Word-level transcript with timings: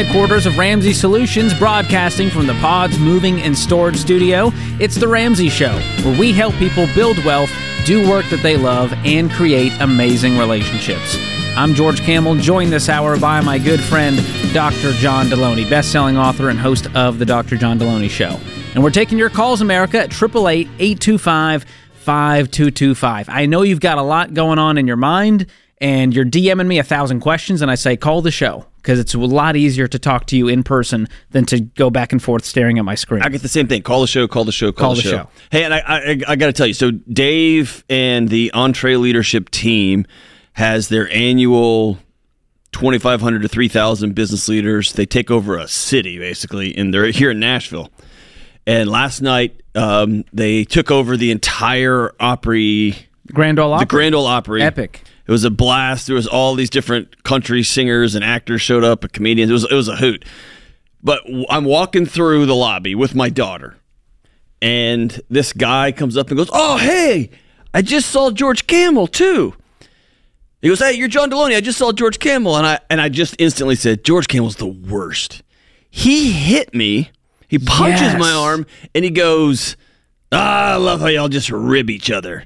Headquarters 0.00 0.46
of 0.46 0.56
Ramsey 0.56 0.94
Solutions, 0.94 1.52
broadcasting 1.52 2.30
from 2.30 2.46
the 2.46 2.54
Pods 2.54 2.98
Moving 2.98 3.42
and 3.42 3.54
Storage 3.56 3.98
Studio, 3.98 4.50
it's 4.80 4.94
The 4.94 5.06
Ramsey 5.06 5.50
Show, 5.50 5.78
where 6.02 6.18
we 6.18 6.32
help 6.32 6.54
people 6.54 6.86
build 6.94 7.22
wealth, 7.22 7.50
do 7.84 8.08
work 8.08 8.24
that 8.30 8.42
they 8.42 8.56
love, 8.56 8.94
and 9.04 9.30
create 9.30 9.72
amazing 9.78 10.38
relationships. 10.38 11.18
I'm 11.54 11.74
George 11.74 12.00
Kamel, 12.00 12.36
joined 12.36 12.72
this 12.72 12.88
hour 12.88 13.20
by 13.20 13.42
my 13.42 13.58
good 13.58 13.78
friend, 13.78 14.16
Dr. 14.54 14.92
John 14.92 15.26
Delony, 15.26 15.68
best-selling 15.68 16.16
author 16.16 16.48
and 16.48 16.58
host 16.58 16.86
of 16.96 17.18
The 17.18 17.26
Dr. 17.26 17.58
John 17.58 17.78
Delony 17.78 18.08
Show. 18.08 18.40
And 18.74 18.82
we're 18.82 18.88
taking 18.88 19.18
your 19.18 19.28
calls, 19.28 19.60
America, 19.60 20.00
at 20.00 20.08
888-825 20.12 21.66
5225. 21.92 23.28
I 23.28 23.44
know 23.44 23.60
you've 23.60 23.80
got 23.80 23.98
a 23.98 24.02
lot 24.02 24.32
going 24.32 24.58
on 24.58 24.78
in 24.78 24.86
your 24.86 24.96
mind 24.96 25.46
and 25.80 26.14
you're 26.14 26.24
DMing 26.24 26.66
me 26.66 26.78
a 26.78 26.82
thousand 26.82 27.20
questions, 27.20 27.62
and 27.62 27.70
I 27.70 27.74
say, 27.74 27.96
call 27.96 28.20
the 28.22 28.30
show 28.30 28.66
because 28.76 28.98
it's 28.98 29.14
a 29.14 29.18
lot 29.18 29.56
easier 29.56 29.86
to 29.88 29.98
talk 29.98 30.26
to 30.26 30.36
you 30.36 30.48
in 30.48 30.62
person 30.62 31.08
than 31.30 31.44
to 31.46 31.60
go 31.60 31.90
back 31.90 32.12
and 32.12 32.22
forth 32.22 32.44
staring 32.44 32.78
at 32.78 32.84
my 32.84 32.94
screen. 32.94 33.22
I 33.22 33.28
get 33.28 33.42
the 33.42 33.48
same 33.48 33.66
thing. 33.68 33.82
Call 33.82 34.00
the 34.00 34.06
show, 34.06 34.26
call 34.28 34.44
the 34.44 34.52
show, 34.52 34.72
call, 34.72 34.88
Call 34.88 34.94
the, 34.96 35.02
the 35.02 35.08
show. 35.08 35.16
show. 35.16 35.28
Hey, 35.50 35.64
and 35.64 35.74
I, 35.74 35.78
I, 35.86 36.20
I 36.28 36.36
got 36.36 36.46
to 36.46 36.52
tell 36.52 36.66
you, 36.66 36.74
so 36.74 36.90
Dave 36.90 37.84
and 37.88 38.28
the 38.28 38.50
EntreLeadership 38.54 39.50
team 39.50 40.06
has 40.54 40.88
their 40.88 41.10
annual 41.10 41.98
2,500 42.72 43.42
to 43.42 43.48
3,000 43.48 44.14
business 44.14 44.48
leaders. 44.48 44.92
They 44.92 45.06
take 45.06 45.30
over 45.30 45.56
a 45.58 45.68
city, 45.68 46.18
basically, 46.18 46.76
and 46.76 46.92
they're 46.92 47.06
here 47.06 47.30
in 47.30 47.40
Nashville. 47.40 47.90
And 48.66 48.90
last 48.90 49.20
night, 49.22 49.62
um, 49.74 50.24
they 50.32 50.64
took 50.64 50.90
over 50.90 51.16
the 51.16 51.30
entire 51.30 52.12
Opry, 52.20 52.94
Grand 53.32 53.58
Ole 53.58 53.72
Opry. 53.72 53.84
the 53.84 53.88
Grand 53.88 54.14
Ole 54.14 54.26
Opry. 54.26 54.62
Epic. 54.62 55.02
It 55.26 55.30
was 55.30 55.44
a 55.44 55.50
blast. 55.50 56.06
There 56.06 56.16
was 56.16 56.26
all 56.26 56.54
these 56.54 56.70
different 56.70 57.22
country 57.24 57.62
singers 57.62 58.14
and 58.14 58.24
actors 58.24 58.60
showed 58.62 58.84
up, 58.84 59.04
and 59.04 59.12
comedians. 59.12 59.50
It 59.50 59.54
was 59.54 59.64
it 59.70 59.74
was 59.74 59.88
a 59.88 59.96
hoot. 59.96 60.24
But 61.02 61.20
I'm 61.48 61.64
walking 61.64 62.04
through 62.06 62.46
the 62.46 62.54
lobby 62.54 62.94
with 62.94 63.14
my 63.14 63.28
daughter, 63.30 63.76
and 64.60 65.20
this 65.30 65.52
guy 65.52 65.92
comes 65.92 66.16
up 66.16 66.28
and 66.28 66.36
goes, 66.36 66.50
"Oh, 66.52 66.76
hey, 66.78 67.30
I 67.72 67.82
just 67.82 68.10
saw 68.10 68.30
George 68.30 68.66
Kamel 68.66 69.06
too." 69.06 69.54
He 70.62 70.68
goes, 70.68 70.80
"Hey, 70.80 70.92
you're 70.92 71.08
John 71.08 71.30
Delony. 71.30 71.56
I 71.56 71.60
just 71.60 71.78
saw 71.78 71.92
George 71.92 72.18
Kamel," 72.18 72.56
and 72.56 72.66
I 72.66 72.80
and 72.90 73.00
I 73.00 73.08
just 73.08 73.34
instantly 73.38 73.76
said, 73.76 74.04
"George 74.04 74.28
Kamel's 74.28 74.56
the 74.56 74.66
worst." 74.66 75.42
He 75.90 76.32
hit 76.32 76.74
me. 76.74 77.10
He 77.48 77.58
punches 77.58 78.00
Yes. 78.02 78.20
my 78.20 78.30
arm, 78.30 78.64
and 78.94 79.04
he 79.04 79.10
goes, 79.10 79.76
ah, 80.30 80.74
"I 80.74 80.76
love 80.76 81.00
how 81.00 81.06
y'all 81.08 81.28
just 81.28 81.50
rib 81.50 81.90
each 81.90 82.10
other." 82.10 82.44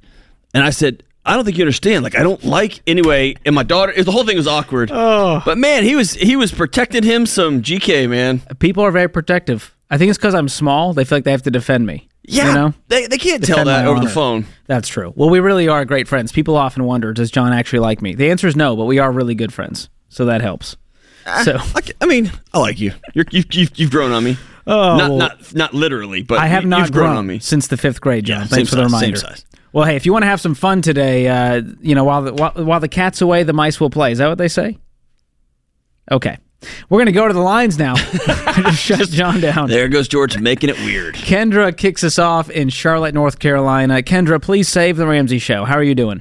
And 0.55 0.63
I 0.65 0.71
said, 0.71 1.03
"I 1.25 1.35
don't 1.35 1.45
think 1.45 1.57
you 1.59 1.63
understand. 1.65 2.05
Like, 2.05 2.17
I 2.17 2.23
don't 2.23 2.43
like 2.45 2.81
anyway." 2.87 3.37
And 3.45 3.55
my 3.55 3.63
daughter, 3.63 4.03
the 4.03 4.11
whole 4.13 4.25
thing 4.25 4.37
was 4.37 4.47
awkward. 4.47 4.91
Oh. 4.93 5.43
But 5.45 5.59
man, 5.59 5.85
he 5.85 5.95
was 5.97 6.15
he 6.15 6.37
was 6.37 6.53
protecting 6.53 7.03
him 7.03 7.27
some 7.27 7.63
GK 7.63 8.09
man. 8.09 8.41
People 8.59 8.83
are 8.85 8.91
very 8.91 9.09
protective. 9.09 9.75
I 9.91 9.99
think 9.99 10.09
it's 10.11 10.19
because 10.19 10.35
I'm 10.35 10.49
small. 10.49 10.93
They 10.95 11.05
feel 11.05 11.19
like 11.19 11.25
they 11.25 11.31
have 11.31 11.43
to 11.43 11.51
defend 11.51 11.87
me. 11.87 12.09
Yeah, 12.27 12.49
You 12.49 12.55
know? 12.55 12.75
they 12.89 13.07
they 13.07 13.19
can't 13.19 13.45
tell 13.45 13.65
that 13.67 13.85
my 13.85 13.91
over 13.91 14.01
the 14.01 14.09
phone. 14.09 14.47
That's 14.67 14.89
true. 14.89 15.13
Well, 15.15 15.29
we 15.29 15.41
really 15.41 15.69
are 15.69 15.85
great 15.85 16.09
friends. 16.09 16.33
People 16.33 16.57
often 16.57 16.85
wonder, 16.85 17.13
does 17.13 17.31
John 17.31 17.53
actually 17.53 17.81
like 17.81 18.01
me? 18.01 18.15
The 18.15 18.31
answer 18.31 18.47
is 18.49 18.57
no, 18.57 18.77
but 18.77 18.87
we 18.87 18.99
are 18.99 19.13
really 19.13 19.35
good 19.35 19.53
friends. 19.53 19.91
So 20.09 20.25
that 20.25 20.41
helps. 20.41 20.77
Ah, 21.27 21.43
so 21.45 21.57
I, 21.59 21.81
I 22.01 22.07
mean, 22.07 22.33
I 22.55 22.61
like 22.61 22.81
you. 22.81 22.93
You're, 23.15 23.27
you've, 23.31 23.53
you've 23.53 23.71
you've 23.79 23.91
grown 23.91 24.13
on 24.13 24.25
me. 24.25 24.39
Oh, 24.67 24.97
not 24.97 25.09
well- 25.11 25.19
not 25.19 25.55
not 25.55 25.75
literally, 25.75 26.23
but 26.23 26.39
I 26.39 26.47
have 26.47 26.65
not 26.65 26.81
you've 26.81 26.93
grown, 26.93 27.09
grown 27.09 27.17
on 27.19 27.27
me. 27.27 27.39
since 27.41 27.67
the 27.67 27.77
fifth 27.77 28.01
grade, 28.01 28.25
John. 28.25 28.41
Yeah, 28.41 28.47
Thanks 28.47 28.71
for 28.71 28.77
same 28.77 28.85
the 28.85 28.89
size, 28.91 29.01
same 29.01 29.13
reminder. 29.13 29.21
size. 29.21 29.45
Well, 29.75 29.85
hey, 29.85 29.97
if 29.97 30.07
you 30.07 30.13
want 30.13 30.23
to 30.23 30.29
have 30.29 30.41
some 30.41 30.55
fun 30.55 30.83
today, 30.83 31.27
uh, 31.27 31.61
you 31.81 31.97
know, 31.97 32.05
while 32.05 32.23
the 32.23 32.33
while, 32.33 32.53
while 32.53 32.79
the 32.79 32.87
cat's 32.87 33.21
away, 33.21 33.43
the 33.43 33.53
mice 33.53 33.81
will 33.81 33.91
play. 33.91 34.13
Is 34.13 34.19
that 34.19 34.29
what 34.29 34.39
they 34.39 34.47
say? 34.47 34.79
Okay, 36.13 36.39
we're 36.89 37.01
gonna 37.01 37.11
go 37.11 37.27
to 37.27 37.35
the 37.35 37.41
lines 37.41 37.77
now. 37.77 37.97
Just 38.55 38.79
shut 38.79 39.09
John 39.09 39.41
down. 39.41 39.69
There 39.69 39.89
goes 39.89 40.07
George 40.07 40.39
making 40.39 40.71
it 40.71 40.79
weird. 40.79 41.17
Kendra 41.17 41.77
kicks 41.77 42.05
us 42.05 42.21
off 42.21 42.51
in 42.51 42.69
Charlotte, 42.69 43.15
North 43.15 43.41
Carolina. 43.41 43.95
Kendra, 43.95 44.41
please 44.41 44.69
save 44.69 44.97
the 44.97 45.09
Ramsey 45.09 45.41
Show. 45.41 45.65
How 45.65 45.75
are 45.75 45.83
you 45.83 45.97
doing? 45.97 46.21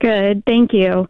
Good, 0.00 0.42
thank 0.46 0.72
you. 0.72 1.06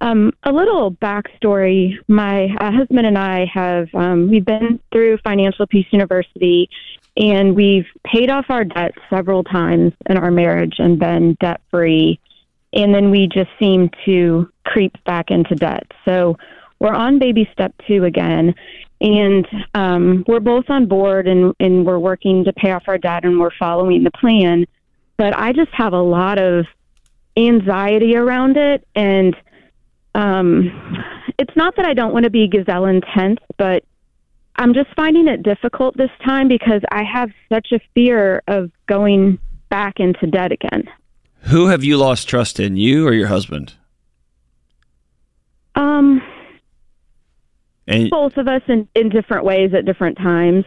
Um, 0.00 0.32
a 0.42 0.50
little 0.50 0.90
backstory: 0.90 1.92
My 2.08 2.46
uh, 2.60 2.72
husband 2.72 3.06
and 3.06 3.16
I 3.16 3.44
have 3.44 3.94
um, 3.94 4.28
we've 4.28 4.44
been 4.44 4.80
through 4.90 5.18
Financial 5.18 5.68
Peace 5.68 5.86
University, 5.92 6.68
and 7.18 7.54
we've 7.54 7.86
paid 8.06 8.30
off 8.30 8.46
our 8.48 8.64
debt 8.64 8.92
several 9.10 9.42
times 9.42 9.92
in 10.08 10.16
our 10.16 10.30
marriage 10.30 10.76
and 10.78 10.98
been 10.98 11.36
debt 11.40 11.60
free. 11.70 12.20
And 12.72 12.94
then 12.94 13.10
we 13.10 13.26
just 13.26 13.50
seem 13.58 13.90
to 14.04 14.48
creep 14.64 14.92
back 15.04 15.30
into 15.30 15.56
debt. 15.56 15.90
So 16.04 16.38
we're 16.78 16.94
on 16.94 17.18
baby 17.18 17.48
step 17.52 17.74
two 17.88 18.04
again, 18.04 18.54
and 19.00 19.46
um, 19.74 20.24
we're 20.28 20.38
both 20.38 20.66
on 20.68 20.86
board 20.86 21.26
and, 21.26 21.54
and 21.58 21.84
we're 21.84 21.98
working 21.98 22.44
to 22.44 22.52
pay 22.52 22.70
off 22.70 22.84
our 22.86 22.98
debt 22.98 23.24
and 23.24 23.40
we're 23.40 23.54
following 23.58 24.04
the 24.04 24.12
plan. 24.12 24.64
But 25.16 25.36
I 25.36 25.52
just 25.52 25.72
have 25.72 25.92
a 25.92 26.00
lot 26.00 26.38
of 26.38 26.66
anxiety 27.36 28.16
around 28.16 28.56
it 28.56 28.86
and 28.96 29.36
um 30.16 30.72
it's 31.38 31.54
not 31.54 31.76
that 31.76 31.86
I 31.86 31.94
don't 31.94 32.12
want 32.12 32.24
to 32.24 32.30
be 32.30 32.48
gazelle 32.48 32.86
intense 32.86 33.38
but 33.56 33.84
I'm 34.58 34.74
just 34.74 34.92
finding 34.96 35.28
it 35.28 35.42
difficult 35.44 35.96
this 35.96 36.10
time 36.24 36.48
because 36.48 36.82
I 36.90 37.04
have 37.04 37.30
such 37.48 37.68
a 37.72 37.78
fear 37.94 38.42
of 38.48 38.70
going 38.86 39.38
back 39.68 40.00
into 40.00 40.26
debt 40.26 40.50
again. 40.50 40.88
Who 41.42 41.66
have 41.68 41.84
you 41.84 41.96
lost 41.96 42.28
trust 42.28 42.58
in, 42.58 42.76
you 42.76 43.06
or 43.06 43.12
your 43.12 43.28
husband? 43.28 43.74
Um 45.76 46.20
And 47.86 48.10
both 48.10 48.36
of 48.36 48.48
us 48.48 48.62
in, 48.66 48.88
in 48.94 49.08
different 49.10 49.44
ways 49.44 49.72
at 49.74 49.84
different 49.84 50.18
times. 50.18 50.64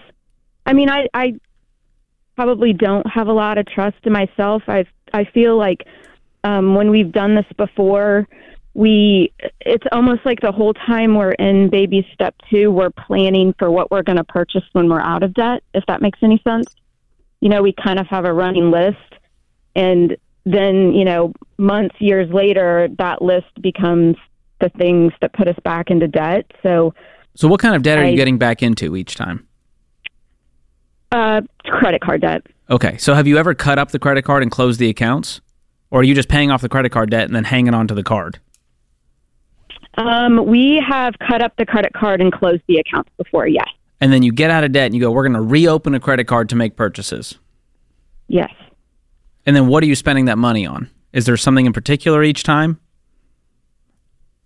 I 0.65 0.73
mean 0.73 0.89
I 0.89 1.07
I 1.13 1.33
probably 2.37 2.71
don't 2.71 3.05
have 3.07 3.27
a 3.27 3.33
lot 3.33 3.57
of 3.57 3.65
trust 3.65 3.97
in 4.03 4.13
myself. 4.13 4.63
I 4.67 4.85
I 5.13 5.25
feel 5.25 5.57
like 5.57 5.85
um 6.45 6.75
when 6.75 6.89
we've 6.91 7.11
done 7.11 7.35
this 7.35 7.45
before 7.57 8.27
we 8.73 9.31
it's 9.59 9.85
almost 9.91 10.25
like 10.25 10.39
the 10.41 10.51
whole 10.51 10.73
time 10.73 11.15
we're 11.15 11.33
in 11.33 11.69
baby 11.69 12.07
step 12.13 12.33
2 12.49 12.71
we're 12.71 12.89
planning 12.89 13.53
for 13.59 13.69
what 13.69 13.91
we're 13.91 14.01
going 14.01 14.17
to 14.17 14.23
purchase 14.23 14.63
when 14.71 14.87
we're 14.87 15.01
out 15.01 15.23
of 15.23 15.33
debt 15.33 15.63
if 15.73 15.83
that 15.87 16.01
makes 16.01 16.19
any 16.21 16.41
sense. 16.43 16.67
You 17.41 17.49
know, 17.49 17.61
we 17.61 17.73
kind 17.73 17.99
of 17.99 18.07
have 18.07 18.25
a 18.25 18.33
running 18.33 18.71
list 18.71 18.97
and 19.75 20.15
then, 20.45 20.93
you 20.93 21.05
know, 21.05 21.33
months 21.57 21.95
years 21.99 22.31
later 22.31 22.87
that 22.97 23.21
list 23.21 23.61
becomes 23.61 24.15
the 24.59 24.69
things 24.69 25.11
that 25.21 25.33
put 25.33 25.47
us 25.47 25.57
back 25.63 25.89
into 25.89 26.07
debt. 26.07 26.49
So 26.63 26.93
So, 27.35 27.47
what 27.47 27.59
kind 27.59 27.75
of 27.75 27.83
debt 27.83 27.97
are 27.97 28.05
you 28.05 28.15
getting 28.15 28.37
back 28.37 28.63
into 28.63 28.95
each 28.95 29.15
time? 29.15 29.47
Uh, 31.11 31.41
credit 31.65 32.01
card 32.01 32.21
debt. 32.21 32.45
Okay, 32.69 32.97
so 32.97 33.13
have 33.13 33.27
you 33.27 33.37
ever 33.37 33.53
cut 33.53 33.77
up 33.77 33.91
the 33.91 33.99
credit 33.99 34.23
card 34.23 34.43
and 34.43 34.51
closed 34.51 34.79
the 34.79 34.87
accounts, 34.87 35.41
or 35.89 35.99
are 35.99 36.03
you 36.03 36.15
just 36.15 36.29
paying 36.29 36.51
off 36.51 36.61
the 36.61 36.69
credit 36.69 36.91
card 36.91 37.09
debt 37.09 37.25
and 37.25 37.35
then 37.35 37.43
hanging 37.43 37.73
on 37.73 37.87
to 37.87 37.93
the 37.93 38.03
card? 38.03 38.39
Um, 39.97 40.45
we 40.45 40.81
have 40.87 41.15
cut 41.19 41.41
up 41.41 41.53
the 41.57 41.65
credit 41.65 41.93
card 41.93 42.21
and 42.21 42.31
closed 42.31 42.61
the 42.67 42.77
accounts 42.77 43.09
before. 43.17 43.47
Yes, 43.47 43.67
And 43.99 44.11
then 44.13 44.23
you 44.23 44.31
get 44.31 44.49
out 44.49 44.63
of 44.63 44.71
debt 44.71 44.85
and 44.85 44.95
you 44.95 45.01
go, 45.01 45.11
"We're 45.11 45.23
going 45.27 45.33
to 45.33 45.41
reopen 45.41 45.93
a 45.93 45.99
credit 45.99 46.25
card 46.27 46.49
to 46.49 46.55
make 46.55 46.75
purchases." 46.75 47.37
yes. 48.27 48.51
And 49.45 49.55
then 49.55 49.67
what 49.67 49.81
are 49.83 49.87
you 49.87 49.95
spending 49.95 50.25
that 50.25 50.37
money 50.37 50.65
on? 50.67 50.87
Is 51.13 51.25
there 51.25 51.35
something 51.35 51.65
in 51.65 51.73
particular 51.73 52.21
each 52.23 52.43
time? 52.43 52.79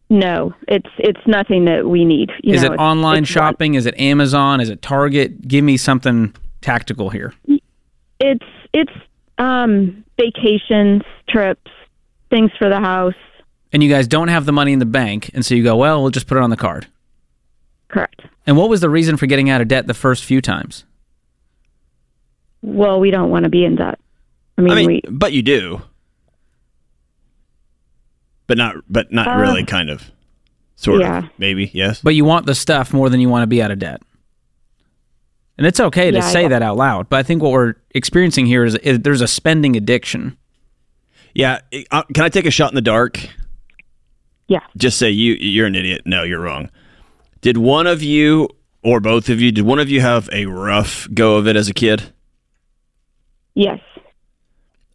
No, 0.10 0.54
it's 0.68 0.90
it's 0.98 1.20
nothing 1.28 1.66
that 1.66 1.88
we 1.88 2.06
need. 2.06 2.32
You 2.44 2.54
Is 2.54 2.62
know, 2.62 2.68
it 2.70 2.74
it's- 2.76 2.80
online 2.88 3.24
it's 3.24 3.32
shopping? 3.32 3.74
Is 3.74 3.86
it 3.86 4.00
Amazon? 4.00 4.62
Is 4.62 4.70
it 4.70 4.82
Target? 4.82 5.48
Give 5.48 5.64
me 5.64 5.78
something 5.78 6.34
tactical 6.62 7.10
here. 7.10 7.34
It's 8.20 8.46
it's 8.74 8.92
um, 9.38 10.04
vacations, 10.18 11.02
trips, 11.28 11.70
things 12.30 12.52
for 12.58 12.70
the 12.70 12.80
house. 12.80 13.14
And 13.74 13.84
you 13.84 13.90
guys 13.90 14.08
don't 14.08 14.30
have 14.30 14.46
the 14.46 14.52
money 14.54 14.72
in 14.74 14.80
the 14.80 14.86
bank, 14.86 15.30
and 15.34 15.46
so 15.46 15.54
you 15.56 15.64
go, 15.64 15.76
"Well, 15.76 16.02
we'll 16.02 16.12
just 16.12 16.28
put 16.28 16.38
it 16.38 16.44
on 16.44 16.50
the 16.50 16.56
card." 16.58 16.88
Correct. 17.90 18.22
And 18.48 18.56
what 18.58 18.70
was 18.70 18.80
the 18.82 18.90
reason 18.90 19.18
for 19.18 19.26
getting 19.26 19.50
out 19.50 19.62
of 19.62 19.68
debt 19.68 19.88
the 19.88 19.94
first 19.94 20.24
few 20.24 20.40
times? 20.42 20.86
Well, 22.62 23.00
we 23.00 23.12
don't 23.12 23.30
want 23.30 23.44
to 23.44 23.50
be 23.50 23.66
in 23.66 23.76
debt. 23.76 24.00
I 24.58 24.62
mean, 24.62 24.72
I 24.72 24.76
mean, 24.76 24.88
we 24.88 25.02
but 25.10 25.34
you 25.34 25.42
do. 25.42 25.82
But 28.48 28.58
not 28.58 28.76
but 28.90 29.12
not 29.12 29.28
Uh, 29.28 29.40
really 29.42 29.64
kind 29.66 29.90
of. 29.90 30.12
Sort 30.76 31.02
yeah. 31.02 31.20
of. 31.20 31.26
Maybe, 31.38 31.72
yes. 31.74 32.02
But 32.02 32.16
you 32.16 32.26
want 32.26 32.46
the 32.46 32.56
stuff 32.56 32.94
more 32.94 33.10
than 33.10 33.20
you 33.20 33.30
want 33.30 33.44
to 33.44 33.48
be 33.48 33.62
out 33.62 33.72
of 33.72 33.80
debt. 33.80 34.02
And 35.58 35.66
it's 35.66 35.80
okay 35.80 36.12
to 36.12 36.18
Yeah, 36.18 36.30
say 36.30 36.48
that 36.50 36.62
out 36.62 36.76
loud, 36.76 37.08
but 37.10 37.18
I 37.18 37.24
think 37.24 37.42
what 37.42 37.54
we're 37.54 37.76
experiencing 37.92 38.46
here 38.46 38.66
is, 38.66 38.76
is 38.76 39.00
there's 39.00 39.22
a 39.22 39.28
spending 39.28 39.76
addiction. 39.78 40.38
yeah, 41.34 41.60
uh, 41.92 42.04
can 42.14 42.24
I 42.26 42.30
take 42.30 42.46
a 42.46 42.52
shot 42.52 42.72
in 42.72 42.76
the 42.76 42.82
dark? 42.82 43.20
Yeah. 44.48 44.60
Just 44.78 44.98
say 44.98 45.10
you 45.10 45.34
you're 45.34 45.68
an 45.68 45.76
idiot. 45.76 46.04
No, 46.06 46.24
you're 46.24 46.42
wrong. 46.42 46.70
Did 47.42 47.58
one 47.58 47.88
of 47.88 48.02
you 48.04 48.50
or 48.84 49.00
both 49.00 49.30
of 49.30 49.42
you 49.42 49.52
did 49.52 49.66
one 49.66 49.80
of 49.80 49.90
you 49.90 50.02
have 50.02 50.30
a 50.32 50.46
rough 50.46 51.08
go 51.14 51.38
of 51.38 51.48
it 51.48 51.56
as 51.56 51.70
a 51.70 51.74
kid? 51.74 52.14
Yes, 53.54 53.80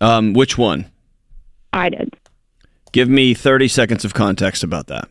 Um 0.01 0.33
which 0.33 0.59
one? 0.59 0.91
I 1.73 1.89
did. 1.89 2.15
Give 2.93 3.09
me 3.09 3.35
30 3.35 3.69
seconds 3.69 4.05
of 4.05 4.15
context 4.15 4.65
about 4.65 4.89
that. 4.89 5.09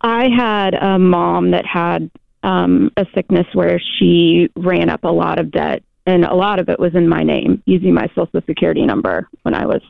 I 0.00 0.28
had 0.28 0.74
a 0.74 0.98
mom 0.98 1.50
that 1.52 1.64
had 1.66 2.10
um, 2.42 2.90
a 2.96 3.06
sickness 3.14 3.46
where 3.52 3.80
she 3.98 4.48
ran 4.56 4.90
up 4.90 5.04
a 5.04 5.08
lot 5.08 5.38
of 5.38 5.50
debt, 5.50 5.82
and 6.06 6.24
a 6.24 6.34
lot 6.34 6.60
of 6.60 6.68
it 6.68 6.78
was 6.78 6.94
in 6.94 7.08
my 7.08 7.22
name 7.22 7.62
using 7.66 7.94
my 7.94 8.08
social 8.14 8.40
security 8.46 8.84
number 8.84 9.28
when 9.42 9.54
I 9.54 9.66
was 9.66 9.82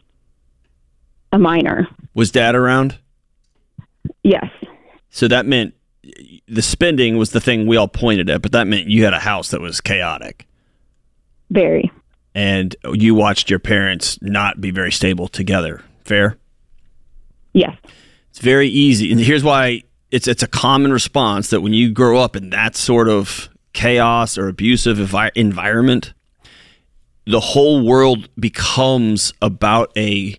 a 1.32 1.38
minor. 1.38 1.86
Was 2.14 2.30
dad 2.30 2.54
around? 2.54 2.98
Yes. 4.22 4.46
So 5.10 5.28
that 5.28 5.46
meant 5.46 5.74
the 6.46 6.62
spending 6.62 7.16
was 7.16 7.30
the 7.30 7.40
thing 7.40 7.66
we 7.66 7.76
all 7.76 7.88
pointed 7.88 8.30
at, 8.30 8.42
but 8.42 8.52
that 8.52 8.66
meant 8.66 8.88
you 8.88 9.04
had 9.04 9.14
a 9.14 9.18
house 9.18 9.50
that 9.50 9.60
was 9.60 9.80
chaotic. 9.80 10.46
Very. 11.50 11.90
And 12.34 12.74
you 12.92 13.14
watched 13.14 13.50
your 13.50 13.58
parents 13.58 14.18
not 14.22 14.60
be 14.60 14.70
very 14.70 14.92
stable 14.92 15.28
together. 15.28 15.82
Fair? 16.04 16.38
Yes. 17.52 17.76
It's 18.30 18.38
very 18.38 18.68
easy. 18.68 19.10
And 19.10 19.20
here's 19.20 19.42
why 19.42 19.82
it's 20.10 20.28
it's 20.28 20.42
a 20.42 20.48
common 20.48 20.92
response 20.92 21.50
that 21.50 21.60
when 21.60 21.72
you 21.72 21.90
grow 21.90 22.18
up 22.18 22.36
in 22.36 22.50
that 22.50 22.76
sort 22.76 23.08
of 23.08 23.48
chaos 23.72 24.38
or 24.38 24.48
abusive 24.48 24.98
envi- 24.98 25.32
environment, 25.34 26.14
the 27.26 27.40
whole 27.40 27.84
world 27.84 28.28
becomes 28.38 29.32
about 29.42 29.92
a 29.96 30.34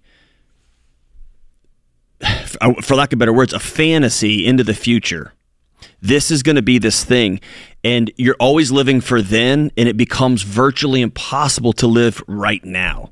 for 2.82 2.96
lack 2.96 3.14
of 3.14 3.20
better 3.20 3.34
words, 3.34 3.54
a 3.54 3.60
fantasy 3.60 4.46
into 4.46 4.64
the 4.64 4.74
future. 4.74 5.34
This 6.02 6.32
is 6.32 6.44
going 6.44 6.56
to 6.56 6.62
be 6.62 6.78
this 6.78 7.04
thing. 7.04 7.40
And 7.84 8.12
you're 8.18 8.36
always 8.40 8.72
living 8.72 9.02
for 9.02 9.22
then, 9.22 9.72
and 9.78 9.88
it 9.88 9.98
becomes 9.98 10.44
virtually 10.44 11.02
impossible 11.02 11.74
to 11.74 11.88
live 11.88 12.22
right 12.28 12.64
now. 12.64 13.12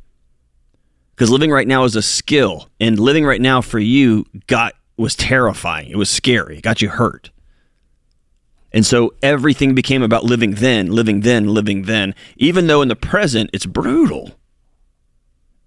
Because 1.16 1.30
living 1.30 1.52
right 1.52 1.68
now 1.68 1.84
is 1.84 1.96
a 1.96 2.02
skill, 2.02 2.70
and 2.80 3.00
living 3.00 3.26
right 3.26 3.42
now 3.42 3.62
for 3.62 3.80
you 3.80 4.26
got 4.48 4.74
was 4.98 5.16
terrifying. 5.16 5.90
It 5.90 5.98
was 5.98 6.10
scary. 6.10 6.58
It 6.58 6.64
got 6.64 6.82
you 6.82 6.90
hurt. 6.90 7.32
And 8.74 8.86
so 8.86 9.14
everything 9.24 9.74
became 9.74 10.04
about 10.04 10.24
living 10.24 10.52
then, 10.56 10.92
living 10.92 11.22
then, 11.22 11.48
living 11.48 11.84
then, 11.84 12.14
even 12.36 12.68
though 12.68 12.82
in 12.82 12.90
the 12.90 12.96
present 12.96 13.50
it's 13.54 13.66
brutal. 13.66 14.28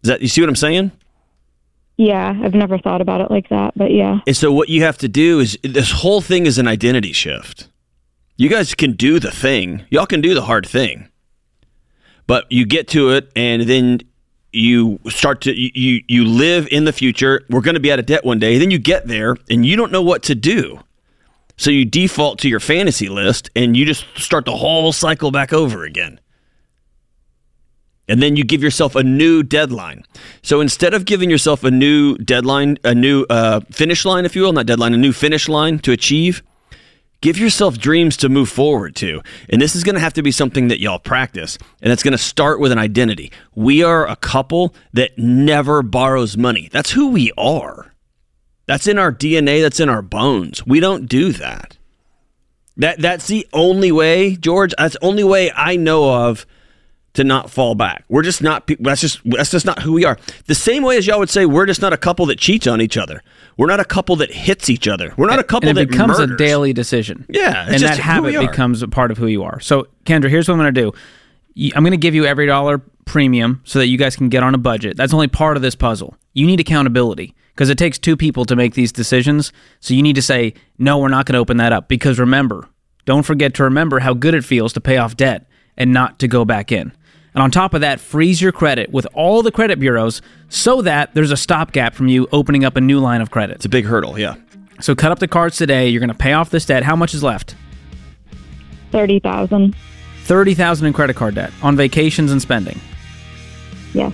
Is 0.03 0.09
that 0.09 0.21
you 0.21 0.29
see 0.29 0.41
what 0.41 0.49
I'm 0.49 0.56
saying? 0.56 0.93
Yeah, 2.00 2.35
I've 2.43 2.55
never 2.55 2.79
thought 2.79 3.02
about 3.02 3.20
it 3.20 3.31
like 3.31 3.50
that, 3.50 3.75
but 3.76 3.91
yeah. 3.91 4.20
And 4.26 4.35
so 4.35 4.50
what 4.50 4.70
you 4.70 4.82
have 4.85 4.97
to 4.99 5.08
do 5.08 5.38
is 5.38 5.58
this 5.62 5.91
whole 5.91 6.23
thing 6.23 6.47
is 6.47 6.56
an 6.56 6.67
identity 6.67 7.12
shift. 7.12 7.69
You 8.38 8.49
guys 8.49 8.75
can 8.75 8.93
do 8.93 9.20
the 9.20 9.31
thing. 9.31 9.85
Y'all 9.91 10.06
can 10.06 10.23
do 10.23 10.32
the 10.32 10.41
hard 10.41 10.67
thing. 10.67 11.11
But 12.26 12.50
you 12.50 12.64
get 12.64 12.88
to 12.88 13.11
it 13.11 13.31
and 13.37 13.64
then 13.64 14.00
you 14.50 14.99
start 15.08 15.43
to 15.43 15.52
you 15.55 16.02
you 16.08 16.25
live 16.25 16.67
in 16.69 16.87
the 16.87 16.93
future. 16.94 17.43
We're 17.50 17.61
going 17.61 17.75
to 17.75 17.81
be 17.81 17.93
out 17.93 17.99
of 17.99 18.06
debt 18.06 18.25
one 18.25 18.38
day. 18.38 18.56
Then 18.56 18.70
you 18.70 18.79
get 18.79 19.06
there 19.06 19.37
and 19.50 19.67
you 19.67 19.76
don't 19.76 19.93
know 19.93 20.00
what 20.00 20.23
to 20.23 20.35
do. 20.35 20.81
So 21.58 21.70
you 21.70 21.85
default 21.85 22.38
to 22.38 22.49
your 22.49 22.61
fantasy 22.61 23.11
list 23.11 23.50
and 23.55 23.76
you 23.76 23.85
just 23.85 24.06
start 24.17 24.47
the 24.47 24.56
whole 24.56 24.94
cycle 24.94 25.31
back 25.31 25.52
over 25.52 25.85
again. 25.85 26.19
And 28.11 28.21
then 28.21 28.35
you 28.35 28.43
give 28.43 28.61
yourself 28.61 28.97
a 28.97 29.05
new 29.05 29.45
deadline. 29.45 30.05
So 30.43 30.61
instead 30.61 30.95
of 30.95 31.05
giving 31.05 31.31
yourself 31.31 31.62
a 31.62 31.71
new 31.71 32.19
deadline, 32.19 32.77
a 32.83 32.93
new 32.93 33.25
uh, 33.31 33.61
finish 33.71 34.05
line, 34.05 34.25
if 34.25 34.35
you 34.35 34.43
will, 34.43 34.53
not 34.53 34.67
deadline, 34.67 34.93
a 34.93 34.97
new 34.97 35.12
finish 35.12 35.49
line 35.49 35.79
to 35.79 35.93
achieve, 35.93 36.43
give 37.21 37.39
yourself 37.39 37.79
dreams 37.79 38.17
to 38.17 38.29
move 38.29 38.49
forward 38.49 38.97
to. 38.97 39.23
And 39.49 39.62
this 39.62 39.77
is 39.77 39.85
going 39.85 39.95
to 39.95 40.01
have 40.01 40.15
to 40.15 40.25
be 40.25 40.33
something 40.33 40.67
that 40.67 40.81
y'all 40.81 40.99
practice. 40.99 41.57
And 41.81 41.93
it's 41.93 42.03
going 42.03 42.11
to 42.11 42.19
start 42.19 42.59
with 42.59 42.73
an 42.73 42.79
identity. 42.79 43.31
We 43.55 43.85
are 43.85 44.09
a 44.09 44.17
couple 44.17 44.75
that 44.93 45.17
never 45.17 45.81
borrows 45.81 46.37
money. 46.37 46.69
That's 46.73 46.91
who 46.91 47.11
we 47.12 47.31
are. 47.39 47.95
That's 48.67 48.89
in 48.89 48.99
our 48.99 49.12
DNA, 49.12 49.62
that's 49.62 49.79
in 49.79 49.89
our 49.89 50.03
bones. 50.03 50.67
We 50.67 50.81
don't 50.81 51.07
do 51.07 51.31
that. 51.35 51.77
That 52.77 52.99
that's 52.99 53.29
the 53.29 53.47
only 53.53 53.93
way, 53.93 54.35
George, 54.35 54.75
that's 54.77 54.95
the 54.95 55.05
only 55.05 55.23
way 55.23 55.53
I 55.55 55.77
know 55.77 56.27
of 56.27 56.45
to 57.15 57.25
not 57.25 57.51
fall 57.51 57.75
back. 57.75 58.05
We're 58.09 58.23
just 58.23 58.43
not 58.43 58.71
that's 58.79 59.01
just 59.01 59.21
that's 59.25 59.51
just 59.51 59.67
not 59.67 59.83
who 59.83 59.93
we 59.93 60.05
are. 60.05 60.19
The 60.47 60.55
same 60.55 60.83
way 60.83 60.97
as 60.97 61.07
y'all 61.07 61.19
would 61.19 61.31
say 61.31 61.45
we're 61.47 61.67
just 61.67 61.81
not 61.81 61.93
a 61.93 61.97
couple 61.97 62.27
that 62.27 62.39
cheats 62.39 62.67
on 62.67 62.81
each 62.81 62.97
other. 62.97 63.23
We're 63.57 63.67
not 63.67 63.81
a 63.81 63.85
couple 63.85 64.17
that 64.17 64.33
hits 64.33 64.71
each 64.71 64.87
other. 64.87 65.12
We're 65.17 65.29
not 65.29 65.39
a 65.39 65.45
couple 65.45 65.69
and 65.69 65.79
it 65.79 65.83
that 65.83 65.91
becomes 65.91 66.19
murders. 66.19 66.35
a 66.35 66.37
daily 66.37 66.73
decision. 66.73 67.27
Yeah, 67.29 67.65
it's 67.65 67.75
and 67.75 67.83
that 67.83 67.99
habit 67.99 68.39
becomes 68.39 68.83
a 68.83 68.89
part 68.89 69.11
of 69.11 69.19
who 69.19 69.27
you 69.27 69.43
are. 69.43 69.61
So, 69.61 69.89
Kendra, 70.05 70.31
here's 70.31 70.49
what 70.49 70.55
I'm 70.55 70.61
going 70.61 70.75
to 70.75 70.81
do. 70.81 70.93
I'm 71.77 71.83
going 71.83 71.91
to 71.91 71.99
give 71.99 72.15
you 72.15 72.25
every 72.25 72.47
dollar 72.47 72.79
premium 73.05 73.61
so 73.65 73.81
that 73.81 73.89
you 73.89 73.99
guys 73.99 74.17
can 74.17 74.29
get 74.29 74.43
on 74.43 74.55
a 74.55 74.59
budget. 74.59 74.97
That's 74.97 75.12
only 75.12 75.29
part 75.29 75.57
of 75.57 75.62
this 75.62 75.75
puzzle. 75.75 76.15
You 76.33 76.47
need 76.47 76.61
accountability 76.61 77.35
because 77.55 77.69
it 77.69 77.77
takes 77.77 77.99
two 77.99 78.17
people 78.17 78.45
to 78.45 78.57
make 78.57 78.75
these 78.75 78.93
decisions. 78.93 79.53
So 79.81 79.93
you 79.95 80.03
need 80.03 80.15
to 80.15 80.23
say, 80.23 80.55
no, 80.79 80.99
we're 80.99 81.09
not 81.09 81.27
going 81.27 81.35
to 81.35 81.41
open 81.41 81.57
that 81.57 81.73
up. 81.73 81.89
Because 81.89 82.19
remember, 82.19 82.69
don't 83.05 83.25
forget 83.25 83.53
to 83.55 83.65
remember 83.65 83.99
how 83.99 84.15
good 84.15 84.35
it 84.35 84.45
feels 84.45 84.73
to 84.75 84.81
pay 84.81 84.97
off 84.97 85.17
debt 85.17 85.47
and 85.77 85.93
not 85.93 86.19
to 86.21 86.29
go 86.29 86.45
back 86.45 86.71
in. 86.71 86.93
And 87.35 87.43
on 87.43 87.50
top 87.50 87.75
of 87.75 87.81
that, 87.82 88.00
freeze 88.00 88.43
your 88.43 88.53
credit 88.53 88.91
with 88.91 89.06
all 89.15 89.43
the 89.43 89.53
credit 89.53 89.79
bureaus 89.79 90.21
so 90.49 90.82
that 90.82 91.15
there's 91.15 91.31
a 91.31 91.37
stopgap 91.37 91.94
from 91.94 92.09
you 92.09 92.29
opening 92.32 92.65
up 92.65 92.77
a 92.77 92.81
new 92.81 92.99
line 92.99 93.21
of 93.21 93.31
credit. 93.31 93.56
It's 93.56 93.65
a 93.65 93.69
big 93.69 93.85
hurdle, 93.85 94.19
yeah. 94.19 94.35
So 94.81 94.94
cut 94.94 95.12
up 95.12 95.19
the 95.19 95.29
cards 95.29 95.56
today. 95.56 95.88
You're 95.88 96.00
going 96.00 96.09
to 96.09 96.15
pay 96.15 96.32
off 96.32 96.50
this 96.50 96.65
debt. 96.65 96.82
How 96.82 96.97
much 96.97 97.15
is 97.15 97.23
left? 97.23 97.55
30,000. 98.91 99.77
30,000 100.25 100.87
in 100.87 100.93
credit 100.93 101.17
card 101.17 101.35
debt 101.35 101.53
on 101.62 101.77
vacations 101.77 102.32
and 102.32 102.41
spending. 102.43 102.81
Yes. 103.94 104.12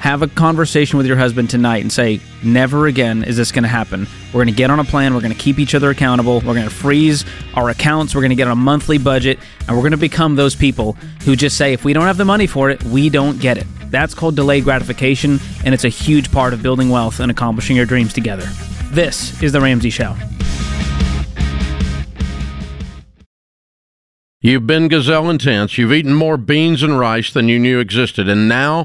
Have 0.00 0.22
a 0.22 0.28
conversation 0.28 0.96
with 0.96 1.06
your 1.06 1.16
husband 1.16 1.50
tonight 1.50 1.82
and 1.82 1.92
say, 1.92 2.20
never 2.44 2.86
again 2.86 3.24
is 3.24 3.36
this 3.36 3.50
going 3.50 3.64
to 3.64 3.68
happen. 3.68 4.06
We're 4.28 4.44
going 4.44 4.54
to 4.54 4.56
get 4.56 4.70
on 4.70 4.78
a 4.78 4.84
plan. 4.84 5.12
We're 5.12 5.20
going 5.20 5.32
to 5.32 5.38
keep 5.38 5.58
each 5.58 5.74
other 5.74 5.90
accountable. 5.90 6.36
We're 6.36 6.54
going 6.54 6.68
to 6.68 6.74
freeze 6.74 7.24
our 7.54 7.68
accounts. 7.68 8.14
We're 8.14 8.20
going 8.20 8.30
to 8.30 8.36
get 8.36 8.46
on 8.46 8.52
a 8.52 8.60
monthly 8.60 8.98
budget. 8.98 9.40
And 9.66 9.76
we're 9.76 9.82
going 9.82 9.90
to 9.90 9.96
become 9.96 10.36
those 10.36 10.54
people 10.54 10.92
who 11.24 11.34
just 11.34 11.56
say, 11.56 11.72
if 11.72 11.84
we 11.84 11.92
don't 11.92 12.04
have 12.04 12.16
the 12.16 12.24
money 12.24 12.46
for 12.46 12.70
it, 12.70 12.82
we 12.84 13.10
don't 13.10 13.40
get 13.40 13.58
it. 13.58 13.66
That's 13.90 14.14
called 14.14 14.36
delayed 14.36 14.62
gratification. 14.62 15.40
And 15.64 15.74
it's 15.74 15.84
a 15.84 15.88
huge 15.88 16.30
part 16.30 16.52
of 16.54 16.62
building 16.62 16.90
wealth 16.90 17.18
and 17.18 17.30
accomplishing 17.30 17.74
your 17.74 17.86
dreams 17.86 18.12
together. 18.12 18.46
This 18.90 19.42
is 19.42 19.50
The 19.50 19.60
Ramsey 19.60 19.90
Show. 19.90 20.14
You've 24.40 24.68
been 24.68 24.86
gazelle 24.86 25.28
intense. 25.28 25.76
You've 25.76 25.92
eaten 25.92 26.14
more 26.14 26.36
beans 26.36 26.84
and 26.84 26.96
rice 26.96 27.32
than 27.32 27.48
you 27.48 27.58
knew 27.58 27.80
existed, 27.80 28.28
and 28.28 28.48
now 28.48 28.84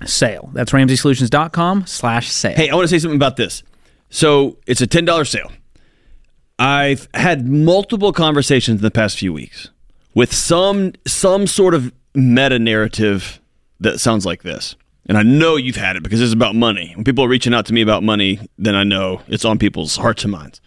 sale. 0.05 0.51
That's 0.55 0.73
RamseySolutions.com 0.73 1.87
slash 1.87 2.31
sale. 2.31 2.57
Hey, 2.57 2.71
I 2.71 2.75
want 2.75 2.85
to 2.85 2.89
say 2.89 2.99
something 2.99 3.17
about 3.17 3.37
this. 3.37 3.63
So 4.11 4.59
it's 4.67 4.81
a 4.81 4.87
ten 4.87 5.05
dollar 5.05 5.25
sale. 5.25 5.51
I've 6.59 7.09
had 7.15 7.47
multiple 7.49 8.13
conversations 8.13 8.81
in 8.81 8.83
the 8.83 8.91
past 8.91 9.19
few 9.19 9.33
weeks 9.33 9.71
with 10.15 10.33
some 10.33 10.93
some 11.07 11.47
sort 11.47 11.75
of 11.75 11.93
meta 12.15 12.59
narrative 12.59 13.41
that 13.81 13.99
sounds 13.99 14.25
like 14.25 14.43
this. 14.43 14.77
And 15.07 15.19
I 15.19 15.23
know 15.25 15.57
you've 15.57 15.77
had 15.77 15.97
it 15.97 16.03
because 16.05 16.21
it's 16.21 16.33
about 16.33 16.55
money. 16.55 16.93
When 16.95 17.05
people 17.05 17.25
are 17.25 17.29
reaching 17.29 17.53
out 17.53 17.67
to 17.67 17.73
me 17.73 17.83
about 17.83 18.05
money, 18.05 18.39
then 18.57 18.77
I 18.77 18.85
know 18.85 19.23
it's 19.27 19.45
on 19.45 19.59
people's 19.59 19.97
hearts 19.97 20.23
and 20.23 20.31
minds. 20.31 20.61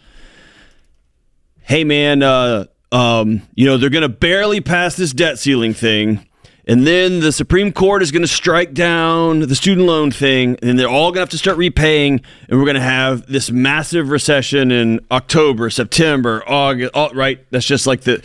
Hey 1.66 1.82
man, 1.82 2.22
uh, 2.22 2.66
um, 2.92 3.42
you 3.56 3.66
know, 3.66 3.76
they're 3.76 3.90
gonna 3.90 4.08
barely 4.08 4.60
pass 4.60 4.94
this 4.94 5.12
debt 5.12 5.36
ceiling 5.40 5.74
thing. 5.74 6.24
And 6.68 6.86
then 6.86 7.18
the 7.18 7.32
Supreme 7.32 7.72
Court 7.72 8.02
is 8.02 8.10
going 8.10 8.22
to 8.22 8.28
strike 8.28 8.74
down 8.74 9.38
the 9.38 9.54
student 9.54 9.86
loan 9.86 10.10
thing, 10.10 10.56
and 10.60 10.68
then 10.68 10.74
they're 10.74 10.88
all 10.88 11.10
going 11.10 11.14
to 11.14 11.20
have 11.20 11.28
to 11.28 11.38
start 11.38 11.56
repaying, 11.58 12.22
and 12.48 12.58
we're 12.58 12.64
going 12.64 12.74
to 12.74 12.80
have 12.80 13.24
this 13.28 13.52
massive 13.52 14.10
recession 14.10 14.72
in 14.72 14.98
October, 15.12 15.70
September, 15.70 16.42
August. 16.44 16.92
All, 16.92 17.10
right, 17.10 17.38
that's 17.52 17.66
just 17.66 17.86
like 17.86 18.00
the, 18.00 18.20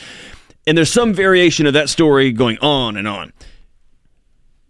and 0.66 0.76
there's 0.76 0.92
some 0.92 1.14
variation 1.14 1.68
of 1.68 1.74
that 1.74 1.88
story 1.88 2.32
going 2.32 2.58
on 2.64 2.98
and 2.98 3.08
on. 3.08 3.32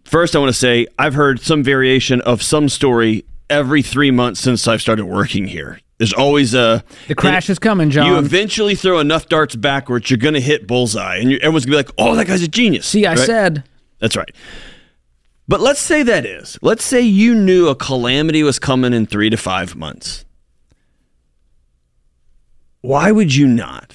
First, 0.04 0.36
I 0.36 0.38
want 0.38 0.50
to 0.50 0.58
say 0.58 0.86
I've 0.98 1.14
heard 1.14 1.40
some 1.40 1.62
variation 1.62 2.20
of 2.20 2.42
some 2.42 2.68
story 2.68 3.24
every 3.48 3.80
three 3.80 4.10
months 4.10 4.40
since 4.40 4.68
I've 4.68 4.82
started 4.82 5.06
working 5.06 5.46
here. 5.46 5.80
There's 6.02 6.12
always 6.12 6.52
a 6.52 6.82
The 7.06 7.14
crash 7.14 7.48
is 7.48 7.60
coming, 7.60 7.88
John. 7.88 8.06
You 8.06 8.18
eventually 8.18 8.74
throw 8.74 8.98
enough 8.98 9.28
darts 9.28 9.54
backwards, 9.54 10.10
you're 10.10 10.18
going 10.18 10.34
to 10.34 10.40
hit 10.40 10.66
bullseye, 10.66 11.18
and 11.18 11.34
everyone's 11.34 11.64
going 11.64 11.78
to 11.78 11.84
be 11.84 11.88
like, 11.88 11.90
"Oh, 11.96 12.16
that 12.16 12.26
guy's 12.26 12.42
a 12.42 12.48
genius." 12.48 12.86
See, 12.86 13.06
I 13.06 13.10
right? 13.10 13.18
said 13.20 13.62
That's 14.00 14.16
right. 14.16 14.34
But 15.46 15.60
let's 15.60 15.78
say 15.78 16.02
that 16.02 16.26
is. 16.26 16.58
Let's 16.60 16.82
say 16.82 17.02
you 17.02 17.36
knew 17.36 17.68
a 17.68 17.76
calamity 17.76 18.42
was 18.42 18.58
coming 18.58 18.92
in 18.92 19.06
three 19.06 19.30
to 19.30 19.36
five 19.36 19.76
months. 19.76 20.24
Why 22.80 23.12
would 23.12 23.32
you 23.32 23.46
not 23.46 23.94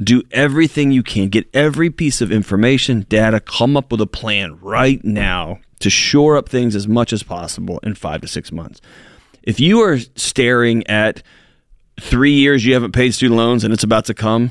do 0.00 0.22
everything 0.30 0.92
you 0.92 1.02
can, 1.02 1.28
get 1.28 1.48
every 1.52 1.90
piece 1.90 2.20
of 2.20 2.30
information, 2.30 3.04
data, 3.08 3.40
come 3.40 3.76
up 3.76 3.90
with 3.90 4.00
a 4.00 4.06
plan 4.06 4.60
right 4.60 5.04
now 5.04 5.58
to 5.80 5.90
shore 5.90 6.36
up 6.36 6.48
things 6.48 6.76
as 6.76 6.86
much 6.86 7.12
as 7.12 7.24
possible 7.24 7.80
in 7.82 7.96
five 7.96 8.20
to 8.20 8.28
six 8.28 8.52
months? 8.52 8.80
If 9.46 9.60
you 9.60 9.80
are 9.80 9.98
staring 10.16 10.86
at 10.88 11.22
three 12.00 12.32
years 12.32 12.66
you 12.66 12.74
haven't 12.74 12.92
paid 12.92 13.14
student 13.14 13.38
loans 13.38 13.64
and 13.64 13.72
it's 13.72 13.84
about 13.84 14.04
to 14.06 14.14
come, 14.14 14.50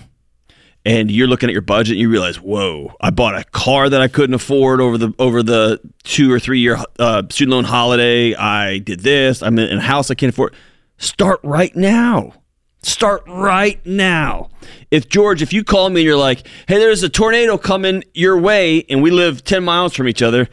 and 0.85 1.11
you're 1.11 1.27
looking 1.27 1.49
at 1.49 1.53
your 1.53 1.61
budget 1.61 1.93
and 1.93 1.99
you 1.99 2.09
realize, 2.09 2.39
whoa, 2.39 2.93
I 3.01 3.09
bought 3.09 3.35
a 3.35 3.43
car 3.43 3.89
that 3.89 4.01
I 4.01 4.07
couldn't 4.07 4.35
afford 4.35 4.79
over 4.79 4.97
the 4.97 5.13
over 5.19 5.43
the 5.43 5.81
two 6.03 6.31
or 6.31 6.39
three 6.39 6.59
year 6.59 6.77
uh, 6.99 7.23
student 7.29 7.53
loan 7.53 7.63
holiday. 7.65 8.35
I 8.35 8.77
did 8.77 9.01
this. 9.01 9.43
I'm 9.43 9.57
in 9.59 9.77
a 9.77 9.81
house 9.81 10.09
I 10.11 10.15
can't 10.15 10.31
afford. 10.31 10.55
Start 10.97 11.39
right 11.43 11.75
now. 11.75 12.33
Start 12.83 13.23
right 13.27 13.83
now. 13.83 14.49
If 14.91 15.09
George, 15.09 15.41
if 15.41 15.51
you 15.51 15.63
call 15.63 15.89
me 15.89 16.01
and 16.01 16.05
you're 16.05 16.15
like, 16.15 16.47
hey, 16.67 16.77
there's 16.77 17.01
a 17.01 17.09
tornado 17.09 17.57
coming 17.57 18.03
your 18.13 18.39
way, 18.39 18.85
and 18.89 19.01
we 19.01 19.09
live 19.09 19.43
10 19.43 19.63
miles 19.63 19.95
from 19.95 20.07
each 20.07 20.21
other, 20.21 20.47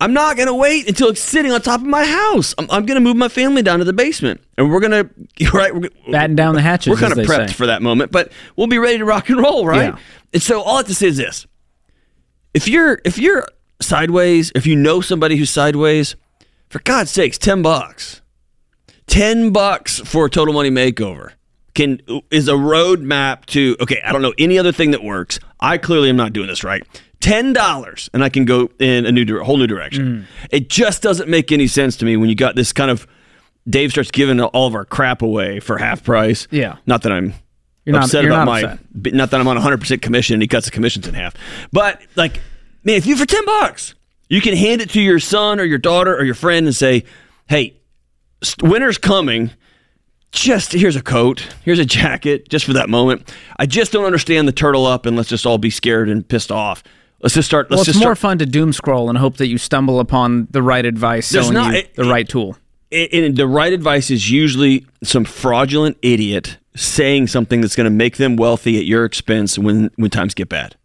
I'm 0.00 0.12
not 0.12 0.36
going 0.36 0.46
to 0.46 0.54
wait 0.54 0.88
until 0.88 1.08
it's 1.08 1.20
sitting 1.20 1.50
on 1.50 1.60
top 1.60 1.80
of 1.80 1.86
my 1.86 2.04
house. 2.04 2.54
I'm, 2.56 2.70
I'm 2.70 2.86
going 2.86 2.94
to 2.94 3.00
move 3.00 3.16
my 3.16 3.28
family 3.28 3.62
down 3.62 3.80
to 3.80 3.84
the 3.84 3.92
basement, 3.92 4.40
and 4.56 4.70
we're 4.70 4.80
going 4.80 4.92
to, 5.38 5.50
right? 5.50 5.74
We're, 5.74 5.90
batten 6.10 6.36
down 6.36 6.54
the 6.54 6.62
hatches. 6.62 6.90
we're 6.90 7.08
kind 7.08 7.18
of 7.18 7.26
prepped 7.26 7.48
say. 7.48 7.54
for 7.54 7.66
that 7.66 7.82
moment, 7.82 8.12
but 8.12 8.32
we'll 8.56 8.68
be 8.68 8.78
ready 8.78 8.98
to 8.98 9.04
rock 9.04 9.28
and 9.28 9.38
roll, 9.38 9.66
right? 9.66 9.94
Yeah. 9.94 9.98
And 10.32 10.42
so 10.42 10.60
all 10.62 10.74
I 10.74 10.78
have 10.78 10.86
to 10.86 10.94
say 10.94 11.08
is 11.08 11.16
this: 11.16 11.46
if 12.54 12.68
you're 12.68 13.00
if 13.04 13.18
you're 13.18 13.46
sideways, 13.80 14.52
if 14.54 14.66
you 14.66 14.76
know 14.76 15.00
somebody 15.00 15.36
who's 15.36 15.50
sideways, 15.50 16.14
for 16.68 16.78
God's 16.80 17.10
sakes, 17.10 17.38
ten 17.38 17.62
bucks, 17.62 18.22
ten 19.06 19.50
bucks 19.50 19.98
for 20.00 20.26
a 20.26 20.30
total 20.30 20.54
money 20.54 20.70
makeover 20.70 21.32
can 21.78 22.00
is 22.30 22.48
a 22.48 22.52
roadmap 22.52 23.46
to 23.46 23.76
okay. 23.80 24.00
I 24.04 24.12
don't 24.12 24.22
know 24.22 24.34
any 24.36 24.58
other 24.58 24.72
thing 24.72 24.90
that 24.90 25.02
works. 25.02 25.38
I 25.60 25.78
clearly 25.78 26.08
am 26.08 26.16
not 26.16 26.32
doing 26.32 26.48
this 26.48 26.64
right. 26.64 26.84
Ten 27.20 27.52
dollars, 27.52 28.08
and 28.14 28.22
I 28.22 28.28
can 28.28 28.44
go 28.44 28.70
in 28.78 29.04
a 29.04 29.10
new 29.12 29.42
whole 29.42 29.56
new 29.56 29.66
direction. 29.66 30.06
Mm. 30.06 30.48
It 30.50 30.68
just 30.68 31.02
doesn't 31.02 31.28
make 31.28 31.50
any 31.50 31.66
sense 31.66 31.96
to 31.96 32.04
me 32.04 32.16
when 32.16 32.28
you 32.28 32.34
got 32.36 32.54
this 32.56 32.72
kind 32.72 32.90
of. 32.90 33.06
Dave 33.68 33.90
starts 33.90 34.10
giving 34.10 34.40
all 34.40 34.66
of 34.66 34.74
our 34.74 34.86
crap 34.86 35.20
away 35.20 35.60
for 35.60 35.76
half 35.76 36.02
price. 36.02 36.48
Yeah. 36.50 36.76
Not 36.86 37.02
that 37.02 37.12
I'm 37.12 37.34
You're 37.84 37.94
not- 37.96 38.04
upset 38.04 38.22
you're 38.22 38.32
about 38.32 38.44
not 38.46 38.50
my 38.50 38.60
upset. 38.62 39.14
not 39.14 39.30
that 39.30 39.40
I'm 39.40 39.48
on 39.48 39.58
100% 39.58 40.00
commission 40.00 40.32
and 40.34 40.40
he 40.42 40.48
cuts 40.48 40.64
the 40.64 40.70
commissions 40.72 41.06
in 41.06 41.12
half. 41.12 41.34
But 41.70 42.00
like 42.16 42.40
man, 42.84 42.96
if 42.96 43.04
you 43.04 43.14
for 43.14 43.26
10 43.26 43.44
bucks, 43.44 43.94
you 44.30 44.40
can 44.40 44.56
hand 44.56 44.80
it 44.80 44.88
to 44.90 45.00
your 45.02 45.18
son 45.18 45.60
or 45.60 45.64
your 45.64 45.76
daughter 45.76 46.16
or 46.16 46.24
your 46.24 46.34
friend 46.34 46.64
and 46.66 46.74
say, 46.74 47.04
"Hey, 47.46 47.74
winter's 48.62 48.96
coming. 48.96 49.50
Just 50.32 50.72
here's 50.72 50.96
a 50.96 51.02
coat, 51.02 51.46
here's 51.62 51.78
a 51.78 51.84
jacket 51.86 52.48
just 52.48 52.64
for 52.64 52.72
that 52.74 52.88
moment. 52.88 53.30
I 53.58 53.66
just 53.66 53.92
don't 53.92 54.04
understand 54.04 54.46
the 54.48 54.52
turtle 54.52 54.86
up 54.86 55.04
and 55.06 55.16
let's 55.16 55.28
just 55.28 55.44
all 55.46 55.58
be 55.58 55.70
scared 55.70 56.08
and 56.08 56.26
pissed 56.26 56.52
off. 56.52 56.82
Let's 57.20 57.34
just 57.34 57.46
start 57.46 57.70
let's 57.70 57.78
Well, 57.78 57.80
it's 57.80 57.86
just 57.88 57.98
more 57.98 58.14
start 58.14 58.18
fun 58.18 58.38
to 58.38 58.46
doom 58.46 58.72
scroll 58.72 59.08
and 59.08 59.18
hope 59.18 59.38
that 59.38 59.48
you 59.48 59.58
stumble 59.58 59.98
upon 60.00 60.46
the 60.50 60.62
right 60.62 60.84
advice, 60.84 61.30
There's 61.30 61.46
selling 61.46 61.54
not- 61.54 61.72
you 61.72 61.80
it- 61.80 61.94
the 61.96 62.04
right 62.04 62.28
tool. 62.28 62.56
the 62.90 63.46
right 63.48 63.72
advice 63.72 64.10
is 64.10 64.30
usually 64.30 64.86
some 65.02 65.24
fraudulent 65.24 65.96
idiot 66.02 66.58
saying 66.76 67.26
something 67.26 67.60
that's 67.60 67.74
going 67.76 67.84
to 67.86 67.90
make 67.90 68.16
them 68.18 68.36
wealthy 68.36 68.78
at 68.78 68.86
your 68.86 69.04
expense 69.04 69.58
when 69.58 69.90
when 69.96 70.10
times 70.10 70.34
get 70.34 70.48
bad. 70.48 70.76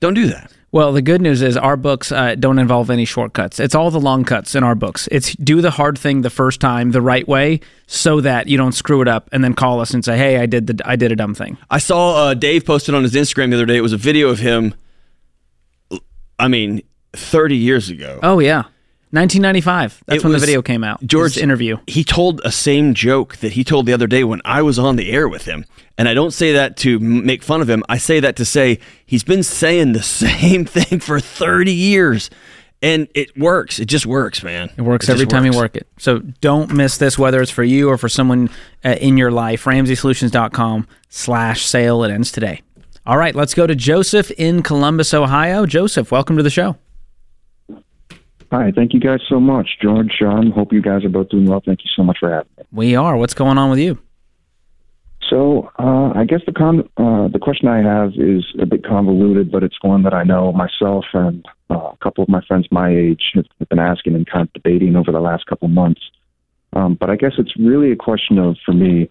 Don't 0.00 0.14
do 0.14 0.26
that. 0.28 0.50
Well, 0.72 0.92
the 0.92 1.00
good 1.00 1.22
news 1.22 1.40
is 1.40 1.56
our 1.56 1.76
books 1.76 2.10
uh, 2.12 2.34
don't 2.34 2.58
involve 2.58 2.90
any 2.90 3.04
shortcuts. 3.06 3.60
It's 3.60 3.74
all 3.74 3.90
the 3.90 4.00
long 4.00 4.24
cuts 4.24 4.54
in 4.54 4.62
our 4.64 4.74
books. 4.74 5.08
It's 5.10 5.34
do 5.36 5.62
the 5.62 5.70
hard 5.70 5.96
thing 5.96 6.20
the 6.20 6.28
first 6.28 6.60
time 6.60 6.90
the 6.90 7.00
right 7.00 7.26
way, 7.26 7.60
so 7.86 8.20
that 8.20 8.48
you 8.48 8.58
don't 8.58 8.72
screw 8.72 9.00
it 9.00 9.08
up, 9.08 9.28
and 9.32 9.42
then 9.42 9.54
call 9.54 9.80
us 9.80 9.94
and 9.94 10.04
say, 10.04 10.18
"Hey, 10.18 10.38
I 10.38 10.44
did 10.46 10.66
the 10.66 10.82
I 10.84 10.96
did 10.96 11.12
a 11.12 11.16
dumb 11.16 11.34
thing." 11.34 11.56
I 11.70 11.78
saw 11.78 12.26
uh, 12.26 12.34
Dave 12.34 12.66
posted 12.66 12.94
on 12.94 13.04
his 13.04 13.14
Instagram 13.14 13.50
the 13.50 13.56
other 13.56 13.64
day. 13.64 13.76
It 13.76 13.82
was 13.82 13.92
a 13.94 13.96
video 13.96 14.28
of 14.28 14.40
him. 14.40 14.74
I 16.38 16.48
mean, 16.48 16.82
thirty 17.12 17.56
years 17.56 17.88
ago. 17.90 18.20
Oh 18.22 18.38
yeah, 18.38 18.64
1995. 19.10 20.02
That's 20.06 20.18
It 20.18 20.24
when 20.24 20.32
was- 20.34 20.42
the 20.42 20.46
video 20.46 20.62
came 20.62 20.84
out. 20.84 21.04
George 21.06 21.34
His 21.34 21.42
interview. 21.42 21.78
He 21.86 22.04
told 22.04 22.40
a 22.44 22.52
same 22.52 22.92
joke 22.94 23.36
that 23.38 23.52
he 23.52 23.64
told 23.64 23.86
the 23.86 23.92
other 23.92 24.06
day 24.06 24.24
when 24.24 24.40
I 24.44 24.62
was 24.62 24.78
on 24.78 24.96
the 24.96 25.10
air 25.10 25.28
with 25.28 25.44
him, 25.46 25.64
and 25.96 26.08
I 26.08 26.14
don't 26.14 26.32
say 26.32 26.52
that 26.52 26.76
to 26.78 26.98
make 26.98 27.42
fun 27.42 27.60
of 27.62 27.70
him. 27.70 27.82
I 27.88 27.98
say 27.98 28.20
that 28.20 28.36
to 28.36 28.44
say 28.44 28.78
he's 29.06 29.24
been 29.24 29.42
saying 29.42 29.92
the 29.92 30.02
same 30.02 30.64
thing 30.66 31.00
for 31.00 31.20
thirty 31.20 31.72
years, 31.72 32.28
and 32.82 33.08
it 33.14 33.36
works. 33.38 33.78
It 33.78 33.86
just 33.86 34.04
works, 34.04 34.42
man. 34.42 34.70
It 34.76 34.82
works 34.82 35.06
just 35.06 35.14
every 35.16 35.26
time 35.26 35.46
you 35.46 35.52
work 35.56 35.76
it. 35.76 35.86
So 35.98 36.18
don't 36.40 36.74
miss 36.74 36.98
this, 36.98 37.18
whether 37.18 37.40
it's 37.40 37.50
for 37.50 37.64
you 37.64 37.88
or 37.88 37.96
for 37.96 38.08
someone 38.10 38.50
uh, 38.84 38.90
in 39.00 39.16
your 39.16 39.30
life. 39.30 39.64
RamseySolutions.com 39.64 40.86
slash 41.08 41.64
sale. 41.64 42.04
It 42.04 42.10
ends 42.10 42.30
today. 42.30 42.60
All 43.06 43.16
right, 43.16 43.36
let's 43.36 43.54
go 43.54 43.68
to 43.68 43.74
Joseph 43.76 44.32
in 44.32 44.64
Columbus, 44.64 45.14
Ohio. 45.14 45.64
Joseph, 45.64 46.10
welcome 46.10 46.36
to 46.38 46.42
the 46.42 46.50
show. 46.50 46.76
Hi, 48.50 48.72
thank 48.74 48.92
you 48.94 48.98
guys 48.98 49.20
so 49.28 49.38
much, 49.38 49.78
George, 49.80 50.10
Sean. 50.18 50.50
Hope 50.50 50.72
you 50.72 50.82
guys 50.82 51.04
are 51.04 51.08
both 51.08 51.28
doing 51.28 51.46
well. 51.46 51.62
Thank 51.64 51.84
you 51.84 51.90
so 51.94 52.02
much 52.02 52.18
for 52.18 52.30
having 52.30 52.48
me. 52.58 52.64
We 52.72 52.96
are. 52.96 53.16
What's 53.16 53.34
going 53.34 53.58
on 53.58 53.70
with 53.70 53.78
you? 53.78 53.96
So, 55.28 55.70
uh, 55.78 56.12
I 56.16 56.24
guess 56.24 56.40
the 56.46 56.52
con- 56.52 56.88
uh, 56.96 57.28
the 57.28 57.38
question 57.40 57.68
I 57.68 57.78
have 57.78 58.14
is 58.16 58.44
a 58.60 58.66
bit 58.66 58.84
convoluted, 58.84 59.52
but 59.52 59.62
it's 59.62 59.76
one 59.82 60.02
that 60.02 60.14
I 60.14 60.24
know 60.24 60.52
myself 60.52 61.04
and 61.12 61.46
uh, 61.70 61.74
a 61.74 61.96
couple 62.02 62.22
of 62.22 62.28
my 62.28 62.40
friends 62.46 62.66
my 62.72 62.90
age 62.90 63.22
have 63.34 63.46
have 63.60 63.68
been 63.68 63.78
asking 63.78 64.14
and 64.14 64.26
kind 64.26 64.48
of 64.48 64.52
debating 64.52 64.96
over 64.96 65.12
the 65.12 65.20
last 65.20 65.46
couple 65.46 65.68
months. 65.68 66.00
Um, 66.72 66.94
but 66.94 67.10
I 67.10 67.16
guess 67.16 67.32
it's 67.38 67.56
really 67.56 67.92
a 67.92 67.96
question 67.96 68.38
of, 68.38 68.56
for 68.64 68.72
me, 68.72 69.10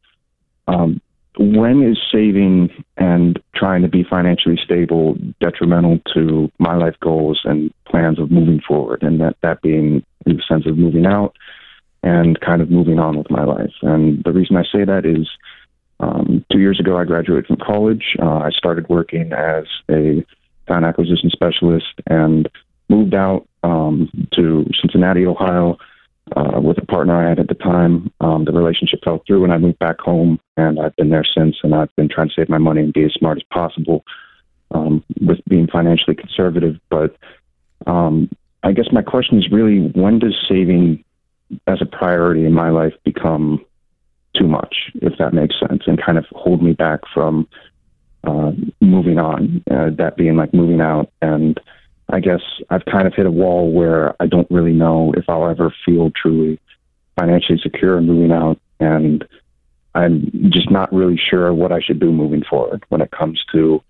um, 0.67 1.01
when 1.38 1.84
is 1.84 1.98
saving 2.12 2.70
and 2.98 3.42
trying 3.56 3.82
to 3.82 3.88
be 3.88 4.04
financially 4.04 4.60
stable 4.63 5.18
detrimental 5.39 6.00
to 6.13 6.51
my 6.60 6.75
life 6.75 6.96
goals 7.01 7.42
and 7.46 7.74
plans 7.86 8.20
of 8.20 8.32
moving 8.32 8.62
forward? 8.68 9.04
And 9.04 9.20
that, 9.22 9.38
that 9.42 9.62
being 9.62 10.04
in 10.25 10.38
the 10.38 10.44
sense 10.48 10.65
of 10.65 10.77
moving 10.77 11.06
out 11.06 11.36
and 12.04 12.39
kind 12.39 12.62
of 12.62 12.70
moving 12.70 13.00
on 13.00 13.18
with 13.18 13.30
my 13.30 13.44
life. 13.44 13.74
And 13.82 14.24
the 14.24 14.32
reason 14.32 14.58
I 14.58 14.63
say 14.63 14.86
that 14.86 15.06
is 15.06 15.27
Um, 16.01 16.44
two 16.51 16.60
years 16.60 16.77
ago, 16.77 16.98
I 16.98 17.06
graduated 17.06 17.48
from 17.48 17.56
college. 17.56 18.18
Uh, 18.22 18.39
I 18.48 18.51
started 18.51 18.89
working 18.89 19.32
as 19.32 19.63
a 19.89 20.25
talent 20.68 20.86
acquisition 20.86 21.30
specialist 21.30 21.94
and 22.08 22.50
moved 22.89 23.15
out 23.15 23.48
um, 23.63 24.10
to 24.36 24.65
Cincinnati, 24.82 25.25
Ohio, 25.25 25.77
uh, 26.36 26.60
with 26.60 26.77
a 26.77 26.86
partner 26.86 27.15
I 27.15 27.29
had 27.29 27.39
at 27.39 27.48
the 27.48 27.55
time. 27.55 28.12
Um, 28.20 28.46
the 28.46 28.51
relationship 28.51 29.01
fell 29.03 29.22
through, 29.25 29.44
and 29.44 29.53
I 29.53 29.58
moved 29.58 29.79
back 29.79 30.00
home, 30.00 30.39
and 30.58 30.79
I've 30.79 30.96
been 30.96 31.10
there 31.10 31.25
since. 31.38 31.58
And 31.63 31.75
I've 31.75 31.96
been 31.96 32.10
trying 32.10 32.29
to 32.29 32.34
save 32.36 32.50
my 32.50 32.58
money 32.58 32.82
and 32.82 32.94
be 32.94 33.03
as 33.03 33.13
smart 33.13 33.38
as 33.38 33.44
possible 33.51 34.03
um, 34.72 35.03
with 35.22 35.39
being 35.48 35.67
financially 35.67 36.15
conservative. 36.15 36.77
But 36.89 37.15
um, 37.86 38.29
I 38.63 38.72
guess 38.72 38.88
my 38.91 39.01
question 39.01 39.38
is 39.38 39.51
really 39.51 39.91
when 39.94 40.20
does 40.20 40.36
saving 40.50 41.03
as 41.67 41.82
a 41.82 41.86
priority 41.86 42.46
in 42.46 42.53
my 42.53 42.70
life 42.70 42.94
become 43.03 43.63
too 44.36 44.48
much, 44.48 44.75
if 44.96 45.17
that 45.20 45.34
makes 45.34 45.55
sense, 45.60 45.84
and 45.86 46.03
kind 46.03 46.17
of 46.17 46.25
hold 46.32 46.62
me 46.62 46.74
back 46.74 47.01
from 47.13 47.48
uh, 48.24 48.51
moving 48.82 49.20
on? 49.20 49.63
Uh, 49.70 49.91
that 49.98 50.17
being 50.17 50.36
like 50.36 50.53
moving 50.53 50.82
out. 50.82 51.12
And 51.22 51.60
I 52.09 52.19
guess 52.19 52.41
I've 52.69 52.85
kind 52.85 53.07
of 53.07 53.13
hit 53.13 53.25
a 53.25 53.31
wall 53.31 53.71
where 53.71 54.15
I 54.21 54.27
don't 54.27 54.50
really 54.51 54.74
know 54.74 55.13
if 55.17 55.25
I'll 55.27 55.50
ever 55.50 55.74
feel 55.85 56.12
truly 56.12 56.59
financially 57.17 57.59
secure 57.62 58.00
moving 58.01 58.31
out. 58.31 58.59
And 58.79 59.25
I'm 59.95 60.29
just 60.50 60.69
not 60.69 60.93
really 60.93 61.17
sure 61.17 61.53
what 61.53 61.71
I 61.71 61.79
should 61.79 62.00
do 62.00 62.12
moving 62.12 62.43
forward 62.43 62.85
when 62.89 63.01
it 63.01 63.12
comes 63.12 63.43
to 63.53 63.81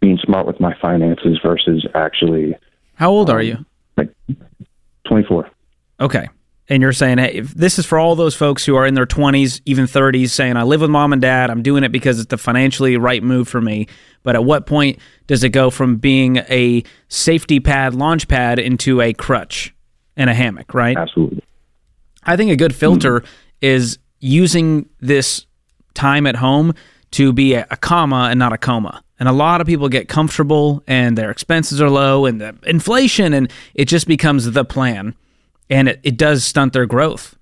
being 0.00 0.18
smart 0.22 0.46
with 0.46 0.60
my 0.60 0.74
finances 0.80 1.38
versus 1.44 1.86
actually. 1.94 2.54
How 2.94 3.10
old 3.10 3.28
are 3.28 3.40
um, 3.40 3.46
you? 3.46 3.66
Like 3.96 4.14
24. 5.06 5.50
Okay. 6.00 6.28
And 6.68 6.82
you're 6.82 6.92
saying, 6.92 7.18
hey, 7.18 7.34
if 7.34 7.54
this 7.54 7.78
is 7.78 7.86
for 7.86 7.98
all 7.98 8.16
those 8.16 8.34
folks 8.34 8.64
who 8.64 8.74
are 8.74 8.86
in 8.86 8.94
their 8.94 9.06
20s, 9.06 9.60
even 9.66 9.84
30s, 9.84 10.30
saying, 10.30 10.56
I 10.56 10.64
live 10.64 10.80
with 10.80 10.90
mom 10.90 11.12
and 11.12 11.22
dad. 11.22 11.48
I'm 11.48 11.62
doing 11.62 11.84
it 11.84 11.92
because 11.92 12.18
it's 12.18 12.28
the 12.28 12.38
financially 12.38 12.96
right 12.96 13.22
move 13.22 13.48
for 13.48 13.60
me. 13.60 13.86
But 14.24 14.34
at 14.34 14.44
what 14.44 14.66
point 14.66 14.98
does 15.28 15.44
it 15.44 15.50
go 15.50 15.70
from 15.70 15.96
being 15.96 16.38
a 16.48 16.82
safety 17.08 17.60
pad, 17.60 17.94
launch 17.94 18.26
pad, 18.26 18.58
into 18.58 19.00
a 19.00 19.12
crutch 19.12 19.72
and 20.16 20.28
a 20.28 20.34
hammock, 20.34 20.74
right? 20.74 20.96
Absolutely. 20.96 21.42
I 22.24 22.36
think 22.36 22.50
a 22.50 22.56
good 22.56 22.74
filter 22.74 23.20
mm-hmm. 23.20 23.26
is 23.60 23.98
using 24.18 24.88
this 25.00 25.46
time 25.94 26.26
at 26.26 26.34
home 26.34 26.74
to 27.12 27.32
be 27.32 27.54
a, 27.54 27.66
a 27.70 27.76
comma 27.76 28.28
and 28.30 28.38
not 28.38 28.52
a 28.52 28.58
coma. 28.58 29.02
And 29.18 29.28
a 29.28 29.32
lot 29.32 29.60
of 29.60 29.66
people 29.66 29.88
get 29.88 30.08
comfortable 30.08 30.82
and 30.86 31.16
their 31.16 31.30
expenses 31.30 31.80
are 31.80 31.88
low 31.88 32.26
and 32.26 32.40
the 32.40 32.56
inflation, 32.64 33.32
and 33.32 33.50
it 33.74 33.86
just 33.86 34.06
becomes 34.06 34.50
the 34.50 34.64
plan. 34.64 35.14
And 35.68 35.88
it, 35.88 36.00
it 36.02 36.16
does 36.16 36.44
stunt 36.44 36.72
their 36.72 36.86
growth 36.86 37.36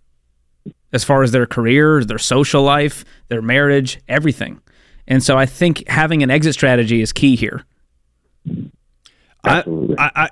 as 0.93 1.05
far 1.05 1.23
as 1.23 1.33
their 1.33 1.47
career, 1.47 2.05
their 2.05 2.19
social 2.19 2.63
life, 2.63 3.05
their 3.29 3.43
marriage, 3.43 4.01
everything. 4.09 4.61
And 5.07 5.23
so 5.23 5.37
I 5.37 5.45
think 5.45 5.87
having 5.89 6.23
an 6.23 6.31
exit 6.31 6.55
strategy 6.55 7.03
is 7.03 7.13
key 7.13 7.37
here. 7.37 7.65
I, 9.43 9.65
I, 9.99 10.31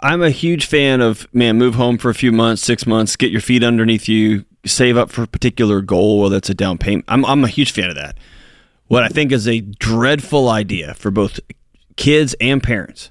I, 0.00 0.14
am 0.14 0.22
a 0.22 0.30
huge 0.30 0.66
fan 0.66 1.00
of 1.00 1.26
man, 1.34 1.58
move 1.58 1.74
home 1.74 1.98
for 1.98 2.08
a 2.08 2.14
few 2.14 2.32
months, 2.32 2.62
six 2.62 2.86
months, 2.86 3.16
get 3.16 3.30
your 3.30 3.40
feet 3.40 3.62
underneath 3.62 4.08
you, 4.08 4.44
save 4.64 4.96
up 4.96 5.10
for 5.10 5.22
a 5.24 5.26
particular 5.26 5.82
goal, 5.82 6.20
whether 6.20 6.36
it's 6.36 6.48
a 6.48 6.54
down 6.54 6.78
payment. 6.78 7.04
I'm, 7.08 7.24
I'm 7.26 7.44
a 7.44 7.48
huge 7.48 7.72
fan 7.72 7.90
of 7.90 7.96
that. 7.96 8.16
What 8.86 9.02
I 9.02 9.08
think 9.08 9.32
is 9.32 9.46
a 9.46 9.60
dreadful 9.60 10.48
idea 10.48 10.94
for 10.94 11.10
both 11.10 11.40
kids 11.96 12.34
and 12.40 12.62
parents 12.62 13.10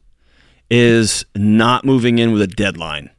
is 0.72 1.26
not 1.36 1.86
moving 1.86 2.18
in 2.18 2.32
with 2.32 2.42
a 2.42 2.48
deadline. 2.48 3.12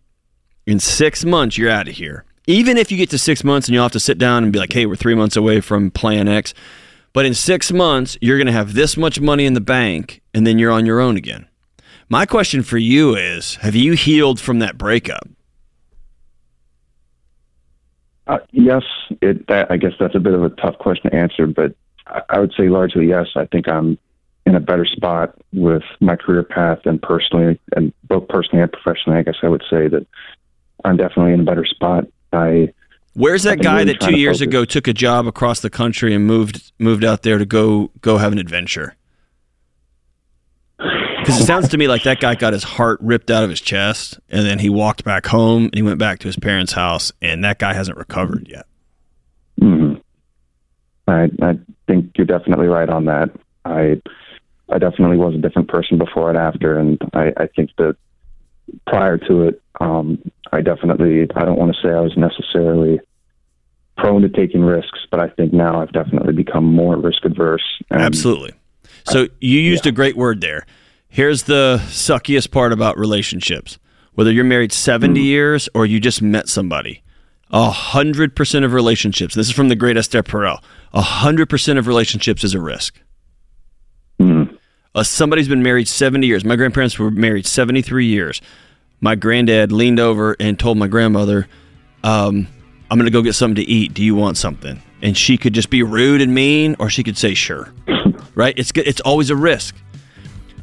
In 0.68 0.80
six 0.80 1.24
months, 1.24 1.56
you're 1.56 1.70
out 1.70 1.88
of 1.88 1.94
here. 1.94 2.26
Even 2.46 2.76
if 2.76 2.92
you 2.92 2.98
get 2.98 3.08
to 3.08 3.16
six 3.16 3.42
months 3.42 3.68
and 3.68 3.74
you'll 3.74 3.84
have 3.84 3.92
to 3.92 3.98
sit 3.98 4.18
down 4.18 4.42
and 4.42 4.52
be 4.52 4.58
like, 4.58 4.74
hey, 4.74 4.84
we're 4.84 4.96
three 4.96 5.14
months 5.14 5.34
away 5.34 5.62
from 5.62 5.90
plan 5.90 6.28
X. 6.28 6.52
But 7.14 7.24
in 7.24 7.32
six 7.32 7.72
months, 7.72 8.18
you're 8.20 8.36
going 8.36 8.48
to 8.48 8.52
have 8.52 8.74
this 8.74 8.94
much 8.94 9.18
money 9.18 9.46
in 9.46 9.54
the 9.54 9.62
bank 9.62 10.20
and 10.34 10.46
then 10.46 10.58
you're 10.58 10.70
on 10.70 10.84
your 10.84 11.00
own 11.00 11.16
again. 11.16 11.48
My 12.10 12.26
question 12.26 12.62
for 12.62 12.76
you 12.76 13.16
is 13.16 13.54
Have 13.62 13.74
you 13.74 13.94
healed 13.94 14.38
from 14.38 14.58
that 14.58 14.76
breakup? 14.76 15.26
Uh, 18.26 18.40
yes, 18.50 18.82
it, 19.22 19.46
that, 19.46 19.70
I 19.70 19.78
guess 19.78 19.92
that's 19.98 20.14
a 20.14 20.20
bit 20.20 20.34
of 20.34 20.42
a 20.42 20.50
tough 20.50 20.76
question 20.76 21.10
to 21.10 21.16
answer, 21.16 21.46
but 21.46 21.74
I 22.28 22.38
would 22.38 22.52
say 22.54 22.68
largely 22.68 23.08
yes. 23.08 23.28
I 23.36 23.46
think 23.46 23.68
I'm 23.68 23.96
in 24.44 24.54
a 24.54 24.60
better 24.60 24.84
spot 24.84 25.34
with 25.54 25.84
my 26.00 26.16
career 26.16 26.42
path 26.42 26.80
and 26.84 27.00
personally, 27.00 27.58
and 27.74 27.90
both 28.04 28.28
personally 28.28 28.62
and 28.62 28.70
professionally. 28.70 29.18
I 29.18 29.22
guess 29.22 29.36
I 29.42 29.48
would 29.48 29.64
say 29.70 29.88
that 29.88 30.06
I'm 30.84 30.96
definitely 30.96 31.32
in 31.32 31.40
a 31.40 31.44
better 31.44 31.64
spot. 31.64 32.06
I 32.32 32.72
Where's 33.14 33.42
that 33.42 33.60
guy 33.60 33.80
really 33.80 33.94
that 33.94 34.00
two 34.00 34.16
years 34.16 34.40
ago 34.40 34.64
took 34.64 34.86
a 34.86 34.92
job 34.92 35.26
across 35.26 35.60
the 35.60 35.70
country 35.70 36.14
and 36.14 36.26
moved 36.26 36.72
moved 36.78 37.04
out 37.04 37.22
there 37.22 37.38
to 37.38 37.46
go 37.46 37.90
go 38.00 38.18
have 38.18 38.32
an 38.32 38.38
adventure? 38.38 38.94
Because 40.78 41.40
it 41.40 41.44
sounds 41.44 41.68
to 41.68 41.78
me 41.78 41.88
like 41.88 42.04
that 42.04 42.20
guy 42.20 42.36
got 42.36 42.52
his 42.52 42.62
heart 42.62 43.00
ripped 43.02 43.30
out 43.30 43.42
of 43.42 43.50
his 43.50 43.60
chest, 43.60 44.20
and 44.30 44.46
then 44.46 44.60
he 44.60 44.70
walked 44.70 45.04
back 45.04 45.26
home 45.26 45.64
and 45.64 45.74
he 45.74 45.82
went 45.82 45.98
back 45.98 46.20
to 46.20 46.28
his 46.28 46.36
parents' 46.36 46.72
house, 46.72 47.12
and 47.20 47.42
that 47.44 47.58
guy 47.58 47.74
hasn't 47.74 47.98
recovered 47.98 48.46
yet. 48.48 48.66
Mm-hmm. 49.60 50.00
I, 51.08 51.24
I 51.42 51.58
think 51.86 52.12
you're 52.16 52.26
definitely 52.26 52.68
right 52.68 52.88
on 52.88 53.06
that. 53.06 53.30
I 53.64 54.00
I 54.70 54.78
definitely 54.78 55.16
was 55.16 55.34
a 55.34 55.38
different 55.38 55.68
person 55.68 55.98
before 55.98 56.28
and 56.28 56.38
after, 56.38 56.78
and 56.78 56.98
I, 57.14 57.32
I 57.36 57.46
think 57.48 57.70
that 57.78 57.96
prior 58.86 59.18
to 59.18 59.48
it, 59.48 59.62
um, 59.80 60.22
I 60.52 60.60
definitely 60.60 61.22
I 61.36 61.44
don't 61.44 61.58
want 61.58 61.74
to 61.74 61.82
say 61.82 61.92
I 61.92 62.00
was 62.00 62.16
necessarily 62.16 63.00
prone 63.96 64.22
to 64.22 64.28
taking 64.28 64.62
risks, 64.62 65.00
but 65.10 65.20
I 65.20 65.28
think 65.28 65.52
now 65.52 65.80
I've 65.80 65.92
definitely 65.92 66.32
become 66.32 66.64
more 66.64 66.96
risk 66.96 67.24
adverse. 67.24 67.64
Absolutely. 67.90 68.52
So 69.04 69.28
you 69.40 69.60
used 69.60 69.86
yeah. 69.86 69.90
a 69.90 69.92
great 69.92 70.16
word 70.16 70.40
there. 70.40 70.66
Here's 71.08 71.44
the 71.44 71.80
suckiest 71.86 72.50
part 72.50 72.72
about 72.72 72.98
relationships. 72.98 73.78
Whether 74.14 74.32
you're 74.32 74.44
married 74.44 74.72
70 74.72 75.14
mm-hmm. 75.14 75.24
years 75.24 75.68
or 75.74 75.86
you 75.86 76.00
just 76.00 76.20
met 76.20 76.48
somebody, 76.48 77.02
a 77.50 77.70
hundred 77.70 78.36
percent 78.36 78.64
of 78.64 78.72
relationships. 78.72 79.34
This 79.34 79.48
is 79.48 79.54
from 79.54 79.68
the 79.68 79.76
great 79.76 79.96
Esther 79.96 80.22
Perel. 80.22 80.62
A 80.92 81.00
hundred 81.00 81.48
percent 81.48 81.78
of 81.78 81.86
relationships 81.86 82.44
is 82.44 82.54
a 82.54 82.60
risk. 82.60 83.00
Uh, 84.98 85.04
somebody's 85.04 85.46
been 85.46 85.62
married 85.62 85.86
70 85.86 86.26
years. 86.26 86.44
My 86.44 86.56
grandparents 86.56 86.98
were 86.98 87.12
married 87.12 87.46
73 87.46 88.06
years. 88.06 88.42
My 89.00 89.14
granddad 89.14 89.70
leaned 89.70 90.00
over 90.00 90.34
and 90.40 90.58
told 90.58 90.76
my 90.76 90.88
grandmother, 90.88 91.46
um, 92.02 92.48
I'm 92.90 92.98
going 92.98 93.04
to 93.06 93.12
go 93.12 93.22
get 93.22 93.34
something 93.34 93.64
to 93.64 93.70
eat. 93.70 93.94
Do 93.94 94.02
you 94.02 94.16
want 94.16 94.36
something? 94.36 94.82
And 95.00 95.16
she 95.16 95.38
could 95.38 95.52
just 95.52 95.70
be 95.70 95.84
rude 95.84 96.20
and 96.20 96.34
mean, 96.34 96.74
or 96.80 96.90
she 96.90 97.04
could 97.04 97.16
say, 97.16 97.34
sure. 97.34 97.72
right? 98.34 98.54
It's, 98.58 98.72
it's 98.74 99.00
always 99.02 99.30
a 99.30 99.36
risk. 99.36 99.76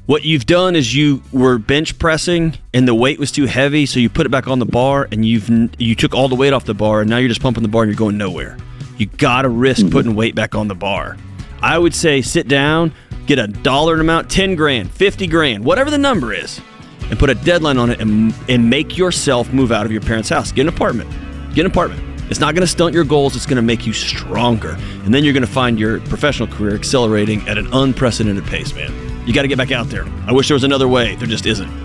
What 0.06 0.26
you've 0.26 0.46
done 0.46 0.76
is 0.76 0.94
you 0.94 1.24
were 1.32 1.58
bench 1.58 1.98
pressing 1.98 2.58
and 2.74 2.86
the 2.86 2.94
weight 2.94 3.20
was 3.20 3.32
too 3.32 3.46
heavy, 3.46 3.86
so 3.86 4.02
you 4.02 4.10
put 4.10 4.26
it 4.26 4.30
back 4.30 4.50
on 4.50 4.60
the 4.60 4.66
bar 4.66 5.08
and 5.14 5.24
you've 5.24 5.50
you 5.80 5.96
took 5.96 6.14
all 6.14 6.28
the 6.28 6.36
weight 6.36 6.52
off 6.52 6.66
the 6.66 6.74
bar 6.74 7.00
and 7.02 7.10
now 7.10 7.18
you're 7.18 7.30
just 7.30 7.42
pumping 7.42 7.64
the 7.64 7.70
bar 7.70 7.84
and 7.84 7.90
you're 7.90 7.98
going 7.98 8.18
nowhere. 8.18 8.58
You 8.98 9.06
got 9.06 9.44
to 9.44 9.50
risk 9.50 9.84
mm-hmm. 9.84 9.92
putting 9.92 10.14
weight 10.14 10.36
back 10.36 10.56
on 10.56 10.68
the 10.68 10.76
bar. 10.76 11.16
I 11.62 11.78
would 11.78 11.96
say 11.96 12.22
sit 12.22 12.48
down, 12.48 12.94
get 13.26 13.40
a 13.40 13.48
dollar 13.48 14.00
amount, 14.00 14.30
10 14.30 14.56
grand, 14.56 14.92
50 14.92 15.28
grand, 15.28 15.64
whatever 15.64 15.90
the 15.90 15.98
number 15.98 16.34
is, 16.34 16.62
and 17.10 17.18
put 17.20 17.30
a 17.30 17.36
deadline 17.36 17.78
on 17.78 17.90
it 17.90 18.00
and, 18.00 18.34
and 18.50 18.70
make 18.70 18.98
yourself 18.98 19.52
move 19.54 19.72
out 19.72 19.86
of 19.86 19.92
your 19.92 20.02
parents' 20.02 20.30
house. 20.30 20.52
Get 20.52 20.62
an 20.64 20.70
apartment. 20.70 21.10
Get 21.54 21.66
an 21.66 21.72
apartment. 21.72 22.02
It's 22.30 22.40
not 22.40 22.56
going 22.56 22.62
to 22.62 22.68
stunt 22.68 22.94
your 22.94 23.04
goals, 23.04 23.36
it's 23.36 23.46
going 23.46 23.58
to 23.58 23.62
make 23.62 23.86
you 23.86 23.94
stronger. 23.94 24.78
And 25.04 25.14
then 25.14 25.24
you're 25.24 25.34
going 25.34 25.46
to 25.46 25.52
find 25.52 25.80
your 25.80 26.00
professional 26.02 26.48
career 26.48 26.74
accelerating 26.74 27.48
at 27.48 27.58
an 27.58 27.72
unprecedented 27.72 28.46
pace, 28.46 28.74
man. 28.74 28.92
You 29.28 29.34
got 29.34 29.44
to 29.44 29.48
get 29.48 29.58
back 29.58 29.72
out 29.72 29.90
there. 29.90 30.06
I 30.26 30.32
wish 30.32 30.48
there 30.48 30.56
was 30.56 30.64
another 30.64 30.88
way. 30.88 31.16
There 31.16 31.28
just 31.28 31.46
isn't. 31.46 31.85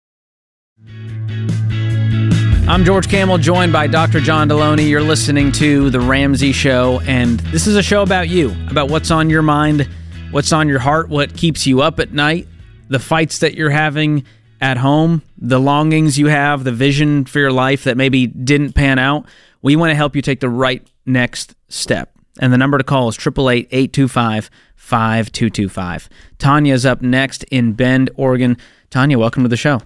I'm 2.67 2.85
George 2.85 3.09
Kamel, 3.09 3.37
joined 3.37 3.73
by 3.73 3.87
Dr. 3.87 4.21
John 4.21 4.47
Delony. 4.47 4.87
You're 4.87 5.01
listening 5.01 5.51
to 5.53 5.89
The 5.89 5.99
Ramsey 5.99 6.53
Show, 6.53 7.01
and 7.01 7.39
this 7.39 7.67
is 7.67 7.75
a 7.75 7.83
show 7.83 8.01
about 8.01 8.29
you, 8.29 8.55
about 8.69 8.89
what's 8.89 9.11
on 9.11 9.29
your 9.29 9.41
mind, 9.41 9.89
what's 10.31 10.53
on 10.53 10.69
your 10.69 10.79
heart, 10.79 11.09
what 11.09 11.35
keeps 11.35 11.67
you 11.67 11.81
up 11.81 11.99
at 11.99 12.13
night, 12.13 12.47
the 12.87 12.99
fights 12.99 13.39
that 13.39 13.55
you're 13.55 13.71
having 13.71 14.23
at 14.61 14.77
home, 14.77 15.21
the 15.37 15.59
longings 15.59 16.17
you 16.17 16.27
have, 16.27 16.63
the 16.63 16.71
vision 16.71 17.25
for 17.25 17.39
your 17.39 17.51
life 17.51 17.83
that 17.83 17.97
maybe 17.97 18.27
didn't 18.27 18.73
pan 18.73 18.99
out. 18.99 19.25
We 19.61 19.75
want 19.75 19.89
to 19.89 19.95
help 19.95 20.15
you 20.15 20.21
take 20.21 20.39
the 20.39 20.49
right 20.49 20.85
next 21.05 21.55
step. 21.67 22.11
And 22.39 22.53
the 22.53 22.57
number 22.57 22.77
to 22.77 22.83
call 22.85 23.09
is 23.09 23.17
888 23.17 23.67
825 23.71 24.49
5225. 24.75 26.09
Tanya's 26.37 26.85
up 26.85 27.01
next 27.01 27.43
in 27.45 27.73
Bend, 27.73 28.09
Oregon. 28.15 28.55
Tanya, 28.89 29.19
welcome 29.19 29.43
to 29.43 29.49
the 29.49 29.57
show. 29.57 29.81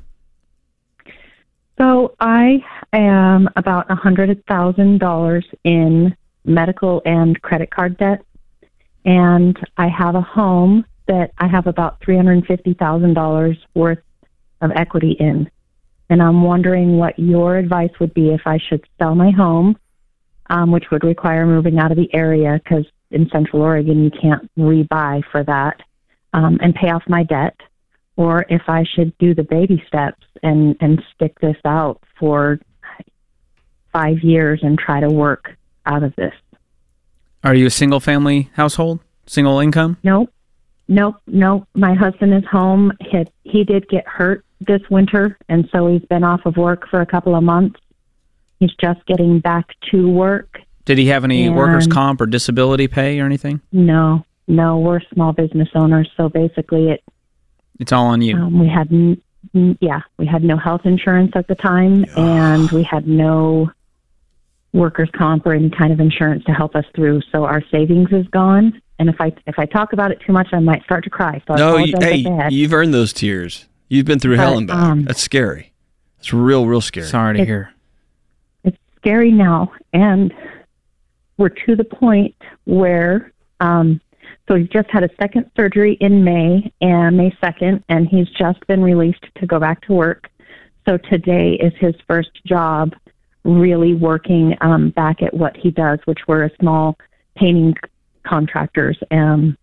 So 1.77 2.15
I 2.21 2.63
am 2.93 3.49
about 3.57 3.91
a 3.91 3.95
hundred 3.95 4.41
thousand 4.45 4.99
dollars 4.99 5.45
in 5.65 6.15
medical 6.45 7.01
and 7.05 7.41
credit 7.41 7.69
card 7.69 7.97
debt, 7.97 8.23
and 9.03 9.57
I 9.77 9.89
have 9.89 10.15
a 10.15 10.21
home 10.21 10.85
that 11.07 11.31
I 11.37 11.47
have 11.47 11.67
about 11.67 11.99
three 12.01 12.15
hundred 12.15 12.45
fifty 12.45 12.73
thousand 12.75 13.13
dollars 13.13 13.57
worth 13.73 13.99
of 14.61 14.71
equity 14.75 15.17
in, 15.19 15.49
and 16.09 16.21
I'm 16.21 16.43
wondering 16.43 16.97
what 16.97 17.19
your 17.19 17.57
advice 17.57 17.91
would 17.99 18.13
be 18.13 18.29
if 18.29 18.41
I 18.45 18.57
should 18.57 18.85
sell 18.97 19.13
my 19.13 19.31
home, 19.31 19.77
um, 20.49 20.71
which 20.71 20.85
would 20.91 21.03
require 21.03 21.45
moving 21.45 21.77
out 21.77 21.91
of 21.91 21.97
the 21.97 22.13
area 22.13 22.59
because 22.63 22.85
in 23.11 23.29
Central 23.29 23.61
Oregon 23.61 24.01
you 24.01 24.11
can't 24.11 24.49
rebuy 24.57 25.23
for 25.29 25.43
that, 25.43 25.81
um, 26.31 26.57
and 26.61 26.73
pay 26.73 26.89
off 26.89 27.03
my 27.09 27.23
debt 27.23 27.55
or 28.17 28.45
if 28.49 28.61
I 28.67 28.83
should 28.95 29.17
do 29.17 29.33
the 29.35 29.43
baby 29.43 29.83
steps 29.87 30.23
and 30.43 30.75
and 30.79 31.01
stick 31.15 31.39
this 31.39 31.57
out 31.65 32.01
for 32.19 32.59
five 33.91 34.19
years 34.23 34.59
and 34.63 34.77
try 34.77 34.99
to 34.99 35.09
work 35.09 35.55
out 35.85 36.03
of 36.03 36.15
this. 36.15 36.33
Are 37.43 37.53
you 37.55 37.65
a 37.67 37.69
single 37.71 37.99
family 37.99 38.49
household? 38.53 38.99
Single 39.27 39.59
income? 39.59 39.97
Nope. 40.03 40.31
Nope, 40.87 41.15
nope. 41.27 41.67
My 41.73 41.93
husband 41.95 42.33
is 42.33 42.43
home. 42.45 42.91
He, 43.01 43.23
he 43.43 43.63
did 43.63 43.87
get 43.89 44.07
hurt 44.07 44.45
this 44.61 44.81
winter, 44.89 45.37
and 45.49 45.67
so 45.71 45.87
he's 45.87 46.05
been 46.05 46.23
off 46.23 46.45
of 46.45 46.57
work 46.57 46.87
for 46.89 47.01
a 47.01 47.05
couple 47.05 47.35
of 47.35 47.43
months. 47.43 47.79
He's 48.59 48.73
just 48.79 49.03
getting 49.05 49.39
back 49.39 49.65
to 49.91 50.07
work. 50.09 50.59
Did 50.85 50.97
he 50.99 51.07
have 51.07 51.23
any 51.23 51.47
And- 51.47 51.55
workers' 51.55 51.87
comp 51.87 52.21
or 52.21 52.27
disability 52.27 52.87
pay 52.87 53.19
or 53.19 53.25
anything? 53.25 53.61
No, 53.71 54.23
no, 54.47 54.77
we're 54.77 55.01
small 55.13 55.33
business 55.33 55.69
owners, 55.73 56.09
so 56.15 56.29
basically 56.29 56.89
it 56.89 57.03
It's 57.79 57.91
all 57.91 58.07
on 58.07 58.21
you. 58.21 58.35
Um, 58.37 58.59
we 58.59 58.67
had, 58.67 58.91
n- 58.91 59.21
n- 59.53 59.77
yeah, 59.81 60.01
we 60.17 60.25
had 60.25 60.43
no 60.43 60.57
health 60.57 60.81
insurance 60.85 61.31
at 61.35 61.47
the 61.47 61.55
time, 61.55 62.05
and 62.15 62.69
we 62.71 62.83
had 62.83 63.07
no 63.07 63.69
workers' 64.73 65.09
comp 65.15 65.45
or 65.45 65.53
any 65.53 65.69
kind 65.69 65.91
of 65.93 65.99
insurance 65.99 66.43
to 66.45 66.51
help 66.53 66.75
us 66.75 66.85
through. 66.95 67.21
So 67.31 67.45
our 67.45 67.61
savings 67.71 68.09
is 68.11 68.27
gone. 68.27 68.81
And 68.99 69.09
if 69.09 69.15
I 69.19 69.33
if 69.45 69.59
I 69.59 69.65
talk 69.65 69.91
about 69.93 70.11
it 70.11 70.21
too 70.25 70.31
much, 70.31 70.47
I 70.53 70.59
might 70.59 70.83
start 70.83 71.03
to 71.03 71.09
cry. 71.09 71.41
So 71.47 71.55
No, 71.55 71.77
you, 71.77 71.93
hey, 71.99 72.23
you've 72.49 72.73
earned 72.73 72.93
those 72.93 73.11
tears. 73.11 73.65
You've 73.89 74.05
been 74.05 74.19
through 74.19 74.35
hell 74.37 74.57
and 74.57 74.67
back. 74.67 74.77
um, 74.77 75.03
That's 75.03 75.21
scary. 75.21 75.73
It's 76.19 76.33
real, 76.33 76.65
real 76.65 76.81
scary. 76.81 77.05
Sorry 77.07 77.35
to 77.35 77.41
It's- 77.41 77.47
hear. 77.47 77.69
it's 78.63 78.77
scary 78.97 79.31
now, 79.31 79.71
and 79.93 80.33
we're 81.37 81.49
to 81.49 81.75
the 81.75 81.83
point 81.83 82.35
where 82.63 83.31
um, 83.59 83.99
so 84.47 84.55
he's 84.55 84.69
just 84.69 84.89
had 84.91 85.03
a 85.03 85.09
second 85.19 85.49
surgery 85.55 85.97
in 85.99 86.23
May 86.23 86.71
and 86.81 87.17
May 87.17 87.35
second, 87.41 87.83
and 87.89 88.07
he's 88.07 88.29
just 88.29 88.65
been 88.67 88.83
released 88.83 89.25
to 89.37 89.47
go 89.47 89.59
back 89.59 89.81
to 89.87 89.93
work. 89.93 90.29
So 90.87 90.97
today 90.97 91.53
is 91.53 91.73
his 91.79 91.95
first 92.07 92.29
job, 92.45 92.93
really 93.43 93.95
working 93.95 94.55
um, 94.61 94.91
back 94.91 95.21
at 95.23 95.33
what 95.33 95.57
he 95.57 95.71
does, 95.71 95.99
which 96.05 96.19
we're 96.27 96.43
a 96.45 96.55
small 96.59 96.97
painting 97.35 97.75
contractors, 98.23 98.97
um, 99.11 99.57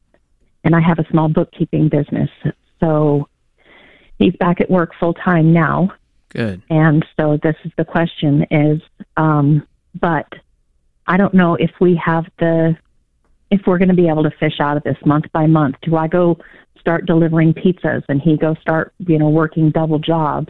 and 0.64 0.74
I 0.74 0.80
have 0.80 0.98
a 0.98 1.06
small 1.10 1.28
bookkeeping 1.28 1.88
business. 1.88 2.30
So 2.80 3.28
he's 4.18 4.34
back 4.36 4.60
at 4.60 4.70
work 4.70 4.92
full 4.98 5.14
time 5.14 5.52
now. 5.52 5.92
Good. 6.28 6.62
And 6.70 7.04
so 7.18 7.38
this 7.42 7.56
is 7.64 7.72
the 7.76 7.84
question 7.84 8.46
is, 8.50 8.80
um, 9.16 9.66
but 10.00 10.32
I 11.06 11.16
don't 11.16 11.34
know 11.34 11.54
if 11.56 11.70
we 11.80 12.00
have 12.04 12.24
the, 12.38 12.76
if 13.52 13.60
we're 13.66 13.78
going 13.78 13.88
to 13.90 13.94
be 13.94 14.08
able 14.08 14.22
to 14.24 14.30
fish 14.40 14.58
out 14.60 14.76
of 14.78 14.82
this 14.82 14.96
month 15.04 15.26
by 15.32 15.46
month. 15.46 15.76
Do 15.82 15.96
I 15.96 16.08
go 16.08 16.38
start 16.80 17.04
delivering 17.06 17.52
pizzas 17.52 18.02
and 18.08 18.20
he 18.20 18.36
go 18.36 18.54
start, 18.60 18.92
you 18.98 19.18
know, 19.18 19.28
working 19.28 19.70
double 19.70 19.98
jobs? 19.98 20.48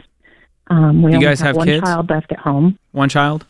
Um, 0.67 1.03
we 1.03 1.11
You 1.11 1.17
only 1.17 1.27
guys 1.27 1.41
have 1.41 1.55
one 1.57 1.67
kids? 1.67 1.83
child 1.83 2.09
left 2.09 2.31
at 2.31 2.39
home. 2.39 2.79
One 2.93 3.09
child? 3.09 3.45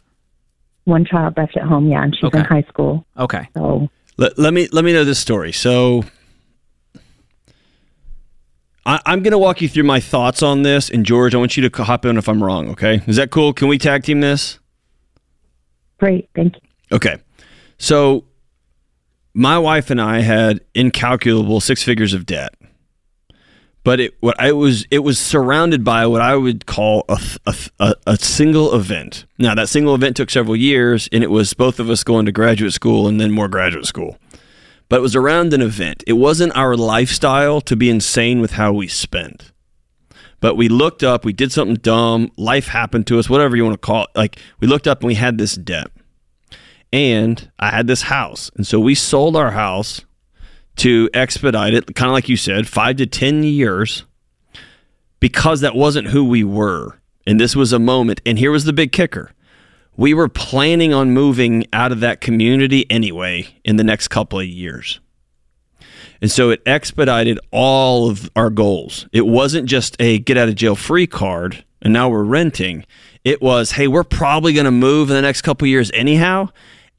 One 0.86 1.06
child 1.06 1.36
left 1.38 1.56
at 1.56 1.64
home, 1.64 1.88
yeah, 1.88 2.04
and 2.04 2.14
she's 2.16 2.26
Okay. 2.26 2.40
in 2.40 2.46
high 2.46 2.64
school. 2.68 3.06
Okay. 3.18 3.48
So 3.56 3.90
Let, 4.18 4.38
let 4.40 4.54
me 4.54 4.68
let 4.72 4.84
me 4.84 4.92
know 4.92 5.04
this 5.06 5.20
story. 5.20 5.52
So 5.54 6.04
I'm 8.86 9.22
going 9.24 9.32
to 9.32 9.38
walk 9.38 9.62
you 9.62 9.70
through 9.70 9.84
my 9.84 10.00
thoughts 10.02 10.44
on 10.44 10.64
this, 10.64 10.90
and 10.90 11.06
George, 11.06 11.34
I 11.34 11.38
want 11.38 11.56
you 11.56 11.70
to 11.70 11.84
hop 11.84 12.04
in 12.06 12.18
if 12.18 12.28
I'm 12.28 12.44
wrong. 12.44 12.70
Okay, 12.72 13.02
is 13.08 13.16
that 13.16 13.32
cool? 13.32 13.54
Can 13.54 13.68
we 13.70 13.78
tag 13.78 14.04
team 14.04 14.20
this? 14.20 14.60
great, 16.00 16.28
thank 16.36 16.56
you. 16.56 16.62
Okay, 16.98 17.16
so 17.78 18.26
my 19.34 19.58
wife 19.58 19.90
and 19.90 20.00
I 20.00 20.20
had 20.20 20.62
incalculable 20.76 21.60
six 21.60 21.84
figures 21.84 22.14
of 22.14 22.26
debt, 22.26 22.54
but 23.84 24.00
it 24.00 24.16
what 24.20 24.40
I 24.40 24.52
was 24.52 24.86
it 24.92 25.00
was 25.00 25.20
surrounded 25.20 25.84
by 25.84 26.06
what 26.06 26.22
I 26.22 26.36
would 26.36 26.66
call 26.66 27.04
a, 27.10 27.20
a, 27.46 27.56
a, 27.80 27.96
a 28.08 28.18
single 28.18 28.76
event. 28.76 29.26
Now 29.40 29.56
that 29.56 29.70
single 29.70 29.96
event 29.96 30.18
took 30.18 30.30
several 30.30 30.56
years, 30.56 31.10
and 31.12 31.24
it 31.24 31.32
was 31.32 31.54
both 31.54 31.80
of 31.80 31.90
us 31.90 32.04
going 32.04 32.26
to 32.26 32.32
graduate 32.32 32.74
school 32.74 33.08
and 33.08 33.20
then 33.20 33.32
more 33.32 33.48
graduate 33.48 33.86
school. 33.86 34.18
But 34.90 34.98
it 34.98 35.02
was 35.02 35.16
around 35.16 35.54
an 35.54 35.62
event. 35.62 36.04
It 36.06 36.14
wasn't 36.14 36.56
our 36.56 36.76
lifestyle 36.76 37.62
to 37.62 37.76
be 37.76 37.90
insane 37.90 38.42
with 38.42 38.52
how 38.52 38.74
we 38.74 38.88
spent. 38.88 39.52
But 40.40 40.56
we 40.56 40.68
looked 40.68 41.04
up, 41.04 41.24
we 41.24 41.32
did 41.32 41.54
something 41.54 41.78
dumb, 41.78 42.30
life 42.36 42.68
happened 42.68 43.08
to 43.08 43.18
us, 43.18 43.30
whatever 43.30 43.56
you 43.56 43.64
want 43.64 43.76
to 43.76 43.86
call 43.86 44.04
it. 44.04 44.10
Like 44.14 44.38
we 44.60 44.68
looked 44.68 44.88
up 44.88 45.00
and 45.00 45.08
we 45.08 45.16
had 45.16 45.38
this 45.38 45.56
debt 45.56 45.88
and 46.94 47.52
I 47.60 47.72
had 47.72 47.88
this 47.88 48.04
house. 48.04 48.50
And 48.56 48.66
so 48.66 48.80
we 48.80 48.96
sold 48.96 49.36
our 49.36 49.52
house 49.52 50.06
to 50.78 51.10
expedite 51.14 51.74
it, 51.74 51.96
kind 51.96 52.10
of 52.10 52.14
like 52.14 52.30
you 52.30 52.38
said, 52.38 52.68
five 52.68 52.96
to 52.98 53.06
10 53.06 53.44
years, 53.44 54.06
because 55.20 55.62
that 55.62 55.76
wasn't 55.76 56.08
who 56.08 56.24
we 56.24 56.44
were. 56.44 57.00
And 57.28 57.40
this 57.40 57.56
was 57.56 57.74
a 57.74 57.80
moment. 57.80 58.22
And 58.26 58.40
here 58.40 58.52
was 58.52 58.64
the 58.64 58.74
big 58.74 58.92
kicker 58.92 59.32
we 59.96 60.14
were 60.14 60.30
planning 60.30 60.94
on 60.94 61.12
moving 61.12 61.66
out 61.72 61.92
of 61.92 62.00
that 62.00 62.22
community 62.22 62.90
anyway 62.90 63.48
in 63.64 63.76
the 63.76 63.84
next 63.84 64.08
couple 64.08 64.40
of 64.40 64.46
years. 64.46 65.00
And 66.22 66.32
so 66.32 66.50
it 66.52 66.62
expedited 66.66 67.40
all 67.52 68.10
of 68.10 68.30
our 68.36 68.50
goals. 68.50 69.08
It 69.12 69.28
wasn't 69.28 69.68
just 69.68 69.96
a 70.00 70.20
get 70.20 70.38
out 70.38 70.50
of 70.50 70.56
jail 70.56 70.76
free 70.76 71.06
card 71.06 71.64
and 71.82 71.94
now 71.94 72.10
we're 72.10 72.24
renting. 72.24 72.86
It 73.24 73.42
was, 73.42 73.72
hey, 73.72 73.88
we're 73.88 74.04
probably 74.04 74.54
going 74.54 74.66
to 74.66 74.72
move 74.72 75.10
in 75.10 75.16
the 75.16 75.22
next 75.22 75.42
couple 75.42 75.66
of 75.66 75.70
years 75.70 75.92
anyhow. 75.94 76.50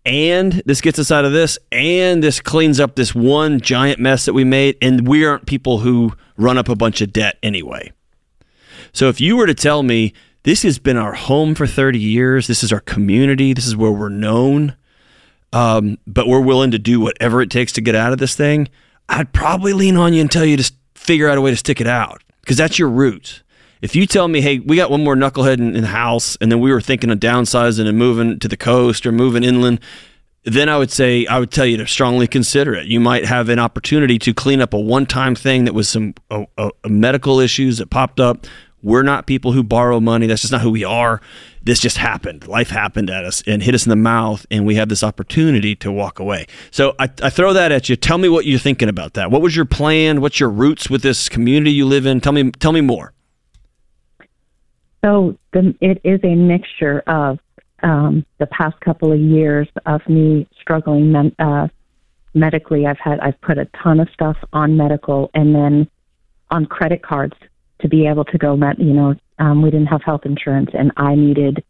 And 0.06 0.62
this 0.66 0.80
gets 0.80 0.98
us 0.98 1.10
out 1.10 1.24
of 1.24 1.32
this. 1.32 1.58
And 1.72 2.22
this 2.22 2.40
cleans 2.40 2.80
up 2.80 2.94
this 2.94 3.14
one 3.14 3.60
giant 3.60 3.98
mess 3.98 4.26
that 4.26 4.34
we 4.34 4.44
made. 4.44 4.76
And 4.82 5.06
we 5.08 5.24
aren't 5.24 5.46
people 5.46 5.78
who 5.78 6.12
run 6.36 6.58
up 6.58 6.68
a 6.68 6.76
bunch 6.76 7.00
of 7.00 7.12
debt 7.12 7.38
anyway. 7.42 7.92
So 8.92 9.08
if 9.08 9.20
you 9.20 9.36
were 9.36 9.46
to 9.46 9.54
tell 9.54 9.82
me 9.82 10.12
this 10.44 10.62
has 10.62 10.78
been 10.78 10.96
our 10.96 11.14
home 11.14 11.54
for 11.54 11.66
30 11.66 11.98
years, 11.98 12.46
this 12.46 12.62
is 12.62 12.72
our 12.72 12.80
community, 12.80 13.52
this 13.52 13.66
is 13.66 13.76
where 13.76 13.90
we're 13.90 14.08
known, 14.08 14.76
um, 15.52 15.98
but 16.06 16.26
we're 16.26 16.40
willing 16.40 16.70
to 16.72 16.78
do 16.78 17.00
whatever 17.00 17.40
it 17.40 17.50
takes 17.50 17.72
to 17.72 17.80
get 17.80 17.94
out 17.94 18.12
of 18.12 18.18
this 18.18 18.34
thing, 18.34 18.68
I'd 19.08 19.32
probably 19.32 19.72
lean 19.72 19.96
on 19.96 20.12
you 20.12 20.20
and 20.20 20.30
tell 20.30 20.44
you 20.44 20.56
to 20.56 20.72
figure 20.94 21.28
out 21.28 21.38
a 21.38 21.40
way 21.40 21.50
to 21.50 21.56
stick 21.56 21.80
it 21.80 21.86
out 21.86 22.22
because 22.40 22.56
that's 22.56 22.78
your 22.78 22.88
roots. 22.88 23.42
If 23.84 23.94
you 23.94 24.06
tell 24.06 24.28
me, 24.28 24.40
hey, 24.40 24.60
we 24.60 24.76
got 24.76 24.90
one 24.90 25.04
more 25.04 25.14
knucklehead 25.14 25.58
in, 25.58 25.76
in 25.76 25.82
the 25.82 25.88
house, 25.88 26.38
and 26.40 26.50
then 26.50 26.58
we 26.58 26.72
were 26.72 26.80
thinking 26.80 27.10
of 27.10 27.18
downsizing 27.20 27.86
and 27.86 27.98
moving 27.98 28.38
to 28.38 28.48
the 28.48 28.56
coast 28.56 29.04
or 29.04 29.12
moving 29.12 29.44
inland, 29.44 29.78
then 30.44 30.70
I 30.70 30.78
would 30.78 30.90
say 30.90 31.26
I 31.26 31.38
would 31.38 31.50
tell 31.50 31.66
you 31.66 31.76
to 31.76 31.86
strongly 31.86 32.26
consider 32.26 32.74
it. 32.74 32.86
You 32.86 32.98
might 32.98 33.26
have 33.26 33.50
an 33.50 33.58
opportunity 33.58 34.18
to 34.20 34.32
clean 34.32 34.62
up 34.62 34.72
a 34.72 34.80
one-time 34.80 35.34
thing 35.34 35.66
that 35.66 35.74
was 35.74 35.90
some 35.90 36.14
uh, 36.30 36.46
uh, 36.56 36.70
medical 36.88 37.40
issues 37.40 37.76
that 37.76 37.90
popped 37.90 38.20
up. 38.20 38.46
We're 38.82 39.02
not 39.02 39.26
people 39.26 39.52
who 39.52 39.62
borrow 39.62 40.00
money. 40.00 40.26
That's 40.26 40.40
just 40.40 40.52
not 40.52 40.62
who 40.62 40.70
we 40.70 40.84
are. 40.84 41.20
This 41.62 41.78
just 41.78 41.98
happened. 41.98 42.48
Life 42.48 42.70
happened 42.70 43.10
at 43.10 43.26
us 43.26 43.42
and 43.46 43.62
hit 43.62 43.74
us 43.74 43.84
in 43.84 43.90
the 43.90 43.96
mouth, 43.96 44.46
and 44.50 44.64
we 44.64 44.76
have 44.76 44.88
this 44.88 45.02
opportunity 45.02 45.76
to 45.76 45.92
walk 45.92 46.18
away. 46.18 46.46
So 46.70 46.94
I, 46.98 47.10
I 47.22 47.28
throw 47.28 47.52
that 47.52 47.70
at 47.70 47.90
you. 47.90 47.96
Tell 47.96 48.16
me 48.16 48.30
what 48.30 48.46
you're 48.46 48.58
thinking 48.58 48.88
about 48.88 49.12
that. 49.14 49.30
What 49.30 49.42
was 49.42 49.54
your 49.54 49.66
plan? 49.66 50.22
What's 50.22 50.40
your 50.40 50.50
roots 50.50 50.88
with 50.88 51.02
this 51.02 51.28
community 51.28 51.72
you 51.72 51.84
live 51.84 52.06
in? 52.06 52.22
Tell 52.22 52.32
me. 52.32 52.50
Tell 52.50 52.72
me 52.72 52.80
more. 52.80 53.13
So 55.04 55.36
the, 55.52 55.74
it 55.82 56.00
is 56.02 56.18
a 56.24 56.34
mixture 56.34 57.00
of 57.06 57.38
um, 57.82 58.24
the 58.38 58.46
past 58.46 58.80
couple 58.80 59.12
of 59.12 59.20
years 59.20 59.68
of 59.84 60.00
me 60.08 60.48
struggling 60.58 61.12
men, 61.12 61.36
uh, 61.38 61.68
medically. 62.32 62.86
I've 62.86 62.98
had 62.98 63.20
I've 63.20 63.38
put 63.42 63.58
a 63.58 63.66
ton 63.82 64.00
of 64.00 64.08
stuff 64.14 64.36
on 64.54 64.78
medical 64.78 65.30
and 65.34 65.54
then 65.54 65.90
on 66.50 66.64
credit 66.64 67.02
cards 67.02 67.34
to 67.80 67.88
be 67.88 68.06
able 68.06 68.24
to 68.24 68.38
go. 68.38 68.56
Met, 68.56 68.78
you 68.78 68.94
know, 68.94 69.14
um, 69.38 69.60
we 69.60 69.70
didn't 69.70 69.88
have 69.88 70.00
health 70.02 70.22
insurance, 70.24 70.70
and 70.72 70.90
I 70.96 71.14
needed 71.14 71.62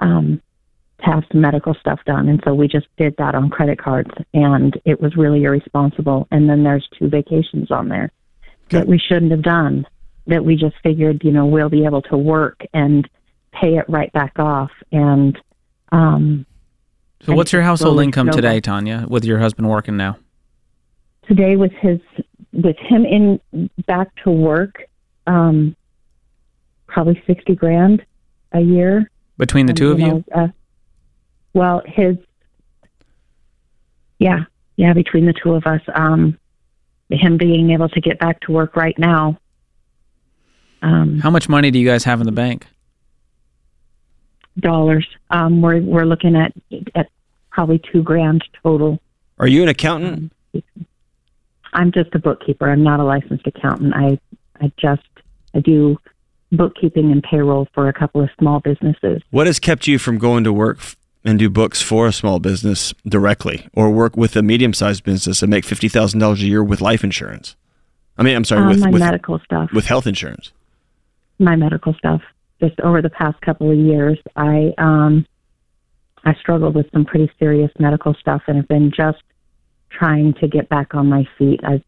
um, 0.00 0.42
to 0.98 1.06
have 1.06 1.24
some 1.32 1.40
medical 1.40 1.72
stuff 1.80 2.00
done, 2.04 2.28
and 2.28 2.42
so 2.44 2.52
we 2.52 2.68
just 2.68 2.88
did 2.98 3.14
that 3.16 3.34
on 3.34 3.48
credit 3.48 3.78
cards, 3.78 4.10
and 4.34 4.78
it 4.84 5.00
was 5.00 5.16
really 5.16 5.44
irresponsible. 5.44 6.28
And 6.30 6.46
then 6.46 6.62
there's 6.62 6.86
two 6.98 7.08
vacations 7.08 7.70
on 7.70 7.88
there 7.88 8.12
that 8.68 8.86
we 8.86 8.98
shouldn't 8.98 9.30
have 9.30 9.42
done 9.42 9.86
that 10.30 10.44
we 10.44 10.56
just 10.56 10.74
figured, 10.82 11.22
you 11.22 11.30
know, 11.30 11.46
we'll 11.46 11.68
be 11.68 11.84
able 11.84 12.02
to 12.02 12.16
work 12.16 12.64
and 12.72 13.08
pay 13.52 13.76
it 13.76 13.84
right 13.88 14.12
back 14.12 14.38
off. 14.38 14.70
And 14.90 15.38
um, 15.92 16.46
So, 17.22 17.34
what's 17.34 17.52
your 17.52 17.62
household 17.62 18.00
income 18.00 18.30
today, 18.30 18.60
Tanya, 18.60 19.06
with 19.08 19.24
your 19.24 19.38
husband 19.38 19.68
working 19.68 19.96
now? 19.96 20.16
Today, 21.28 21.56
with 21.56 21.72
his 21.72 22.00
with 22.52 22.76
him 22.78 23.04
in 23.04 23.38
back 23.86 24.08
to 24.24 24.30
work, 24.30 24.82
um, 25.26 25.76
probably 26.86 27.22
sixty 27.26 27.54
grand 27.54 28.04
a 28.52 28.60
year. 28.60 29.10
Between 29.38 29.66
the 29.66 29.70
And, 29.70 29.76
two 29.78 29.90
of 29.92 30.00
you? 30.00 30.06
know, 30.06 30.24
Uh, 30.34 30.48
well, 31.54 31.82
his, 31.86 32.16
yeah, 34.18 34.40
yeah, 34.76 34.92
between 34.92 35.26
the 35.26 35.32
two 35.32 35.54
of 35.54 35.66
us, 35.66 35.80
um, 35.94 36.38
him 37.10 37.36
being 37.36 37.70
able 37.70 37.88
to 37.88 38.00
get 38.00 38.18
back 38.18 38.40
to 38.40 38.52
work 38.52 38.76
right 38.76 38.98
now. 38.98 39.38
Um, 40.82 41.18
How 41.20 41.30
much 41.30 41.48
money 41.48 41.70
do 41.70 41.78
you 41.78 41.86
guys 41.86 42.04
have 42.04 42.20
in 42.20 42.26
the 42.26 42.32
bank? 42.32 42.66
dollars. 44.58 45.06
Um, 45.30 45.62
we're 45.62 45.80
we're 45.80 46.04
looking 46.04 46.36
at 46.36 46.52
at 46.94 47.08
probably 47.50 47.80
two 47.92 48.02
grand 48.02 48.44
total. 48.62 49.00
Are 49.38 49.46
you 49.46 49.62
an 49.62 49.68
accountant? 49.68 50.32
I'm 51.72 51.92
just 51.92 52.14
a 52.14 52.18
bookkeeper. 52.18 52.68
I'm 52.68 52.82
not 52.82 53.00
a 53.00 53.04
licensed 53.04 53.46
accountant. 53.46 53.94
I 53.94 54.18
I 54.60 54.72
just 54.76 55.06
I 55.54 55.60
do 55.60 55.96
bookkeeping 56.52 57.10
and 57.12 57.22
payroll 57.22 57.68
for 57.72 57.88
a 57.88 57.92
couple 57.92 58.20
of 58.22 58.28
small 58.38 58.60
businesses. 58.60 59.22
What 59.30 59.46
has 59.46 59.58
kept 59.60 59.86
you 59.86 59.98
from 59.98 60.18
going 60.18 60.44
to 60.44 60.52
work 60.52 60.78
and 61.24 61.38
do 61.38 61.48
books 61.48 61.80
for 61.80 62.06
a 62.08 62.12
small 62.12 62.38
business 62.40 62.92
directly, 63.06 63.68
or 63.72 63.90
work 63.90 64.16
with 64.16 64.34
a 64.36 64.42
medium-sized 64.42 65.04
business 65.04 65.42
and 65.42 65.50
make 65.50 65.64
fifty 65.64 65.88
thousand 65.88 66.18
dollars 66.20 66.42
a 66.42 66.46
year 66.46 66.62
with 66.62 66.80
life 66.80 67.04
insurance? 67.04 67.56
I 68.18 68.24
mean, 68.24 68.36
I'm 68.36 68.44
sorry, 68.44 68.62
Um, 68.62 68.68
with 68.68 68.80
my 68.80 68.90
with, 68.90 69.00
medical 69.00 69.38
stuff. 69.38 69.70
with 69.72 69.86
health 69.86 70.06
insurance. 70.06 70.52
My 71.40 71.56
medical 71.56 71.94
stuff. 71.94 72.20
Just 72.60 72.78
over 72.80 73.00
the 73.00 73.10
past 73.10 73.40
couple 73.40 73.70
of 73.70 73.78
years, 73.78 74.18
I 74.36 74.72
um, 74.78 75.26
I 76.24 76.34
struggled 76.34 76.74
with 76.74 76.86
some 76.92 77.04
pretty 77.06 77.30
serious 77.38 77.70
medical 77.78 78.14
stuff, 78.14 78.42
and 78.46 78.56
have 78.58 78.68
been 78.68 78.92
just 78.94 79.22
trying 79.90 80.34
to 80.34 80.46
get 80.48 80.68
back 80.68 80.94
on 80.94 81.08
my 81.08 81.26
feet. 81.38 81.60
I 81.64 81.82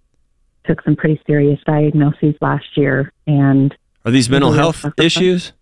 took 0.64 0.82
some 0.82 0.96
pretty 0.96 1.20
serious 1.26 1.60
diagnoses 1.66 2.34
last 2.40 2.64
year, 2.76 3.12
and 3.26 3.76
Are 4.04 4.10
these 4.10 4.30
mental 4.30 4.52
health 4.52 4.84
issues? 4.98 5.52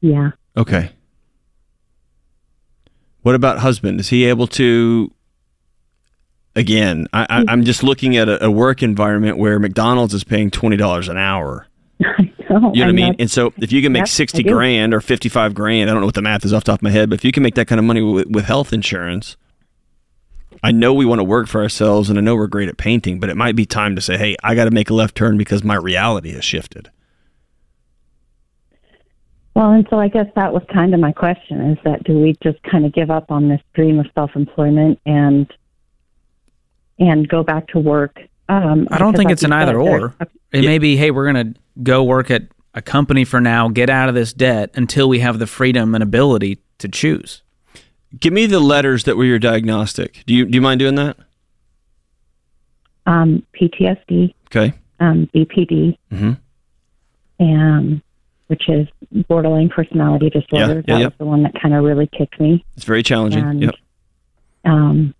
yeah, 0.00 0.30
Okay. 0.56 0.90
What 3.22 3.36
about 3.36 3.58
husband? 3.58 4.00
Is 4.00 4.08
he 4.08 4.24
able 4.24 4.48
to? 4.48 5.12
Again, 6.56 7.06
I, 7.14 7.26
I, 7.30 7.44
I'm 7.48 7.64
just 7.64 7.82
looking 7.82 8.16
at 8.16 8.28
a, 8.28 8.46
a 8.46 8.50
work 8.50 8.82
environment 8.82 9.38
where 9.38 9.58
McDonald's 9.60 10.12
is 10.12 10.24
paying 10.24 10.50
twenty 10.50 10.76
dollars 10.76 11.08
an 11.08 11.16
hour. 11.16 11.66
I 12.04 12.31
know. 12.60 12.72
You 12.74 12.80
know 12.80 12.86
what 12.86 12.90
I 12.90 12.92
mean? 12.92 13.16
And 13.18 13.30
so 13.30 13.52
if 13.58 13.72
you 13.72 13.80
can 13.80 13.92
make 13.92 14.00
Yep, 14.00 14.08
sixty 14.08 14.42
do. 14.42 14.50
grand 14.52 14.92
or 14.92 15.00
fifty 15.00 15.28
five 15.28 15.54
grand, 15.54 15.88
I 15.88 15.92
don't 15.92 16.00
know 16.02 16.06
what 16.06 16.14
the 16.14 16.22
math 16.22 16.44
is 16.44 16.52
off 16.52 16.64
the 16.64 16.72
top 16.72 16.80
of 16.80 16.82
my 16.82 16.90
head, 16.90 17.08
but 17.08 17.14
if 17.18 17.24
you 17.24 17.32
can 17.32 17.42
make 17.42 17.54
that 17.54 17.66
kind 17.68 17.78
of 17.78 17.84
money 17.84 18.02
with, 18.02 18.26
with 18.28 18.44
health 18.44 18.72
insurance, 18.72 19.36
I 20.62 20.70
know 20.72 20.92
we 20.92 21.04
want 21.06 21.20
to 21.20 21.24
work 21.24 21.48
for 21.48 21.62
ourselves, 21.62 22.10
and 22.10 22.18
I 22.18 22.22
know 22.22 22.36
we're 22.36 22.46
great 22.46 22.68
at 22.68 22.76
painting, 22.76 23.18
but 23.20 23.30
it 23.30 23.36
might 23.36 23.56
be 23.56 23.64
time 23.64 23.96
to 23.96 24.02
say, 24.02 24.16
hey, 24.16 24.36
I 24.44 24.54
got 24.54 24.66
to 24.66 24.70
make 24.70 24.90
a 24.90 24.94
left 24.94 25.16
turn 25.16 25.36
because 25.38 25.64
my 25.64 25.76
reality 25.76 26.32
has 26.32 26.44
shifted. 26.44 26.90
Well, 29.54 29.72
and 29.72 29.86
so 29.90 29.98
I 29.98 30.08
guess 30.08 30.26
that 30.34 30.52
was 30.52 30.62
kind 30.72 30.94
of 30.94 31.00
my 31.00 31.12
question: 31.12 31.60
is 31.72 31.78
that 31.84 32.04
do 32.04 32.18
we 32.18 32.34
just 32.42 32.62
kind 32.62 32.86
of 32.86 32.92
give 32.92 33.10
up 33.10 33.30
on 33.30 33.48
this 33.48 33.60
dream 33.74 33.98
of 34.00 34.06
self-employment 34.14 34.98
and 35.04 35.52
and 36.98 37.28
go 37.28 37.42
back 37.42 37.66
to 37.68 37.78
work? 37.78 38.18
Um, 38.48 38.88
I 38.90 38.98
don't 38.98 39.14
think 39.14 39.26
like 39.26 39.32
it's 39.34 39.42
an 39.42 39.52
either 39.52 39.78
or. 39.78 40.14
a- 40.20 40.26
It 40.52 40.62
Yeah. 40.64 40.70
may 40.70 40.78
be, 40.78 40.96
hey, 40.96 41.10
we're 41.10 41.30
going 41.32 41.54
to 41.54 41.60
go 41.82 42.02
work 42.04 42.30
at 42.30 42.42
a 42.74 42.82
company 42.82 43.24
for 43.24 43.40
now, 43.40 43.68
get 43.68 43.90
out 43.90 44.08
of 44.08 44.14
this 44.14 44.32
debt 44.32 44.70
until 44.74 45.08
we 45.08 45.20
have 45.20 45.38
the 45.38 45.46
freedom 45.46 45.94
and 45.94 46.02
ability 46.02 46.58
to 46.78 46.88
choose. 46.88 47.42
Give 48.18 48.32
me 48.32 48.46
the 48.46 48.60
letters 48.60 49.04
that 49.04 49.16
were 49.16 49.24
your 49.24 49.38
diagnostic. 49.38 50.22
Do 50.26 50.34
you 50.34 50.44
do 50.44 50.54
you 50.56 50.60
mind 50.62 50.78
doing 50.80 50.94
that? 50.96 51.16
um, 53.06 53.42
PTSD, 53.60 54.32
Okay. 54.46 54.72
um, 55.00 55.28
BPD, 55.34 55.98
Mhm. 56.12 56.38
and 57.40 58.00
which 58.46 58.68
is 58.68 58.86
borderline 59.28 59.68
personality 59.70 60.30
disorder. 60.30 60.46
Yeah, 60.56 60.66
that 60.74 60.84
yeah, 60.88 60.98
yeah. 60.98 61.04
was 61.06 61.14
the 61.18 61.24
one 61.24 61.42
that 61.42 61.52
kind 61.60 61.74
of 61.74 61.82
really 61.84 62.06
kicked 62.06 62.38
me. 62.40 62.64
It's 62.76 62.84
very 62.84 63.02
challenging. 63.02 63.42
And, 63.44 63.62
yep. 63.62 63.74
Um, 64.64 65.14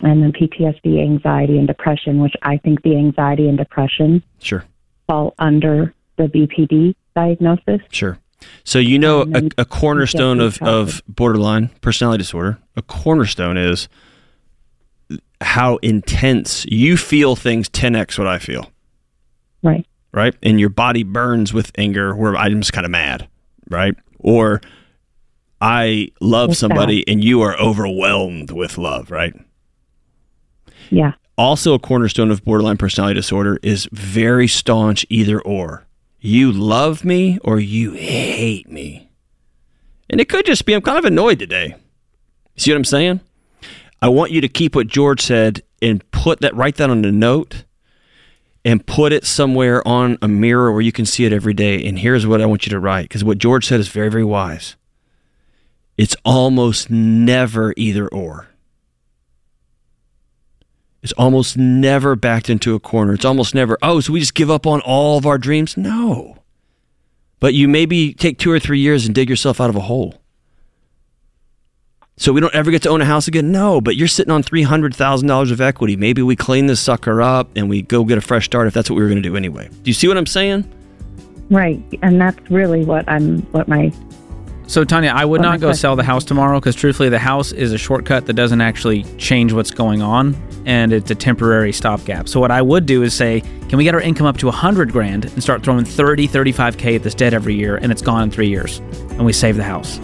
and 0.00 0.22
then 0.22 0.32
PTSD, 0.32 1.00
anxiety, 1.02 1.58
and 1.58 1.66
depression, 1.66 2.20
which 2.20 2.34
I 2.42 2.58
think 2.58 2.82
the 2.82 2.96
anxiety 2.96 3.48
and 3.48 3.56
depression 3.56 4.22
Sure. 4.40 4.64
fall 5.06 5.34
under 5.38 5.94
the 6.16 6.24
BPD 6.24 6.94
diagnosis. 7.14 7.80
Sure. 7.90 8.18
So 8.64 8.78
you 8.78 8.98
know 8.98 9.22
a, 9.22 9.48
a 9.58 9.64
cornerstone 9.64 10.40
of, 10.40 10.60
of 10.62 11.02
borderline 11.08 11.68
personality 11.80 12.18
disorder, 12.22 12.58
a 12.76 12.82
cornerstone 12.82 13.56
is 13.56 13.88
how 15.40 15.76
intense 15.76 16.64
you 16.66 16.96
feel 16.96 17.36
things 17.36 17.68
10x 17.70 18.18
what 18.18 18.26
I 18.26 18.38
feel, 18.38 18.70
Right. 19.62 19.86
right? 20.12 20.34
And 20.42 20.60
your 20.60 20.68
body 20.68 21.02
burns 21.02 21.52
with 21.52 21.72
anger 21.78 22.14
where 22.14 22.36
I'm 22.36 22.60
just 22.60 22.72
kind 22.72 22.84
of 22.84 22.90
mad, 22.90 23.28
right? 23.70 23.94
Or 24.18 24.60
I 25.60 26.08
love 26.20 26.56
somebody 26.56 27.06
and 27.08 27.24
you 27.24 27.40
are 27.42 27.58
overwhelmed 27.58 28.50
with 28.50 28.76
love, 28.78 29.10
right? 29.10 29.34
Yeah. 30.90 31.12
also 31.36 31.74
a 31.74 31.78
cornerstone 31.78 32.30
of 32.30 32.44
borderline 32.44 32.76
personality 32.76 33.14
disorder 33.14 33.58
is 33.62 33.88
very 33.92 34.48
staunch 34.48 35.04
either 35.08 35.40
or. 35.40 35.86
You 36.20 36.50
love 36.50 37.04
me 37.04 37.38
or 37.44 37.60
you 37.60 37.92
hate 37.92 38.70
me. 38.70 39.10
And 40.08 40.20
it 40.20 40.28
could 40.28 40.46
just 40.46 40.64
be 40.64 40.74
I'm 40.74 40.82
kind 40.82 40.98
of 40.98 41.04
annoyed 41.04 41.38
today. 41.38 41.76
See 42.56 42.70
what 42.70 42.76
I'm 42.76 42.84
saying? 42.84 43.20
I 44.00 44.08
want 44.08 44.30
you 44.30 44.40
to 44.40 44.48
keep 44.48 44.74
what 44.74 44.86
George 44.86 45.20
said 45.20 45.62
and 45.82 46.08
put 46.10 46.40
that 46.40 46.54
write 46.54 46.76
that 46.76 46.90
on 46.90 47.04
a 47.04 47.12
note 47.12 47.64
and 48.64 48.84
put 48.86 49.12
it 49.12 49.24
somewhere 49.24 49.86
on 49.86 50.18
a 50.22 50.28
mirror 50.28 50.72
where 50.72 50.80
you 50.80 50.92
can 50.92 51.06
see 51.06 51.24
it 51.24 51.32
every 51.32 51.54
day. 51.54 51.84
And 51.86 51.98
here's 51.98 52.26
what 52.26 52.40
I 52.40 52.46
want 52.46 52.66
you 52.66 52.70
to 52.70 52.80
write 52.80 53.04
because 53.04 53.24
what 53.24 53.38
George 53.38 53.66
said 53.66 53.80
is 53.80 53.88
very 53.88 54.08
very 54.08 54.24
wise. 54.24 54.76
It's 55.96 56.16
almost 56.24 56.90
never 56.90 57.72
either 57.76 58.08
or 58.08 58.48
is 61.06 61.12
almost 61.12 61.56
never 61.56 62.16
backed 62.16 62.50
into 62.50 62.74
a 62.74 62.80
corner. 62.80 63.14
It's 63.14 63.24
almost 63.24 63.54
never, 63.54 63.78
oh, 63.80 64.00
so 64.00 64.12
we 64.12 64.18
just 64.18 64.34
give 64.34 64.50
up 64.50 64.66
on 64.66 64.80
all 64.80 65.16
of 65.16 65.24
our 65.24 65.38
dreams? 65.38 65.76
No. 65.76 66.38
But 67.38 67.54
you 67.54 67.68
maybe 67.68 68.12
take 68.12 68.38
two 68.38 68.50
or 68.50 68.58
three 68.58 68.80
years 68.80 69.06
and 69.06 69.14
dig 69.14 69.30
yourself 69.30 69.60
out 69.60 69.70
of 69.70 69.76
a 69.76 69.80
hole. 69.80 70.20
So 72.16 72.32
we 72.32 72.40
don't 72.40 72.54
ever 72.54 72.72
get 72.72 72.82
to 72.82 72.88
own 72.88 73.00
a 73.00 73.04
house 73.04 73.28
again? 73.28 73.52
No, 73.52 73.80
but 73.80 73.94
you're 73.94 74.08
sitting 74.08 74.32
on 74.32 74.42
$300,000 74.42 75.52
of 75.52 75.60
equity. 75.60 75.94
Maybe 75.96 76.22
we 76.22 76.34
clean 76.34 76.66
this 76.66 76.80
sucker 76.80 77.22
up 77.22 77.50
and 77.54 77.68
we 77.68 77.82
go 77.82 78.04
get 78.04 78.18
a 78.18 78.22
fresh 78.22 78.46
start 78.46 78.66
if 78.66 78.74
that's 78.74 78.90
what 78.90 78.96
we 78.96 79.02
were 79.02 79.08
going 79.08 79.22
to 79.22 79.28
do 79.28 79.36
anyway. 79.36 79.68
Do 79.68 79.90
you 79.90 79.94
see 79.94 80.08
what 80.08 80.16
I'm 80.16 80.26
saying? 80.26 80.68
Right. 81.50 81.80
And 82.02 82.20
that's 82.20 82.50
really 82.50 82.84
what 82.84 83.08
I'm, 83.08 83.42
what 83.52 83.68
my, 83.68 83.92
So, 84.68 84.84
Tanya, 84.84 85.12
I 85.14 85.24
would 85.24 85.40
not 85.40 85.60
go 85.60 85.68
question 85.68 85.80
sell 85.80 85.96
the 85.96 86.02
house 86.02 86.24
tomorrow 86.24 86.58
because, 86.58 86.74
truthfully, 86.74 87.08
the 87.08 87.20
house 87.20 87.52
is 87.52 87.72
a 87.72 87.78
shortcut 87.78 88.26
that 88.26 88.32
doesn't 88.32 88.60
actually 88.60 89.04
change 89.16 89.52
what's 89.52 89.70
going 89.70 90.02
on, 90.02 90.36
and 90.66 90.92
it's 90.92 91.10
a 91.10 91.14
temporary 91.14 91.72
stopgap. 91.72 92.28
So, 92.28 92.40
what 92.40 92.50
I 92.50 92.62
would 92.62 92.84
do 92.84 93.02
is 93.04 93.14
say, 93.14 93.42
can 93.68 93.78
we 93.78 93.84
get 93.84 93.94
our 93.94 94.00
income 94.00 94.26
up 94.26 94.38
to 94.38 94.46
100 94.46 94.90
grand 94.90 95.26
and 95.26 95.42
start 95.42 95.62
throwing 95.62 95.84
30, 95.84 96.26
35K 96.26 96.96
at 96.96 97.02
this 97.04 97.14
debt 97.14 97.32
every 97.32 97.54
year, 97.54 97.76
and 97.76 97.92
it's 97.92 98.02
gone 98.02 98.24
in 98.24 98.30
three 98.30 98.48
years, 98.48 98.78
and 99.10 99.24
we 99.24 99.32
save 99.32 99.56
the 99.56 99.62
house? 99.62 99.98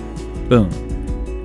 Boom. 0.49 0.71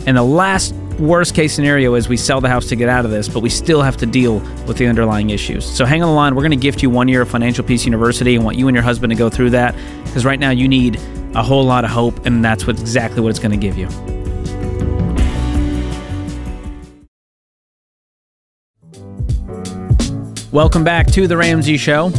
And 0.05 0.15
the 0.15 0.23
last 0.23 0.75
worst 0.99 1.35
case 1.35 1.53
scenario 1.53 1.93
is 1.95 2.09
we 2.09 2.17
sell 2.17 2.41
the 2.41 2.49
house 2.49 2.67
to 2.67 2.75
get 2.75 2.89
out 2.89 3.05
of 3.05 3.11
this, 3.11 3.29
but 3.29 3.41
we 3.41 3.49
still 3.49 3.81
have 3.81 3.97
to 3.97 4.05
deal 4.05 4.39
with 4.65 4.77
the 4.77 4.87
underlying 4.87 5.29
issues. 5.29 5.65
So 5.65 5.85
hang 5.85 6.01
on 6.01 6.09
the 6.09 6.15
line. 6.15 6.35
We're 6.35 6.41
going 6.41 6.51
to 6.51 6.57
gift 6.57 6.81
you 6.81 6.89
one 6.89 7.07
year 7.07 7.21
of 7.21 7.29
Financial 7.29 7.63
Peace 7.63 7.85
University 7.85 8.35
and 8.35 8.43
want 8.43 8.57
you 8.57 8.67
and 8.67 8.75
your 8.75 8.83
husband 8.83 9.11
to 9.11 9.17
go 9.17 9.29
through 9.29 9.51
that 9.51 9.75
because 10.05 10.25
right 10.25 10.39
now 10.39 10.49
you 10.49 10.67
need 10.67 10.99
a 11.35 11.43
whole 11.43 11.63
lot 11.63 11.83
of 11.83 11.91
hope, 11.91 12.25
and 12.25 12.43
that's 12.43 12.65
what 12.65 12.79
exactly 12.79 13.21
what 13.21 13.29
it's 13.29 13.39
going 13.39 13.51
to 13.51 13.57
give 13.57 13.77
you. 13.77 13.87
Welcome 20.51 20.83
back 20.83 21.07
to 21.11 21.27
the 21.27 21.37
Ramsey 21.37 21.77
Show. 21.77 22.09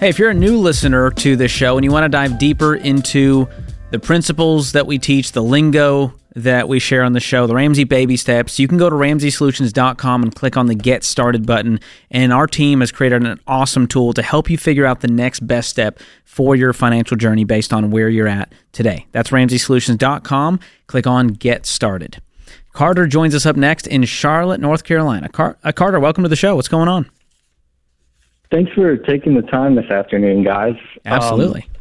Hey, 0.00 0.08
if 0.08 0.18
you're 0.18 0.30
a 0.30 0.34
new 0.34 0.58
listener 0.58 1.10
to 1.12 1.36
this 1.36 1.52
show 1.52 1.76
and 1.76 1.84
you 1.84 1.92
want 1.92 2.04
to 2.04 2.08
dive 2.08 2.38
deeper 2.38 2.74
into 2.74 3.48
the 3.92 3.98
principles 4.00 4.72
that 4.72 4.86
we 4.86 4.98
teach, 4.98 5.30
the 5.32 5.42
lingo 5.42 6.12
that 6.36 6.68
we 6.68 6.78
share 6.78 7.02
on 7.02 7.14
the 7.14 7.20
show, 7.20 7.46
the 7.46 7.54
Ramsey 7.54 7.84
baby 7.84 8.16
steps, 8.16 8.58
you 8.58 8.68
can 8.68 8.76
go 8.76 8.90
to 8.90 8.94
ramseysolutions.com 8.94 10.22
and 10.22 10.34
click 10.34 10.56
on 10.58 10.66
the 10.66 10.74
Get 10.74 11.02
Started 11.02 11.46
button. 11.46 11.80
And 12.10 12.30
our 12.30 12.46
team 12.46 12.80
has 12.80 12.92
created 12.92 13.24
an 13.24 13.40
awesome 13.46 13.86
tool 13.86 14.12
to 14.12 14.22
help 14.22 14.50
you 14.50 14.58
figure 14.58 14.84
out 14.84 15.00
the 15.00 15.08
next 15.08 15.40
best 15.46 15.70
step 15.70 15.98
for 16.24 16.54
your 16.54 16.74
financial 16.74 17.16
journey 17.16 17.44
based 17.44 17.72
on 17.72 17.90
where 17.90 18.10
you're 18.10 18.28
at 18.28 18.52
today. 18.72 19.06
That's 19.12 19.30
ramseysolutions.com. 19.30 20.60
Click 20.86 21.06
on 21.06 21.28
Get 21.28 21.64
Started. 21.64 22.20
Carter 22.74 23.06
joins 23.06 23.34
us 23.34 23.46
up 23.46 23.56
next 23.56 23.86
in 23.86 24.04
Charlotte, 24.04 24.60
North 24.60 24.84
Carolina. 24.84 25.30
Car- 25.30 25.56
uh, 25.64 25.72
Carter, 25.72 25.98
welcome 25.98 26.22
to 26.22 26.28
the 26.28 26.36
show. 26.36 26.54
What's 26.54 26.68
going 26.68 26.88
on? 26.88 27.10
Thanks 28.50 28.70
for 28.74 28.98
taking 28.98 29.34
the 29.34 29.42
time 29.42 29.74
this 29.74 29.90
afternoon, 29.90 30.44
guys. 30.44 30.76
Absolutely. 31.06 31.62
Um, 31.62 31.72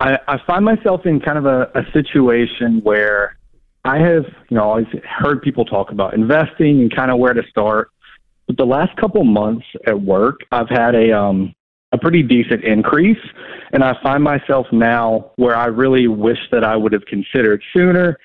I, 0.00 0.18
I 0.26 0.38
find 0.46 0.64
myself 0.64 1.04
in 1.04 1.20
kind 1.20 1.36
of 1.36 1.44
a, 1.44 1.70
a 1.74 1.84
situation 1.92 2.80
where 2.82 3.36
I 3.84 3.98
have, 3.98 4.24
you 4.48 4.56
know, 4.56 4.64
always 4.64 4.86
heard 5.04 5.42
people 5.42 5.64
talk 5.64 5.90
about 5.90 6.14
investing 6.14 6.80
and 6.80 6.94
kind 6.94 7.10
of 7.10 7.18
where 7.18 7.32
to 7.32 7.42
start. 7.48 7.90
But 8.46 8.56
the 8.56 8.66
last 8.66 8.94
couple 8.96 9.24
months 9.24 9.64
at 9.86 10.00
work, 10.00 10.40
I've 10.52 10.68
had 10.68 10.94
a 10.94 11.16
um, 11.16 11.54
a 11.92 11.98
pretty 11.98 12.22
decent 12.22 12.62
increase, 12.62 13.18
and 13.72 13.82
I 13.82 13.96
find 14.02 14.22
myself 14.22 14.66
now 14.70 15.32
where 15.36 15.56
I 15.56 15.66
really 15.66 16.08
wish 16.08 16.38
that 16.52 16.64
I 16.64 16.76
would 16.76 16.92
have 16.92 17.04
considered 17.06 17.62
sooner. 17.72 18.16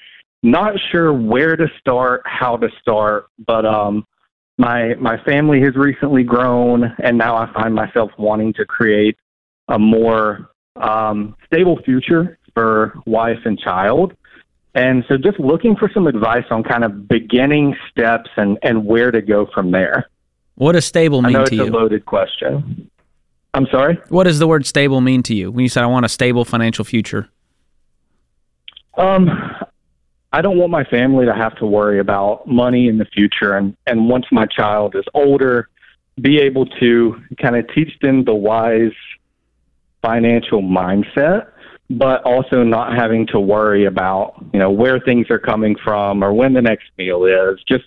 Not 0.44 0.74
sure 0.92 1.14
where 1.14 1.56
to 1.56 1.68
start, 1.80 2.22
how 2.26 2.58
to 2.58 2.70
start, 2.82 3.28
but 3.48 3.66
um, 3.66 4.06
my 4.58 4.96
my 4.96 5.18
family 5.24 5.62
has 5.62 5.76
recently 5.76 6.24
grown, 6.24 6.84
and 7.04 7.18
now 7.18 7.36
I 7.36 7.52
find 7.54 7.74
myself 7.74 8.12
wanting 8.18 8.54
to 8.54 8.66
create 8.66 9.18
a 9.70 9.80
more 9.80 10.50
um, 10.76 11.36
stable 11.46 11.80
future 11.84 12.38
for 12.54 12.94
wife 13.06 13.40
and 13.46 13.60
child. 13.60 14.16
And 14.76 15.06
so 15.08 15.18
just 15.18 15.40
looking 15.40 15.78
for 15.78 15.90
some 15.94 16.06
advice 16.06 16.44
on 16.52 16.62
kind 16.62 16.84
of 16.84 17.08
beginning 17.08 17.78
steps 17.90 18.30
and, 18.36 18.60
and 18.62 18.86
where 18.86 19.10
to 19.10 19.22
go 19.22 19.48
from 19.54 19.72
there. 19.72 20.10
What 20.56 20.74
does 20.74 20.86
stable 20.86 21.22
mean 21.22 21.36
I 21.36 21.40
know 21.40 21.46
to 21.46 21.56
it's 21.56 21.66
you? 21.66 21.72
a 21.72 21.74
loaded 21.74 22.06
question. 22.06 22.92
I'm 23.54 23.68
sorry? 23.72 23.98
what 24.10 24.26
does 24.26 24.38
the 24.38 24.48
word 24.48 24.66
stable 24.66 25.00
mean 25.00 25.24
to 25.24 25.34
you 25.34 25.50
when 25.50 25.64
you 25.64 25.70
said 25.70 25.84
I 25.84 25.88
want 25.88 26.06
a 26.06 26.10
stable 26.10 26.44
financial 26.44 26.84
future? 26.84 27.30
Um, 28.98 29.30
I 30.34 30.42
don't 30.42 30.58
want 30.58 30.72
my 30.72 30.84
family 30.84 31.26
to 31.26 31.34
have 31.34 31.56
to 31.60 31.66
worry 31.66 32.00
about 32.00 32.46
money 32.46 32.90
in 32.90 32.98
the 32.98 33.06
future. 33.06 33.56
And, 33.56 33.78
and 33.88 34.10
once 34.10 34.26
my 34.30 34.46
child 34.46 34.94
is 34.96 35.06
older, 35.14 35.70
be 36.20 36.40
able 36.40 36.66
to 36.66 37.22
kind 37.42 37.56
of 37.56 37.66
teach 37.74 37.98
them 38.02 38.26
the 38.26 38.36
wise 38.36 38.92
financial 40.02 40.62
mindset 40.62 41.48
but 41.90 42.24
also 42.24 42.64
not 42.64 42.96
having 42.98 43.28
to 43.28 43.40
worry 43.40 43.86
about 43.86 44.34
you 44.54 44.60
know 44.60 44.72
where 44.72 45.00
things 45.00 45.30
are 45.30 45.40
coming 45.40 45.76
from 45.84 46.24
or 46.24 46.34
when 46.34 46.54
the 46.54 46.62
next 46.62 46.86
meal 46.98 47.26
is 47.26 47.60
just 47.68 47.86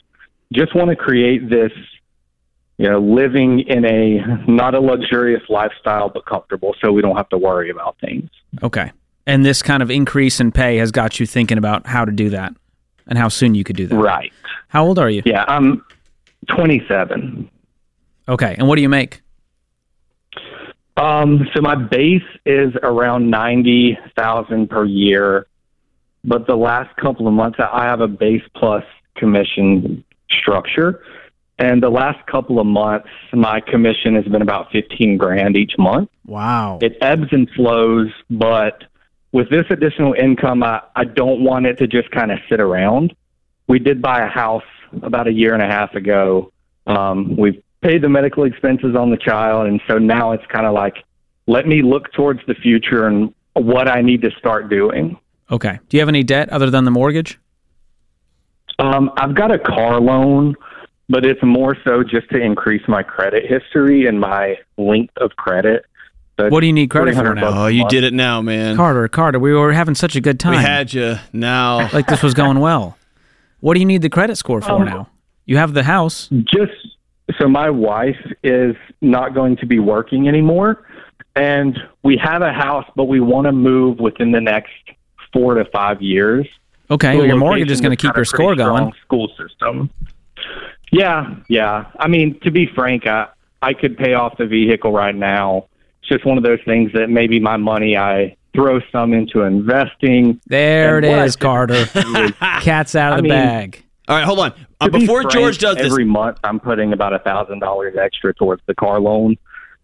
just 0.52 0.74
want 0.74 0.88
to 0.88 0.96
create 0.96 1.50
this 1.50 1.72
you 2.78 2.88
know 2.88 3.00
living 3.00 3.60
in 3.60 3.84
a 3.84 4.20
not 4.50 4.74
a 4.74 4.80
luxurious 4.80 5.42
lifestyle 5.48 6.08
but 6.08 6.24
comfortable 6.26 6.74
so 6.80 6.92
we 6.92 7.02
don't 7.02 7.16
have 7.16 7.28
to 7.28 7.38
worry 7.38 7.70
about 7.70 7.96
things 8.00 8.30
Okay. 8.62 8.92
And 9.26 9.44
this 9.44 9.60
kind 9.60 9.82
of 9.82 9.90
increase 9.90 10.40
in 10.40 10.52
pay 10.52 10.78
has 10.78 10.90
got 10.90 11.20
you 11.20 11.26
thinking 11.26 11.58
about 11.58 11.86
how 11.86 12.06
to 12.06 12.12
do 12.12 12.30
that 12.30 12.54
and 13.06 13.18
how 13.18 13.28
soon 13.28 13.54
you 13.54 13.62
could 13.64 13.76
do 13.76 13.86
that. 13.88 13.96
right 13.96 14.32
How 14.68 14.86
old 14.86 14.98
are 14.98 15.10
you? 15.10 15.22
yeah 15.26 15.44
i'm 15.48 15.84
27 16.56 17.50
Okay. 18.28 18.54
And 18.58 18.68
what 18.68 18.76
do 18.76 18.82
you 18.82 18.90
make? 18.90 19.22
Um, 20.98 21.46
so 21.54 21.62
my 21.62 21.76
base 21.76 22.22
is 22.44 22.74
around 22.82 23.30
ninety 23.30 23.96
thousand 24.16 24.68
per 24.68 24.84
year, 24.84 25.46
but 26.24 26.46
the 26.46 26.56
last 26.56 26.94
couple 26.96 27.28
of 27.28 27.34
months 27.34 27.58
I 27.60 27.84
have 27.84 28.00
a 28.00 28.08
base 28.08 28.42
plus 28.56 28.84
commission 29.14 30.04
structure, 30.40 31.02
and 31.58 31.80
the 31.82 31.90
last 31.90 32.26
couple 32.26 32.58
of 32.58 32.66
months 32.66 33.08
my 33.32 33.60
commission 33.60 34.16
has 34.16 34.24
been 34.24 34.42
about 34.42 34.72
fifteen 34.72 35.16
grand 35.16 35.56
each 35.56 35.72
month. 35.78 36.10
Wow. 36.26 36.80
It 36.82 36.98
ebbs 37.00 37.28
and 37.30 37.48
flows, 37.50 38.08
but 38.28 38.82
with 39.30 39.50
this 39.50 39.66
additional 39.70 40.14
income, 40.14 40.62
I, 40.62 40.82
I 40.96 41.04
don't 41.04 41.44
want 41.44 41.66
it 41.66 41.78
to 41.78 41.86
just 41.86 42.10
kind 42.10 42.32
of 42.32 42.38
sit 42.48 42.60
around. 42.60 43.14
We 43.68 43.78
did 43.78 44.02
buy 44.02 44.22
a 44.22 44.28
house 44.28 44.64
about 45.02 45.28
a 45.28 45.32
year 45.32 45.54
and 45.54 45.62
a 45.62 45.66
half 45.66 45.94
ago. 45.94 46.50
Um, 46.86 47.36
we've 47.36 47.62
paid 47.82 48.02
the 48.02 48.08
medical 48.08 48.44
expenses 48.44 48.94
on 48.96 49.10
the 49.10 49.16
child, 49.16 49.66
and 49.68 49.80
so 49.88 49.98
now 49.98 50.32
it's 50.32 50.44
kind 50.46 50.66
of 50.66 50.74
like, 50.74 50.96
let 51.46 51.66
me 51.66 51.82
look 51.82 52.12
towards 52.12 52.40
the 52.46 52.54
future 52.54 53.06
and 53.06 53.32
what 53.54 53.88
I 53.88 54.02
need 54.02 54.22
to 54.22 54.30
start 54.38 54.68
doing. 54.68 55.18
Okay. 55.50 55.78
Do 55.88 55.96
you 55.96 56.00
have 56.00 56.08
any 56.08 56.22
debt 56.22 56.48
other 56.50 56.70
than 56.70 56.84
the 56.84 56.90
mortgage? 56.90 57.38
Um, 58.78 59.10
I've 59.16 59.34
got 59.34 59.50
a 59.50 59.58
car 59.58 60.00
loan, 60.00 60.54
but 61.08 61.24
it's 61.24 61.42
more 61.42 61.76
so 61.84 62.02
just 62.04 62.28
to 62.30 62.38
increase 62.40 62.82
my 62.86 63.02
credit 63.02 63.44
history 63.48 64.06
and 64.06 64.20
my 64.20 64.56
length 64.76 65.16
of 65.18 65.30
credit. 65.36 65.84
So 66.38 66.48
What 66.50 66.60
do 66.60 66.66
you 66.68 66.72
need 66.72 66.88
credit 66.90 67.16
for 67.16 67.34
now? 67.34 67.64
Oh, 67.64 67.66
you 67.66 67.88
did 67.88 68.04
it 68.04 68.12
now, 68.12 68.40
man. 68.40 68.76
Carter, 68.76 69.08
Carter, 69.08 69.40
we 69.40 69.52
were 69.52 69.72
having 69.72 69.96
such 69.96 70.14
a 70.14 70.20
good 70.20 70.38
time. 70.38 70.52
we 70.52 70.58
had 70.58 70.92
you 70.92 71.16
now. 71.32 71.90
like 71.92 72.06
this 72.06 72.22
was 72.22 72.34
going 72.34 72.60
well. 72.60 72.96
What 73.60 73.74
do 73.74 73.80
you 73.80 73.86
need 73.86 74.02
the 74.02 74.10
credit 74.10 74.36
score 74.36 74.60
for 74.60 74.72
Um, 74.72 74.84
now? 74.84 75.08
You 75.46 75.56
have 75.56 75.74
the 75.74 75.82
house. 75.82 76.28
Just 76.28 76.72
so 77.38 77.48
my 77.48 77.70
wife 77.70 78.16
is 78.42 78.74
not 79.00 79.34
going 79.34 79.56
to 79.58 79.66
be 79.66 79.78
working 79.78 80.28
anymore, 80.28 80.86
and 81.36 81.78
we 82.02 82.16
have 82.22 82.42
a 82.42 82.52
house, 82.52 82.86
but 82.96 83.04
we 83.04 83.20
want 83.20 83.46
to 83.46 83.52
move 83.52 83.98
within 83.98 84.32
the 84.32 84.40
next 84.40 84.72
four 85.32 85.54
to 85.54 85.64
five 85.66 86.00
years. 86.00 86.46
Okay. 86.90 87.16
Well, 87.16 87.26
your 87.26 87.36
mortgage 87.36 87.70
is 87.70 87.80
going 87.80 87.96
to 87.96 88.00
keep 88.00 88.16
your 88.16 88.24
score 88.24 88.54
going. 88.54 88.92
School 89.04 89.28
system. 89.36 89.90
Yeah, 90.90 91.36
yeah. 91.48 91.90
I 91.98 92.08
mean, 92.08 92.40
to 92.40 92.50
be 92.50 92.66
frank, 92.74 93.06
I 93.06 93.28
I 93.60 93.74
could 93.74 93.98
pay 93.98 94.14
off 94.14 94.38
the 94.38 94.46
vehicle 94.46 94.92
right 94.92 95.14
now. 95.14 95.66
It's 96.00 96.08
just 96.08 96.24
one 96.24 96.38
of 96.38 96.44
those 96.44 96.60
things 96.64 96.92
that 96.94 97.10
maybe 97.10 97.40
my 97.40 97.56
money 97.58 97.96
I 97.96 98.36
throw 98.54 98.80
some 98.90 99.12
into 99.12 99.42
investing. 99.42 100.40
There 100.46 100.96
And 100.96 101.04
it 101.04 101.08
what 101.10 101.18
I 101.18 101.24
is, 101.24 101.36
Carter. 101.36 101.84
Cat's 102.62 102.94
out 102.94 103.12
of 103.12 103.18
I 103.18 103.20
the 103.20 103.22
mean, 103.22 103.30
bag. 103.30 103.84
All 104.08 104.16
right, 104.16 104.24
hold 104.24 104.38
on. 104.38 104.54
Uh, 104.80 104.88
be 104.88 105.00
before 105.00 105.22
frank, 105.22 105.32
George 105.32 105.58
does 105.58 105.76
this, 105.76 105.86
every 105.86 106.04
month 106.04 106.38
I'm 106.44 106.60
putting 106.60 106.92
about 106.92 107.12
a 107.12 107.18
thousand 107.18 107.58
dollars 107.60 107.96
extra 108.00 108.32
towards 108.34 108.62
the 108.66 108.74
car 108.74 109.00
loan 109.00 109.36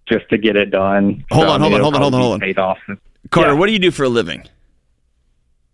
just 0.07 0.29
to 0.31 0.39
get 0.39 0.57
it 0.57 0.71
done. 0.71 1.25
Hold 1.33 1.47
So, 1.47 1.51
on, 1.53 1.61
hold 1.61 1.75
on, 1.75 1.81
hold 1.81 1.95
on, 1.97 2.01
hold 2.03 2.15
on, 2.15 2.21
hold 2.21 2.35
on. 2.35 2.41
Paid 2.41 2.59
off. 2.59 2.79
Carter, 3.31 3.53
Yeah. 3.53 3.59
what 3.59 3.67
do 3.67 3.73
you 3.73 3.79
do 3.79 3.91
for 3.91 4.05
a 4.05 4.09
living? 4.09 4.45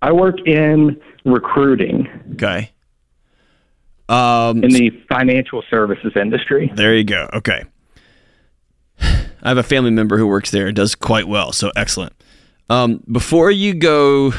I 0.03 0.13
work 0.13 0.37
in 0.47 1.01
recruiting 1.25 2.09
Okay. 2.35 2.71
Um, 4.09 4.65
in 4.65 4.71
the 4.71 4.91
financial 5.09 5.63
services 5.71 6.13
industry. 6.17 6.73
There 6.75 6.95
you 6.97 7.05
go. 7.05 7.29
Okay. 7.35 7.65
I 9.01 9.49
have 9.49 9.59
a 9.59 9.63
family 9.63 9.91
member 9.91 10.19
who 10.19 10.27
works 10.27 10.51
there 10.51 10.67
and 10.67 10.75
does 10.77 10.95
quite 10.95 11.29
well. 11.29 11.53
So 11.53 11.71
excellent. 11.77 12.13
Um, 12.69 13.03
before 13.11 13.51
you 13.51 13.73
go, 13.75 14.33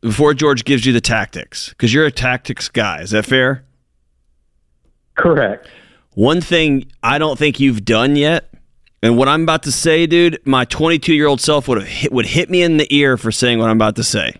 before 0.00 0.34
George 0.34 0.64
gives 0.64 0.84
you 0.86 0.92
the 0.92 1.00
tactics, 1.00 1.70
because 1.70 1.92
you're 1.94 2.04
a 2.06 2.10
tactics 2.12 2.68
guy, 2.68 3.00
is 3.00 3.10
that 3.10 3.24
fair? 3.24 3.64
Correct. 5.18 5.68
One 6.14 6.40
thing 6.40 6.90
I 7.02 7.18
don't 7.18 7.38
think 7.38 7.60
you've 7.60 7.84
done 7.84 8.16
yet, 8.16 8.52
and 9.02 9.16
what 9.18 9.28
I'm 9.28 9.42
about 9.42 9.64
to 9.64 9.72
say, 9.72 10.06
dude, 10.06 10.40
my 10.44 10.64
22 10.64 11.12
year 11.12 11.26
old 11.26 11.40
self 11.40 11.68
would 11.68 11.78
have 11.78 11.88
hit, 11.88 12.12
would 12.12 12.26
hit 12.26 12.48
me 12.48 12.62
in 12.62 12.78
the 12.78 12.92
ear 12.94 13.16
for 13.16 13.30
saying 13.30 13.58
what 13.58 13.68
I'm 13.68 13.76
about 13.76 13.96
to 13.96 14.04
say. 14.04 14.34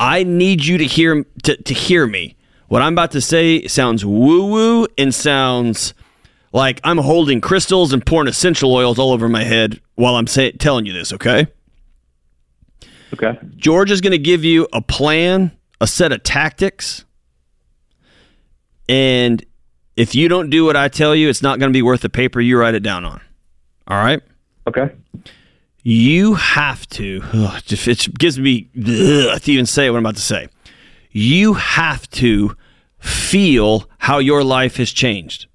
I 0.00 0.24
need 0.24 0.64
you 0.64 0.78
to 0.78 0.84
hear 0.84 1.24
to, 1.42 1.56
to 1.56 1.74
hear 1.74 2.06
me. 2.06 2.36
What 2.68 2.82
I'm 2.82 2.94
about 2.94 3.10
to 3.12 3.20
say 3.20 3.66
sounds 3.66 4.04
woo 4.04 4.46
woo 4.46 4.86
and 4.96 5.14
sounds 5.14 5.94
like 6.52 6.80
I'm 6.82 6.98
holding 6.98 7.40
crystals 7.40 7.92
and 7.92 8.04
pouring 8.04 8.28
essential 8.28 8.72
oils 8.72 8.98
all 8.98 9.12
over 9.12 9.28
my 9.28 9.44
head 9.44 9.80
while 9.96 10.16
I'm 10.16 10.26
say, 10.26 10.52
telling 10.52 10.86
you 10.86 10.92
this. 10.92 11.12
Okay. 11.12 11.46
Okay. 13.12 13.38
George 13.56 13.90
is 13.90 14.00
going 14.00 14.12
to 14.12 14.18
give 14.18 14.44
you 14.44 14.66
a 14.72 14.80
plan, 14.80 15.52
a 15.80 15.86
set 15.86 16.10
of 16.10 16.22
tactics, 16.24 17.04
and 18.88 19.44
if 19.96 20.14
you 20.14 20.28
don't 20.28 20.50
do 20.50 20.64
what 20.64 20.76
I 20.76 20.88
tell 20.88 21.14
you, 21.14 21.28
it's 21.28 21.42
not 21.42 21.58
going 21.58 21.70
to 21.70 21.76
be 21.76 21.82
worth 21.82 22.00
the 22.00 22.08
paper 22.08 22.40
you 22.40 22.58
write 22.58 22.74
it 22.74 22.82
down 22.82 23.04
on. 23.04 23.20
All 23.86 23.96
right? 23.96 24.22
Okay. 24.66 24.90
You 25.82 26.34
have 26.34 26.88
to. 26.90 27.22
Ugh, 27.32 27.62
it 27.68 28.18
gives 28.18 28.38
me 28.38 28.70
ugh, 28.76 29.40
to 29.40 29.52
even 29.52 29.66
say 29.66 29.90
what 29.90 29.98
I'm 29.98 30.04
about 30.04 30.16
to 30.16 30.22
say. 30.22 30.48
You 31.10 31.54
have 31.54 32.08
to 32.10 32.56
feel 32.98 33.88
how 33.98 34.18
your 34.18 34.42
life 34.42 34.78
has 34.78 34.90
changed 34.90 35.46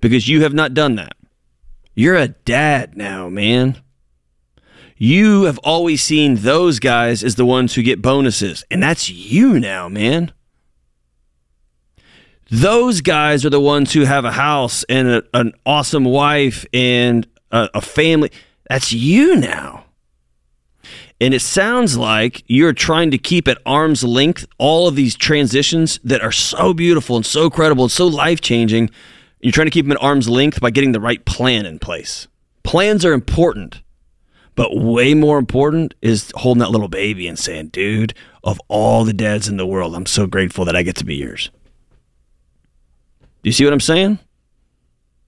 because 0.00 0.26
you 0.28 0.42
have 0.42 0.54
not 0.54 0.74
done 0.74 0.96
that. 0.96 1.16
You're 1.94 2.16
a 2.16 2.28
dad 2.28 2.96
now, 2.96 3.28
man. 3.28 3.80
You 4.96 5.42
have 5.42 5.58
always 5.58 6.02
seen 6.02 6.36
those 6.36 6.78
guys 6.78 7.22
as 7.22 7.34
the 7.34 7.44
ones 7.44 7.74
who 7.74 7.82
get 7.82 8.00
bonuses, 8.02 8.64
and 8.70 8.82
that's 8.82 9.10
you 9.10 9.60
now, 9.60 9.88
man. 9.88 10.32
Those 12.50 13.00
guys 13.00 13.44
are 13.44 13.50
the 13.50 13.60
ones 13.60 13.92
who 13.92 14.02
have 14.02 14.24
a 14.24 14.32
house 14.32 14.84
and 14.88 15.08
a, 15.08 15.22
an 15.32 15.52
awesome 15.64 16.04
wife 16.04 16.66
and 16.72 17.26
a, 17.50 17.70
a 17.74 17.80
family. 17.80 18.30
That's 18.68 18.92
you 18.92 19.36
now. 19.36 19.84
And 21.20 21.32
it 21.32 21.40
sounds 21.40 21.96
like 21.96 22.44
you're 22.48 22.72
trying 22.72 23.10
to 23.12 23.18
keep 23.18 23.48
at 23.48 23.58
arm's 23.64 24.04
length 24.04 24.46
all 24.58 24.88
of 24.88 24.96
these 24.96 25.14
transitions 25.14 25.98
that 26.04 26.20
are 26.20 26.32
so 26.32 26.74
beautiful 26.74 27.16
and 27.16 27.24
so 27.24 27.48
credible 27.48 27.84
and 27.84 27.92
so 27.92 28.06
life 28.06 28.40
changing. 28.40 28.90
You're 29.40 29.52
trying 29.52 29.66
to 29.66 29.70
keep 29.70 29.86
them 29.86 29.92
at 29.92 30.02
arm's 30.02 30.28
length 30.28 30.60
by 30.60 30.70
getting 30.70 30.92
the 30.92 31.00
right 31.00 31.24
plan 31.24 31.66
in 31.66 31.78
place. 31.78 32.26
Plans 32.62 33.04
are 33.04 33.12
important, 33.12 33.82
but 34.54 34.76
way 34.76 35.14
more 35.14 35.38
important 35.38 35.94
is 36.02 36.32
holding 36.34 36.60
that 36.60 36.70
little 36.70 36.88
baby 36.88 37.28
and 37.28 37.38
saying, 37.38 37.68
dude, 37.68 38.14
of 38.42 38.60
all 38.68 39.04
the 39.04 39.12
dads 39.12 39.48
in 39.48 39.56
the 39.56 39.66
world, 39.66 39.94
I'm 39.94 40.06
so 40.06 40.26
grateful 40.26 40.64
that 40.64 40.76
I 40.76 40.82
get 40.82 40.96
to 40.96 41.04
be 41.04 41.16
yours. 41.16 41.50
Do 43.44 43.48
you 43.48 43.52
see 43.52 43.64
what 43.64 43.74
I'm 43.74 43.80
saying? 43.80 44.18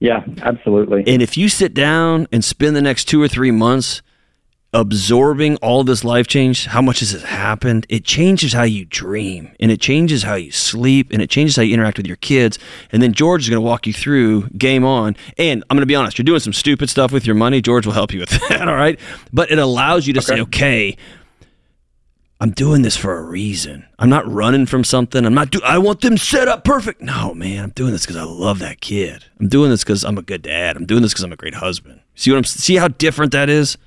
Yeah, 0.01 0.25
absolutely. 0.41 1.05
And 1.07 1.21
if 1.21 1.37
you 1.37 1.51
sit 1.51 1.75
down 1.75 2.27
and 2.33 2.43
spend 2.43 2.75
the 2.75 2.81
next 2.81 3.05
two 3.05 3.23
or 3.23 3.29
three 3.29 3.51
months 3.51 4.01
absorbing 4.73 5.57
all 5.57 5.85
this 5.85 6.03
life 6.03 6.27
change, 6.27 6.65
how 6.65 6.81
much 6.81 7.01
has 7.01 7.13
it 7.13 7.23
happened? 7.23 7.85
It 7.91 8.05
changes 8.05 8.55
how 8.55 8.63
you 8.63 8.87
dream 8.87 9.55
and 9.61 9.71
it 9.71 9.83
changes 9.83 10.23
how 10.23 10.35
you 10.35 10.51
sleep 10.51 11.13
and 11.13 11.21
it 11.21 11.29
changes 11.29 11.57
how 11.57 11.63
you 11.63 11.75
interact 11.75 11.99
with 11.99 12.07
your 12.07 12.17
kids. 12.17 12.59
And 12.91 13.03
then 13.03 13.13
George 13.13 13.43
is 13.43 13.51
going 13.51 13.63
to 13.63 13.67
walk 13.67 13.87
you 13.87 13.93
through 13.93 14.49
game 14.51 14.85
on. 14.85 15.15
And 15.37 15.63
I'm 15.69 15.77
going 15.77 15.83
to 15.83 15.87
be 15.87 15.95
honest, 15.95 16.17
you're 16.17 16.25
doing 16.25 16.41
some 16.41 16.55
stupid 16.55 16.89
stuff 16.89 17.13
with 17.13 17.27
your 17.27 17.37
money. 17.37 17.61
George 17.61 17.85
will 17.85 17.93
help 17.93 18.15
you 18.15 18.21
with 18.21 18.31
that. 18.49 18.67
All 18.67 18.75
right. 18.75 18.99
But 19.31 19.51
it 19.51 19.59
allows 19.59 20.07
you 20.07 20.15
to 20.15 20.21
okay. 20.21 20.27
say, 20.27 20.41
okay, 20.41 20.97
I'm 22.39 22.51
doing 22.51 22.83
this 22.83 22.97
for 22.97 23.17
a 23.17 23.23
reason. 23.23 23.87
I'm 23.99 24.11
not 24.11 24.31
running 24.31 24.67
from 24.67 24.85
something. 24.85 25.25
I'm 25.25 25.35
not 25.35 25.51
do 25.51 25.61
I 25.65 25.79
want 25.79 26.03
them 26.03 26.19
set 26.19 26.49
up 26.49 26.65
perfect. 26.65 27.01
No, 27.01 27.33
man, 27.35 27.65
I'm 27.65 27.71
doing 27.71 27.93
this 27.93 28.05
cuz 28.05 28.17
I 28.17 28.25
love 28.25 28.59
that 28.59 28.81
kid. 28.81 29.25
I'm 29.41 29.49
doing 29.49 29.71
this 29.71 29.85
cuz 29.85 30.05
I'm 30.05 30.19
a 30.19 30.23
good 30.23 30.43
dad. 30.43 30.77
I'm 30.77 30.85
doing 30.85 31.03
this 31.03 31.15
cuz 31.15 31.23
I'm 31.23 31.33
a 31.33 31.37
great 31.37 31.55
husband. 31.55 32.01
See 32.15 32.31
what 32.31 32.37
I'm 32.39 32.45
see 32.45 32.77
how 32.77 32.89
different 32.89 33.33
that 33.33 33.49
is? 33.49 33.79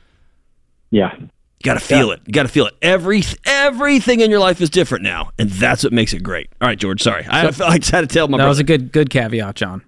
Yeah. 0.89 1.11
You 1.19 1.63
got 1.63 1.73
to 1.73 1.81
feel 1.81 2.07
yeah. 2.07 2.13
it. 2.13 2.21
You 2.25 2.31
got 2.31 2.43
to 2.43 2.49
feel 2.49 2.67
it. 2.67 2.73
Every 2.81 3.21
everything 3.45 4.21
in 4.21 4.31
your 4.31 4.39
life 4.39 4.61
is 4.61 4.69
different 4.69 5.03
now, 5.03 5.31
and 5.37 5.49
that's 5.49 5.83
what 5.83 5.91
makes 5.91 6.13
it 6.13 6.23
great. 6.23 6.49
All 6.61 6.67
right, 6.69 6.79
George. 6.79 7.01
Sorry, 7.03 7.25
I, 7.29 7.51
so, 7.51 7.65
I, 7.65 7.71
I 7.71 7.77
just 7.79 7.91
had 7.91 7.99
to 7.99 8.07
tell 8.07 8.29
my. 8.29 8.37
That 8.37 8.43
brother. 8.43 8.49
was 8.49 8.59
a 8.59 8.63
good 8.63 8.93
good 8.93 9.09
caveat, 9.09 9.55
John. 9.55 9.83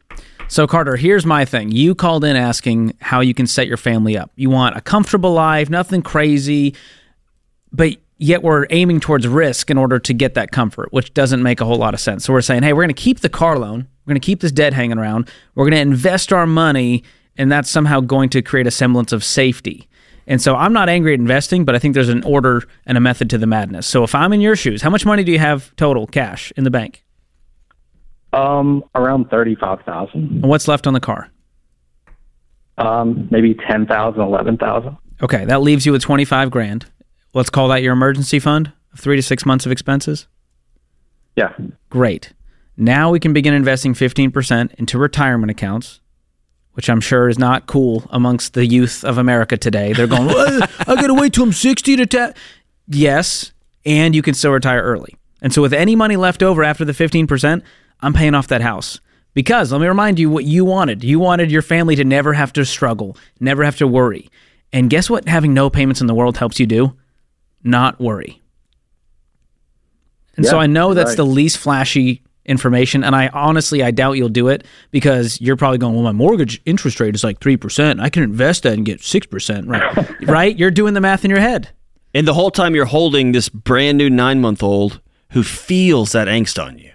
So 0.49 0.68
Carter, 0.68 0.97
here's 0.97 1.26
my 1.26 1.45
thing. 1.45 1.72
You 1.72 1.95
called 1.95 2.26
in 2.26 2.36
asking 2.36 2.95
how 2.99 3.22
you 3.22 3.34
can 3.34 3.47
set 3.47 3.68
your 3.68 3.78
family 3.78 4.18
up. 4.18 4.32
You 4.36 4.49
want 4.49 4.76
a 4.76 4.82
comfortable 4.82 5.32
life, 5.32 5.70
nothing 5.70 6.01
crazy, 6.01 6.76
but 7.72 7.95
yet 8.22 8.43
we're 8.43 8.67
aiming 8.69 8.99
towards 8.99 9.28
risk 9.28 9.72
in 9.72 9.78
order 9.78 9.97
to 9.97 10.13
get 10.13 10.36
that 10.36 10.51
comfort, 10.51 10.93
which 10.93 11.11
doesn't 11.13 11.41
make 11.41 11.59
a 11.59 11.65
whole 11.65 11.78
lot 11.78 11.95
of 11.95 11.99
sense. 11.99 12.24
So 12.24 12.34
we're 12.34 12.41
saying, 12.41 12.61
hey, 12.61 12.72
we're 12.72 12.84
going 12.84 12.93
to 12.93 13.01
keep 13.01 13.22
the 13.22 13.30
car 13.30 13.57
loan. 13.57 13.88
We're 14.05 14.11
going 14.11 14.22
to 14.22 14.26
keep 14.26 14.41
this 14.41 14.51
debt 14.51 14.74
hanging 14.74 14.99
around. 14.99 15.28
We're 15.55 15.65
going 15.65 15.74
to 15.74 15.80
invest 15.80 16.32
our 16.32 16.45
money, 16.45 17.03
and 17.36 17.51
that's 17.51 17.69
somehow 17.69 17.99
going 17.99 18.30
to 18.30 18.43
create 18.43 18.67
a 18.67 18.72
semblance 18.72 19.11
of 19.11 19.24
safety. 19.24 19.88
And 20.28 20.39
so 20.39 20.55
I'm 20.55 20.72
not 20.72 20.88
angry 20.88 21.13
at 21.13 21.19
investing, 21.19 21.65
but 21.65 21.74
I 21.74 21.80
think 21.80 21.95
there's 21.95 22.09
an 22.09 22.24
order 22.24 22.61
and 22.86 22.95
a 22.95 23.01
method 23.01 23.28
to 23.32 23.39
the 23.39 23.47
madness. 23.47 23.88
So 23.88 24.03
if 24.03 24.13
I'm 24.13 24.32
in 24.34 24.39
your 24.39 24.55
shoes, 24.55 24.84
how 24.84 24.91
much 24.91 25.03
money 25.03 25.24
do 25.24 25.32
you 25.32 25.39
have 25.39 25.76
total 25.76 26.05
cash 26.05 26.53
in 26.55 26.63
the 26.63 26.72
bank? 26.72 27.03
Um, 28.34 28.84
around 28.93 29.30
thirty-five 29.30 29.82
thousand. 29.82 30.43
And 30.43 30.43
what's 30.43 30.67
left 30.67 30.86
on 30.88 30.93
the 30.93 30.99
car? 30.99 31.30
Um, 32.78 33.28
maybe 33.32 33.55
ten 33.67 33.88
thousand, 33.88 34.22
eleven 34.22 34.57
thousand. 34.57 34.95
Okay, 35.22 35.43
that 35.45 35.61
leaves 35.61 35.86
you 35.86 35.91
with 35.91 36.03
twenty-five 36.03 36.49
grand. 36.51 36.86
Let's 37.34 37.49
call 37.49 37.67
that 37.69 37.82
your 37.82 37.93
emergency 37.93 38.39
fund 38.39 38.71
of 38.93 38.99
three 38.99 39.15
to 39.15 39.21
six 39.21 39.45
months 39.45 39.65
of 39.65 39.71
expenses. 39.71 40.27
Yeah. 41.36 41.53
Great. 41.89 42.34
Now 42.77 43.11
we 43.11 43.19
can 43.19 43.34
begin 43.34 43.53
investing 43.53 43.93
fifteen 43.93 44.32
percent 44.32 44.73
into 44.77 44.97
retirement 44.97 45.51
accounts 45.51 46.01
which 46.73 46.89
I'm 46.89 47.01
sure 47.01 47.27
is 47.27 47.38
not 47.38 47.67
cool 47.67 48.03
amongst 48.09 48.53
the 48.53 48.65
youth 48.65 49.03
of 49.03 49.17
America 49.17 49.57
today. 49.57 49.93
They're 49.93 50.07
going, 50.07 50.27
well, 50.27 50.67
I 50.79 50.95
got 50.95 51.07
to 51.07 51.13
wait 51.13 51.34
till 51.34 51.43
I'm 51.43 51.53
60 51.53 51.97
to 51.97 52.05
ta-. 52.05 52.34
Yes, 52.88 53.51
and 53.86 54.15
you 54.15 54.21
can 54.21 54.34
still 54.34 54.51
retire 54.51 54.82
early. 54.82 55.15
And 55.41 55.53
so 55.53 55.61
with 55.61 55.73
any 55.73 55.95
money 55.95 56.15
left 56.15 56.43
over 56.43 56.63
after 56.63 56.86
the 56.86 56.93
15%, 56.93 57.61
I'm 58.01 58.13
paying 58.13 58.36
off 58.36 58.47
that 58.47 58.61
house. 58.61 58.99
Because 59.34 59.71
let 59.71 59.82
me 59.82 59.88
remind 59.88 60.19
you 60.19 60.29
what 60.29 60.43
you 60.43 60.65
wanted. 60.65 61.03
You 61.03 61.19
wanted 61.19 61.51
your 61.51 61.61
family 61.61 61.95
to 61.95 62.03
never 62.03 62.34
have 62.34 62.53
to 62.53 62.65
struggle, 62.65 63.17
never 63.39 63.63
have 63.63 63.77
to 63.77 63.88
worry. 63.88 64.29
And 64.73 64.89
guess 64.89 65.09
what 65.09 65.27
having 65.27 65.53
no 65.53 65.69
payments 65.69 66.01
in 66.01 66.07
the 66.07 66.15
world 66.15 66.38
helps 66.38 66.59
you 66.59 66.65
do? 66.65 66.95
Not 67.64 67.99
worry. 67.99 68.41
And 70.36 70.45
yeah, 70.45 70.51
so 70.51 70.59
I 70.59 70.68
know 70.68 70.93
that's 70.93 71.12
right. 71.12 71.18
the 71.18 71.26
least 71.26 71.57
flashy 71.57 72.24
information 72.45 73.03
and 73.03 73.16
i 73.16 73.28
honestly 73.30 73.84
i 73.84 73.91
doubt 73.91 74.14
you'll 74.14 74.28
do 74.28 74.47
it 74.47 74.66
because 74.89 75.39
you're 75.39 75.55
probably 75.55 75.78
going 75.78 75.93
well 75.93 76.03
my 76.03 76.12
mortgage 76.12 76.59
interest 76.66 76.99
rate 76.99 77.14
is 77.14 77.24
like 77.24 77.39
3% 77.39 78.01
i 78.01 78.09
can 78.09 78.24
invest 78.24 78.64
that 78.64 78.74
and 78.74 78.86
get 78.86 78.99
6% 78.99 79.68
right? 79.68 80.22
Right? 80.28 80.57
You're 80.57 80.72
doing 80.72 80.93
the 80.93 81.01
math 81.01 81.26
in 81.26 81.32
your 81.32 81.39
head. 81.39 81.70
And 82.14 82.28
the 82.28 82.34
whole 82.34 82.51
time 82.51 82.76
you're 82.76 82.86
holding 82.86 83.32
this 83.32 83.49
brand 83.49 83.97
new 83.97 84.09
nine 84.09 84.41
month 84.41 84.64
old 84.64 85.01
who 85.32 85.43
feels 85.43 86.12
that 86.14 86.28
angst 86.28 86.62
on 86.62 86.78
you 86.80 86.91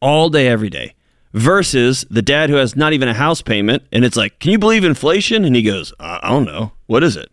all 0.00 0.30
day 0.30 0.48
every 0.48 0.70
day 0.70 0.94
versus 1.34 2.04
the 2.10 2.22
dad 2.22 2.50
who 2.50 2.56
has 2.56 2.74
not 2.74 2.92
even 2.92 3.08
a 3.08 3.14
house 3.14 3.42
payment 3.42 3.82
and 3.92 4.04
it's 4.04 4.16
like 4.16 4.38
can 4.38 4.50
you 4.50 4.58
believe 4.58 4.84
inflation? 4.84 5.44
And 5.44 5.54
he 5.54 5.62
goes 5.62 5.92
i 6.00 6.28
don't 6.28 6.44
know. 6.44 6.72
What 6.86 7.04
is 7.04 7.16
it 7.16 7.30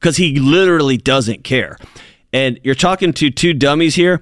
because 0.00 0.16
he 0.16 0.40
literally 0.40 0.96
doesn't 0.96 1.44
care 1.44 1.76
and 2.32 2.58
you're 2.64 2.74
talking 2.74 3.12
to 3.12 3.30
two 3.30 3.52
dummies 3.52 3.94
here 3.94 4.20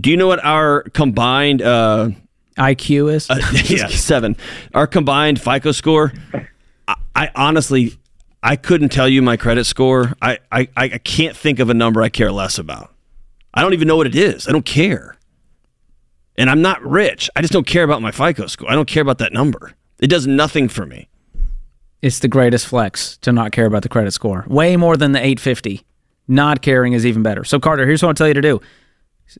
do 0.00 0.10
you 0.10 0.16
know 0.16 0.26
what 0.26 0.44
our 0.44 0.82
combined 0.94 1.60
uh, 1.60 2.10
IQ 2.56 3.12
is? 3.12 3.28
Uh, 3.28 3.38
yeah, 3.66 3.88
seven. 3.88 4.36
Our 4.74 4.86
combined 4.86 5.40
FICO 5.40 5.72
score. 5.72 6.12
I, 6.88 6.96
I, 7.14 7.30
honestly, 7.34 7.98
I 8.42 8.56
couldn't 8.56 8.90
tell 8.90 9.08
you 9.08 9.22
my 9.22 9.36
credit 9.36 9.64
score. 9.64 10.14
I, 10.20 10.38
I, 10.50 10.68
I 10.76 10.88
can't 10.98 11.36
think 11.36 11.58
of 11.58 11.70
a 11.70 11.74
number 11.74 12.02
I 12.02 12.08
care 12.08 12.32
less 12.32 12.58
about. 12.58 12.92
I 13.54 13.60
don't 13.60 13.74
even 13.74 13.86
know 13.86 13.96
what 13.96 14.06
it 14.06 14.16
is. 14.16 14.48
I 14.48 14.52
don't 14.52 14.64
care. 14.64 15.16
And 16.38 16.48
I'm 16.48 16.62
not 16.62 16.82
rich. 16.82 17.28
I 17.36 17.42
just 17.42 17.52
don't 17.52 17.66
care 17.66 17.84
about 17.84 18.00
my 18.00 18.10
FICO 18.10 18.46
score. 18.46 18.70
I 18.70 18.74
don't 18.74 18.88
care 18.88 19.02
about 19.02 19.18
that 19.18 19.34
number. 19.34 19.72
It 19.98 20.06
does 20.06 20.26
nothing 20.26 20.68
for 20.68 20.86
me. 20.86 21.08
It's 22.02 22.18
the 22.18 22.28
greatest 22.28 22.66
flex 22.66 23.16
to 23.18 23.30
not 23.30 23.52
care 23.52 23.66
about 23.66 23.82
the 23.82 23.88
credit 23.88 24.10
score. 24.10 24.44
Way 24.48 24.76
more 24.76 24.96
than 24.96 25.12
the 25.12 25.20
850. 25.20 25.86
Not 26.26 26.60
caring 26.60 26.94
is 26.94 27.06
even 27.06 27.22
better. 27.22 27.44
So, 27.44 27.60
Carter, 27.60 27.86
here's 27.86 28.02
what 28.02 28.08
I'll 28.08 28.14
tell 28.14 28.28
you 28.28 28.34
to 28.34 28.40
do 28.40 28.60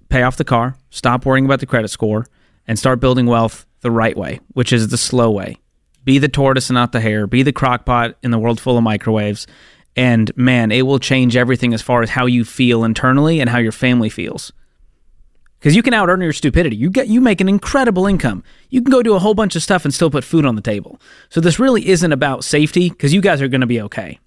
pay 0.08 0.22
off 0.22 0.36
the 0.36 0.44
car, 0.44 0.76
stop 0.88 1.26
worrying 1.26 1.44
about 1.44 1.60
the 1.60 1.66
credit 1.66 1.88
score, 1.88 2.26
and 2.66 2.78
start 2.78 3.00
building 3.00 3.26
wealth 3.26 3.66
the 3.80 3.90
right 3.90 4.16
way, 4.16 4.40
which 4.52 4.72
is 4.72 4.88
the 4.88 4.96
slow 4.96 5.30
way. 5.30 5.58
Be 6.04 6.18
the 6.18 6.28
tortoise 6.28 6.70
and 6.70 6.74
not 6.74 6.92
the 6.92 7.00
hare. 7.00 7.26
Be 7.26 7.42
the 7.42 7.52
crockpot 7.52 8.14
in 8.22 8.30
the 8.30 8.38
world 8.38 8.60
full 8.60 8.78
of 8.78 8.84
microwaves. 8.84 9.46
And 9.94 10.34
man, 10.36 10.72
it 10.72 10.82
will 10.82 10.98
change 10.98 11.36
everything 11.36 11.74
as 11.74 11.82
far 11.82 12.02
as 12.02 12.10
how 12.10 12.26
you 12.26 12.44
feel 12.44 12.84
internally 12.84 13.40
and 13.40 13.50
how 13.50 13.58
your 13.58 13.72
family 13.72 14.08
feels. 14.08 14.52
Because 15.62 15.76
you 15.76 15.82
can 15.84 15.94
out 15.94 16.08
earn 16.08 16.20
your 16.20 16.32
stupidity. 16.32 16.74
You 16.74 16.90
get 16.90 17.06
you 17.06 17.20
make 17.20 17.40
an 17.40 17.48
incredible 17.48 18.08
income. 18.08 18.42
You 18.68 18.82
can 18.82 18.90
go 18.90 19.00
do 19.00 19.14
a 19.14 19.20
whole 19.20 19.32
bunch 19.32 19.54
of 19.54 19.62
stuff 19.62 19.84
and 19.84 19.94
still 19.94 20.10
put 20.10 20.24
food 20.24 20.44
on 20.44 20.56
the 20.56 20.60
table. 20.60 21.00
So 21.28 21.40
this 21.40 21.60
really 21.60 21.86
isn't 21.86 22.10
about 22.10 22.42
safety 22.42 22.90
because 22.90 23.14
you 23.14 23.20
guys 23.20 23.40
are 23.40 23.46
going 23.46 23.60
to 23.60 23.66
be 23.68 23.80
okay. 23.82 24.18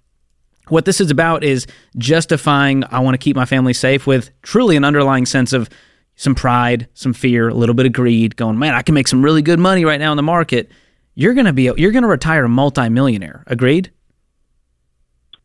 What 0.68 0.86
this 0.86 0.98
is 0.98 1.10
about 1.10 1.44
is 1.44 1.66
justifying, 1.98 2.84
I 2.90 3.00
want 3.00 3.12
to 3.12 3.18
keep 3.18 3.36
my 3.36 3.44
family 3.44 3.74
safe 3.74 4.06
with 4.06 4.30
truly 4.40 4.76
an 4.76 4.84
underlying 4.84 5.26
sense 5.26 5.52
of 5.52 5.68
some 6.14 6.34
pride, 6.34 6.88
some 6.94 7.12
fear, 7.12 7.50
a 7.50 7.54
little 7.54 7.74
bit 7.74 7.84
of 7.84 7.92
greed, 7.92 8.36
going, 8.36 8.58
man, 8.58 8.74
I 8.74 8.80
can 8.80 8.94
make 8.94 9.06
some 9.06 9.22
really 9.22 9.42
good 9.42 9.58
money 9.58 9.84
right 9.84 10.00
now 10.00 10.12
in 10.12 10.16
the 10.16 10.22
market. 10.22 10.70
You're 11.16 11.34
to 11.34 11.52
be, 11.52 11.64
you're 11.64 11.92
going 11.92 12.02
to 12.02 12.08
retire 12.08 12.44
a 12.44 12.48
multimillionaire. 12.48 13.44
Agreed? 13.46 13.90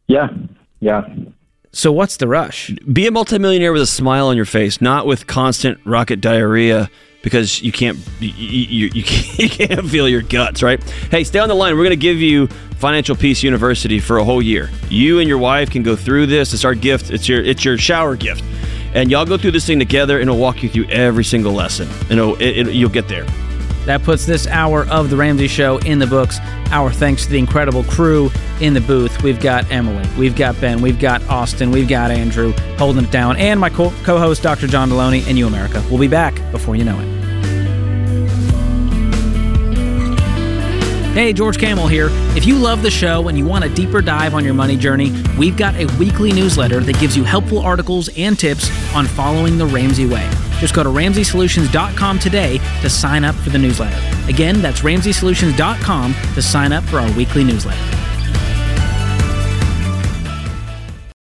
Yeah. 0.08 0.30
Yeah. 0.80 1.02
So 1.74 1.92
what's 1.92 2.18
the 2.18 2.28
rush? 2.28 2.70
Be 2.92 3.08
a 3.08 3.12
multimillionaire 3.12 3.72
with 3.72 3.82
a 3.82 3.88
smile 3.88 4.28
on 4.28 4.36
your 4.36 4.46
face, 4.46 4.82
not 4.82 5.06
with 5.06 5.26
constant 5.26 5.80
rocket 5.86 6.20
diarrhea 6.20 6.90
because 7.22 7.62
you 7.62 7.72
can't 7.72 7.98
you, 8.20 8.30
you, 8.30 8.88
you, 8.94 9.04
can't, 9.50 9.88
feel 9.88 10.10
your 10.10 10.22
guts, 10.22 10.62
right? 10.62 10.84
Hey, 11.10 11.24
stay 11.24 11.40
on 11.40 11.48
the 11.48 11.56
line. 11.56 11.74
We're 11.76 11.84
going 11.84 11.92
to 11.92 11.96
give 11.96 12.18
you 12.18 12.48
Financial 12.78 13.16
Peace 13.16 13.44
University 13.44 14.00
for 14.00 14.18
a 14.18 14.24
whole 14.24 14.42
year. 14.42 14.70
You 14.90 15.20
and 15.20 15.30
your 15.30 15.38
wife 15.38 15.70
can 15.70 15.84
go 15.84 15.96
through 15.96 16.26
this. 16.26 16.54
It's 16.54 16.66
our 16.66 16.76
gift. 16.76 17.10
It's 17.10 17.30
your 17.30 17.42
it's 17.42 17.64
your 17.64 17.78
shower 17.78 18.16
gift, 18.16 18.44
and 18.94 19.10
y'all 19.10 19.26
go 19.26 19.38
through 19.38 19.52
this 19.52 19.66
thing 19.66 19.80
together, 19.80 20.20
and 20.20 20.30
it'll 20.30 20.42
walk 20.42 20.64
you 20.64 20.70
through 20.70 20.88
every 20.90 21.24
single 21.24 21.54
lesson. 21.54 21.88
And 22.10 22.20
it, 22.42 22.68
it, 22.68 22.74
you'll 22.74 22.90
get 22.90 23.08
there. 23.08 23.26
That 23.86 24.04
puts 24.04 24.26
this 24.26 24.48
hour 24.48 24.86
of 24.88 25.10
the 25.10 25.18
Ramsey 25.18 25.48
Show 25.48 25.78
in 25.80 26.00
the 26.00 26.08
books. 26.08 26.40
Our 26.72 26.92
thanks 26.92 27.26
to 27.26 27.32
the 27.32 27.40
incredible 27.40 27.84
crew 27.86 28.30
in 28.60 28.74
the 28.74 28.82
booth. 28.82 29.24
We've 29.24 29.40
got 29.40 29.70
Emily, 29.72 30.08
we've 30.18 30.36
got 30.36 30.60
Ben, 30.62 30.82
we've 30.82 31.00
got 31.00 31.22
Austin, 31.28 31.72
we've 31.72 31.90
got 31.90 32.12
Andrew 32.12 32.54
holding 32.78 33.06
it 33.06 33.12
down, 33.12 33.38
and 33.38 33.60
my 33.60 33.70
co 33.70 33.90
host, 33.90 34.44
Dr. 34.44 34.68
John 34.68 34.90
Delony, 34.90 35.28
and 35.28 35.38
you, 35.38 35.48
America. 35.48 35.84
We'll 35.90 36.00
be 36.00 36.08
back 36.08 36.36
before 36.52 36.76
you 36.76 36.84
know 36.84 37.00
it. 37.00 37.22
Hey, 41.14 41.34
George 41.34 41.58
Kamel 41.58 41.88
here. 41.88 42.08
If 42.38 42.46
you 42.46 42.56
love 42.56 42.84
the 42.84 42.90
show 42.90 43.28
and 43.28 43.38
you 43.38 43.46
want 43.46 43.66
a 43.66 43.70
deeper 43.70 44.02
dive 44.02 44.34
on 44.34 44.46
your 44.46 44.54
money 44.54 44.78
journey, 44.78 45.12
we've 45.38 45.58
got 45.58 45.76
a 45.76 45.86
weekly 45.98 46.32
newsletter 46.32 46.80
that 46.80 46.98
gives 47.02 47.18
you 47.18 47.26
helpful 47.26 47.60
articles 47.60 48.10
and 48.16 48.40
tips 48.40 48.70
on 48.96 49.08
following 49.08 49.58
the 49.58 49.66
Ramsey 49.66 50.06
way. 50.06 50.30
Just 50.62 50.76
go 50.76 50.84
to 50.84 50.90
RamseySolutions.com 50.90 52.20
today 52.20 52.60
to 52.82 52.90
sign 52.90 53.26
up 53.26 53.34
for 53.36 53.50
the 53.50 53.58
newsletter. 53.58 54.00
Again, 54.30 54.62
that's 54.62 54.82
RamseySolutions.com 54.82 56.14
to 56.14 56.42
sign 56.42 56.72
up 56.72 56.84
for 56.84 57.00
our 57.00 57.12
weekly 57.18 57.44
newsletter. 57.44 58.01